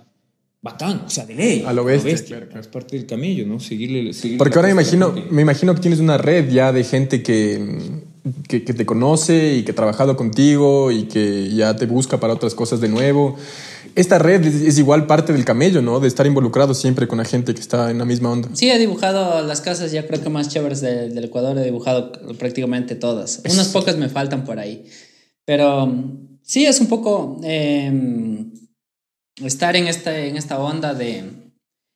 Bacán, 0.61 1.03
o 1.05 1.09
sea, 1.09 1.25
de 1.25 1.35
ley. 1.35 1.63
A 1.65 1.71
lo 1.71 1.85
bestia, 1.85 2.15
claro, 2.25 2.45
claro. 2.47 2.59
Es 2.61 2.67
parte 2.67 2.97
del 2.97 3.05
camello, 3.05 3.45
¿no? 3.47 3.59
Seguirle. 3.61 4.11
seguirle 4.13 4.37
Porque 4.39 4.55
ahora 4.57 4.67
me 4.67 4.71
a 4.71 4.81
imagino, 4.81 5.15
me 5.31 5.41
imagino 5.41 5.73
que 5.73 5.79
tienes 5.81 5.99
una 5.99 6.17
red 6.17 6.49
ya 6.51 6.73
de 6.73 6.83
gente 6.83 7.23
que, 7.23 8.03
que, 8.47 8.65
que 8.65 8.73
te 8.73 8.85
conoce 8.85 9.55
y 9.55 9.63
que 9.63 9.71
ha 9.71 9.75
trabajado 9.75 10.17
contigo 10.17 10.91
y 10.91 11.03
que 11.03 11.49
ya 11.55 11.75
te 11.77 11.85
busca 11.85 12.19
para 12.19 12.33
otras 12.33 12.55
cosas 12.55 12.81
de 12.81 12.89
nuevo. 12.89 13.37
Esta 13.95 14.19
red 14.19 14.45
es, 14.45 14.55
es 14.55 14.77
igual 14.77 15.07
parte 15.07 15.31
del 15.31 15.45
camello, 15.45 15.81
¿no? 15.81 16.01
De 16.01 16.09
estar 16.09 16.27
involucrado 16.27 16.73
siempre 16.73 17.07
con 17.07 17.19
la 17.19 17.25
gente 17.25 17.53
que 17.53 17.61
está 17.61 17.89
en 17.89 17.97
la 17.97 18.05
misma 18.05 18.29
onda. 18.29 18.49
Sí, 18.53 18.69
he 18.69 18.77
dibujado 18.77 19.41
las 19.47 19.61
casas, 19.61 19.93
ya 19.93 20.05
creo 20.07 20.21
que 20.21 20.29
más 20.29 20.49
chéveres 20.49 20.81
de- 20.81 21.07
del 21.09 21.23
Ecuador, 21.23 21.57
he 21.57 21.63
dibujado 21.63 22.11
prácticamente 22.37 22.95
todas. 22.95 23.41
Unas 23.49 23.69
pocas 23.69 23.97
me 23.97 24.09
faltan 24.09 24.43
por 24.43 24.59
ahí. 24.59 24.85
Pero 25.45 25.91
sí, 26.43 26.65
es 26.65 26.79
un 26.81 26.87
poco 26.87 27.39
eh, 27.43 27.91
estar 29.43 29.75
en, 29.75 29.87
este, 29.87 30.27
en 30.27 30.37
esta 30.37 30.59
onda 30.59 30.93
de... 30.93 31.23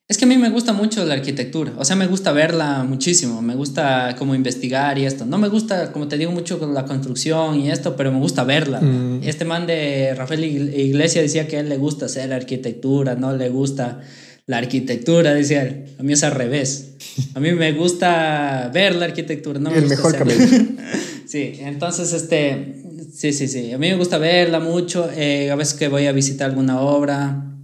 Es 0.06 0.18
que 0.18 0.26
a 0.26 0.28
mí 0.28 0.36
me 0.36 0.50
gusta 0.50 0.74
mucho 0.74 1.02
la 1.06 1.14
arquitectura, 1.14 1.72
o 1.78 1.84
sea, 1.84 1.96
me 1.96 2.06
gusta 2.06 2.30
verla 2.32 2.84
muchísimo, 2.84 3.40
me 3.40 3.54
gusta 3.54 4.14
como 4.18 4.34
investigar 4.34 4.98
y 4.98 5.06
esto. 5.06 5.24
No 5.24 5.38
me 5.38 5.48
gusta, 5.48 5.92
como 5.92 6.08
te 6.08 6.18
digo, 6.18 6.30
mucho 6.30 6.58
con 6.58 6.74
la 6.74 6.84
construcción 6.84 7.58
y 7.58 7.70
esto, 7.70 7.96
pero 7.96 8.12
me 8.12 8.18
gusta 8.18 8.44
verla. 8.44 8.82
Mm. 8.82 9.22
Este 9.24 9.46
man 9.46 9.66
de 9.66 10.14
Rafael 10.14 10.44
Ig- 10.44 10.76
Iglesia 10.78 11.22
decía 11.22 11.48
que 11.48 11.56
a 11.56 11.60
él 11.60 11.70
le 11.70 11.78
gusta 11.78 12.04
hacer 12.04 12.34
arquitectura, 12.34 13.14
no 13.14 13.34
le 13.34 13.48
gusta 13.48 14.02
la 14.46 14.58
arquitectura, 14.58 15.32
decía 15.32 15.62
él. 15.62 15.86
A 15.98 16.02
mí 16.02 16.12
es 16.12 16.22
al 16.22 16.32
revés. 16.32 16.96
A 17.34 17.40
mí 17.40 17.52
me 17.52 17.72
gusta 17.72 18.70
ver 18.74 18.96
la 18.96 19.06
arquitectura, 19.06 19.58
no 19.58 19.70
me 19.70 19.78
El 19.78 19.84
gusta 19.84 19.96
mejor 19.96 20.14
hacerla. 20.16 20.34
camello. 20.34 20.64
Sí, 21.26 21.54
entonces, 21.60 22.12
este, 22.12 22.83
sí, 23.14 23.32
sí, 23.32 23.48
sí, 23.48 23.72
a 23.72 23.78
mí 23.78 23.88
me 23.88 23.96
gusta 23.96 24.18
verla 24.18 24.60
mucho, 24.60 25.08
eh, 25.10 25.50
a 25.50 25.56
veces 25.56 25.74
que 25.74 25.88
voy 25.88 26.06
a 26.06 26.12
visitar 26.12 26.50
alguna 26.50 26.80
obra, 26.80 27.56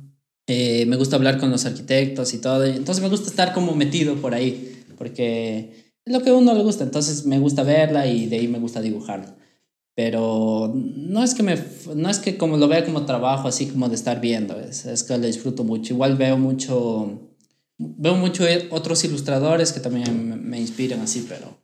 eh, 0.47 0.87
me 0.87 0.97
gusta 0.97 1.17
hablar 1.17 1.39
con 1.39 1.51
los 1.51 1.67
arquitectos 1.67 2.33
y 2.35 2.39
todo, 2.39 2.65
entonces 2.65 3.03
me 3.03 3.11
gusta 3.11 3.29
estar 3.29 3.53
como 3.53 3.75
metido 3.75 4.17
por 4.17 4.35
ahí, 4.35 4.85
porque 4.97 5.95
es 6.05 6.13
lo 6.13 6.23
que 6.23 6.31
a 6.31 6.35
uno 6.35 6.55
le 6.55 6.63
gusta, 6.63 6.85
entonces 6.85 7.27
me 7.27 7.39
gusta 7.39 7.63
verla 7.63 8.07
y 8.07 8.27
de 8.27 8.37
ahí 8.37 8.49
me 8.49 8.59
gusta 8.59 8.81
dibujarla. 8.81 9.37
Pero 9.95 10.73
no 10.75 11.23
es 11.23 11.35
que 11.35 11.43
me, 11.43 11.57
no 11.95 12.09
es 12.09 12.19
que 12.21 12.39
como 12.39 12.57
lo 12.57 12.69
vea 12.69 12.85
como 12.87 13.05
trabajo, 13.05 13.49
así 13.49 13.67
como 13.67 13.89
de 13.89 13.97
estar 13.97 14.21
viendo, 14.21 14.59
es, 14.59 14.87
es 14.87 15.03
que 15.03 15.19
lo 15.19 15.27
disfruto 15.27 15.63
mucho. 15.63 15.93
Igual 15.93 16.17
veo 16.17 16.39
mucho, 16.39 17.31
veo 17.77 18.15
mucho 18.15 18.45
otros 18.71 19.05
ilustradores 19.05 19.73
que 19.73 19.81
también 19.81 20.29
me, 20.29 20.37
me 20.37 20.61
inspiran 20.61 21.01
así, 21.01 21.27
pero 21.29 21.60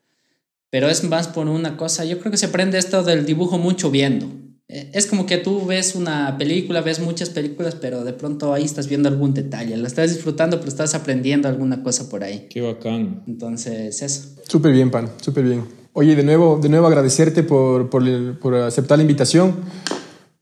pero 0.70 0.88
es 0.88 1.04
más 1.04 1.28
por 1.28 1.48
una 1.48 1.76
cosa. 1.76 2.04
Yo 2.04 2.18
creo 2.18 2.30
que 2.30 2.38
se 2.38 2.46
aprende 2.46 2.78
esto 2.78 3.02
del 3.02 3.24
dibujo 3.26 3.58
mucho 3.58 3.90
viendo. 3.90 4.26
Eh, 4.68 4.90
Es 4.94 5.06
como 5.06 5.26
que 5.26 5.36
tú 5.38 5.64
ves 5.64 5.94
una 5.94 6.36
película, 6.38 6.80
ves 6.80 6.98
muchas 7.00 7.30
películas, 7.30 7.76
pero 7.76 8.04
de 8.04 8.12
pronto 8.12 8.52
ahí 8.52 8.64
estás 8.64 8.88
viendo 8.88 9.08
algún 9.08 9.32
detalle. 9.32 9.76
La 9.76 9.86
estás 9.86 10.12
disfrutando, 10.12 10.58
pero 10.58 10.68
estás 10.68 10.94
aprendiendo 10.94 11.48
alguna 11.48 11.82
cosa 11.82 12.08
por 12.08 12.24
ahí. 12.24 12.48
Qué 12.50 12.60
bacán. 12.60 13.22
Entonces, 13.28 14.02
eso. 14.02 14.34
Súper 14.48 14.72
bien, 14.72 14.90
Pan, 14.90 15.10
súper 15.20 15.44
bien. 15.44 15.64
Oye, 15.92 16.14
de 16.14 16.24
nuevo, 16.24 16.58
de 16.60 16.68
nuevo 16.68 16.86
agradecerte 16.88 17.42
por, 17.42 17.88
por, 17.88 18.38
por 18.38 18.54
aceptar 18.56 18.98
la 18.98 19.02
invitación, 19.02 19.54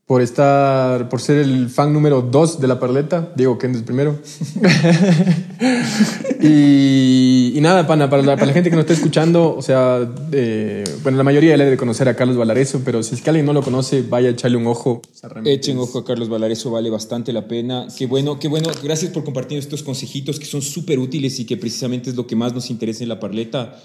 por 0.07 0.21
estar, 0.21 1.09
por 1.09 1.19
ser 1.19 1.37
el 1.39 1.67
fan 1.69 1.91
número 1.91 2.21
dos 2.21 2.59
de 2.59 2.67
la 2.67 2.79
Parleta, 2.79 3.31
Diego 3.35 3.57
Kendes 3.57 3.81
primero. 3.81 4.19
y, 6.41 7.53
y 7.55 7.61
nada, 7.61 7.87
pana, 7.87 8.09
para 8.09 8.21
la, 8.21 8.35
para 8.35 8.47
la 8.47 8.53
gente 8.53 8.69
que 8.69 8.75
nos 8.75 8.83
está 8.83 8.93
escuchando, 8.93 9.55
o 9.55 9.61
sea, 9.61 10.07
eh, 10.31 10.83
bueno, 11.01 11.17
la 11.17 11.23
mayoría 11.23 11.57
le 11.57 11.63
debe 11.65 11.77
conocer 11.77 12.07
a 12.07 12.15
Carlos 12.15 12.37
Valareso, 12.37 12.81
pero 12.85 13.01
si 13.01 13.15
es 13.15 13.21
que 13.21 13.29
alguien 13.31 13.45
no 13.47 13.53
lo 13.53 13.63
conoce, 13.63 14.03
vaya 14.03 14.29
a 14.29 14.31
echarle 14.31 14.57
un 14.57 14.67
ojo. 14.67 15.01
Echen 15.45 15.77
es- 15.77 15.83
ojo 15.83 15.99
a 15.99 16.05
Carlos 16.05 16.29
Valareso, 16.29 16.69
vale 16.71 16.89
bastante 16.89 17.33
la 17.33 17.47
pena. 17.47 17.87
Qué 17.97 18.05
bueno, 18.05 18.39
qué 18.39 18.47
bueno. 18.47 18.69
Gracias 18.83 19.11
por 19.11 19.23
compartir 19.23 19.57
estos 19.57 19.81
consejitos 19.83 20.39
que 20.39 20.45
son 20.45 20.61
súper 20.61 20.99
útiles 20.99 21.39
y 21.39 21.45
que 21.45 21.57
precisamente 21.57 22.09
es 22.11 22.15
lo 22.15 22.27
que 22.27 22.35
más 22.35 22.53
nos 22.53 22.69
interesa 22.69 23.03
en 23.03 23.09
la 23.09 23.19
parleta. 23.19 23.75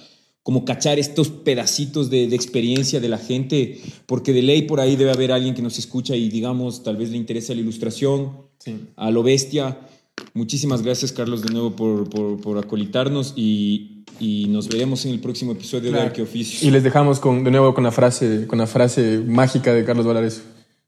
Como 0.42 0.64
cachar 0.64 0.98
estos 0.98 1.28
pedacitos 1.28 2.08
de, 2.10 2.26
de 2.26 2.34
experiencia 2.34 2.98
de 2.98 3.08
la 3.08 3.18
gente, 3.18 3.78
porque 4.06 4.32
de 4.32 4.42
ley 4.42 4.62
por 4.62 4.80
ahí 4.80 4.96
debe 4.96 5.10
haber 5.12 5.32
alguien 5.32 5.54
que 5.54 5.60
nos 5.62 5.78
escucha 5.78 6.16
y 6.16 6.28
digamos, 6.30 6.82
tal 6.82 6.96
vez 6.96 7.10
le 7.10 7.16
interesa 7.18 7.54
la 7.54 7.60
ilustración, 7.60 8.48
Sí. 8.58 8.76
a 8.96 9.10
lo 9.10 9.22
bestia. 9.22 9.80
Muchísimas 10.34 10.82
gracias, 10.82 11.12
Carlos, 11.12 11.42
de 11.42 11.50
nuevo 11.52 11.74
por, 11.76 12.08
por, 12.10 12.40
por 12.40 12.58
acolitarnos 12.58 13.32
y, 13.36 14.04
y 14.18 14.46
nos 14.48 14.68
veremos 14.68 15.04
en 15.06 15.12
el 15.12 15.20
próximo 15.20 15.52
episodio 15.52 15.84
de 15.84 15.90
Claro. 15.90 16.06
Arqueoficios. 16.08 16.62
Y 16.62 16.70
les 16.70 16.82
dejamos 16.82 17.20
con, 17.20 17.42
de 17.44 17.50
nuevo 17.50 17.72
con 17.74 17.84
la 17.84 17.92
frase, 17.92 18.46
con 18.46 18.58
la 18.58 18.66
frase 18.66 19.18
mágica 19.26 19.72
de 19.72 19.84
Carlos 19.84 20.04
Valareso. 20.06 20.42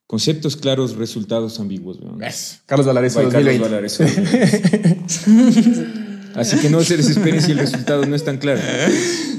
Conceptos 0.07 0.57
claros, 0.57 0.97
resultados 0.97 1.59
ambiguos. 1.61 1.99
weón. 2.01 2.21
Carlos 2.67 2.87
Valareso 2.87 3.21
Bye, 3.21 3.31
Carlos 3.31 3.99
2020. 3.99 4.99
Así 6.35 6.59
que 6.59 6.71
no 6.71 6.83
se 6.83 6.97
desesperen 6.97 7.43
si 7.43 7.53
el 7.53 7.59
resultado 7.59 8.05
no 8.07 8.15
es 8.15 8.25
tan 8.25 8.39
claro. 8.39 8.61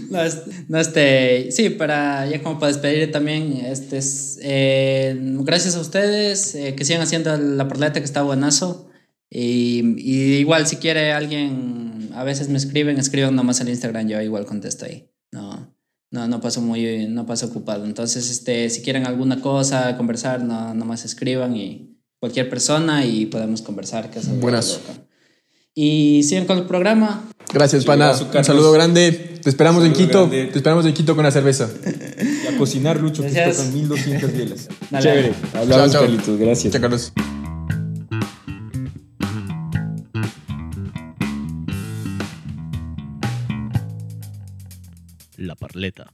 No, 0.10 0.20
no, 0.68 0.80
este, 0.80 1.52
sí, 1.52 1.70
para 1.72 2.28
ya 2.30 2.42
como 2.44 2.60
para 2.60 2.72
despedir 2.72 3.12
también, 3.12 3.54
este 3.66 3.98
es, 3.98 4.38
eh, 4.42 5.16
gracias 5.40 5.76
a 5.76 5.80
ustedes, 5.80 6.54
eh, 6.56 6.76
que 6.76 6.86
sigan 6.86 7.02
haciendo 7.02 7.36
la 7.36 7.68
parleta 7.68 8.00
que 8.00 8.06
está 8.06 8.22
buenazo. 8.22 8.90
Y, 9.30 9.96
y 9.98 10.36
igual 10.36 10.68
si 10.68 10.76
quiere 10.76 11.12
alguien, 11.12 12.12
a 12.14 12.24
veces 12.24 12.50
me 12.50 12.58
escriben, 12.58 13.00
escriban 13.00 13.36
nomás 13.36 13.62
al 13.62 13.70
Instagram, 13.70 14.08
yo 14.08 14.22
igual 14.22 14.46
contesto 14.46 14.86
ahí. 14.86 15.10
No, 15.32 15.76
no, 16.12 16.28
no 16.28 16.40
paso 16.40 16.62
muy, 16.62 17.08
no 17.08 17.26
paso 17.26 17.48
ocupado. 17.48 17.86
Entonces, 17.86 18.30
este, 18.30 18.70
si 18.70 18.84
quieren 18.84 19.08
alguna 19.08 19.42
cosa, 19.42 19.98
conversar, 19.98 20.44
no, 20.44 20.76
nomás 20.76 21.06
escriban 21.06 21.58
y 21.58 21.98
cualquier 22.20 22.50
persona 22.50 23.04
y 23.04 23.26
podemos 23.26 23.64
conversar. 23.64 24.12
Que 24.12 24.20
es 24.20 24.28
loco. 24.28 25.08
Y 25.76 26.24
sigan 26.24 26.46
con 26.46 26.58
el 26.60 26.66
programa. 26.66 27.24
Gracias, 27.54 27.86
pana. 27.86 28.14
Un 28.36 28.44
saludo 28.44 28.72
grande. 28.72 29.12
Te 29.44 29.50
esperamos 29.50 29.84
en 29.86 29.94
Quito. 29.94 30.28
grande. 30.30 30.46
Te 30.52 30.58
esperamos 30.58 30.86
en 30.86 30.94
Quito 30.94 31.16
con 31.16 31.24
la 31.24 31.32
cerveza. 31.32 31.70
Y 32.44 32.48
a 32.48 32.58
cocinar, 32.58 33.00
Lucho, 33.00 33.24
que 33.24 33.30
Gracias. 33.32 33.58
tocan 33.58 33.74
1200 33.74 34.34
bielas. 34.34 34.70
Dale. 34.92 35.04
Chévere. 35.04 35.34
Hablamos, 35.54 35.70
Chao, 35.76 35.90
chao. 35.90 36.02
Carlitos. 36.02 36.40
Gracias. 36.40 36.74
Chao, 36.74 36.82
Carlos. 36.82 37.14
La 45.38 45.56
Parleta. 45.56 46.14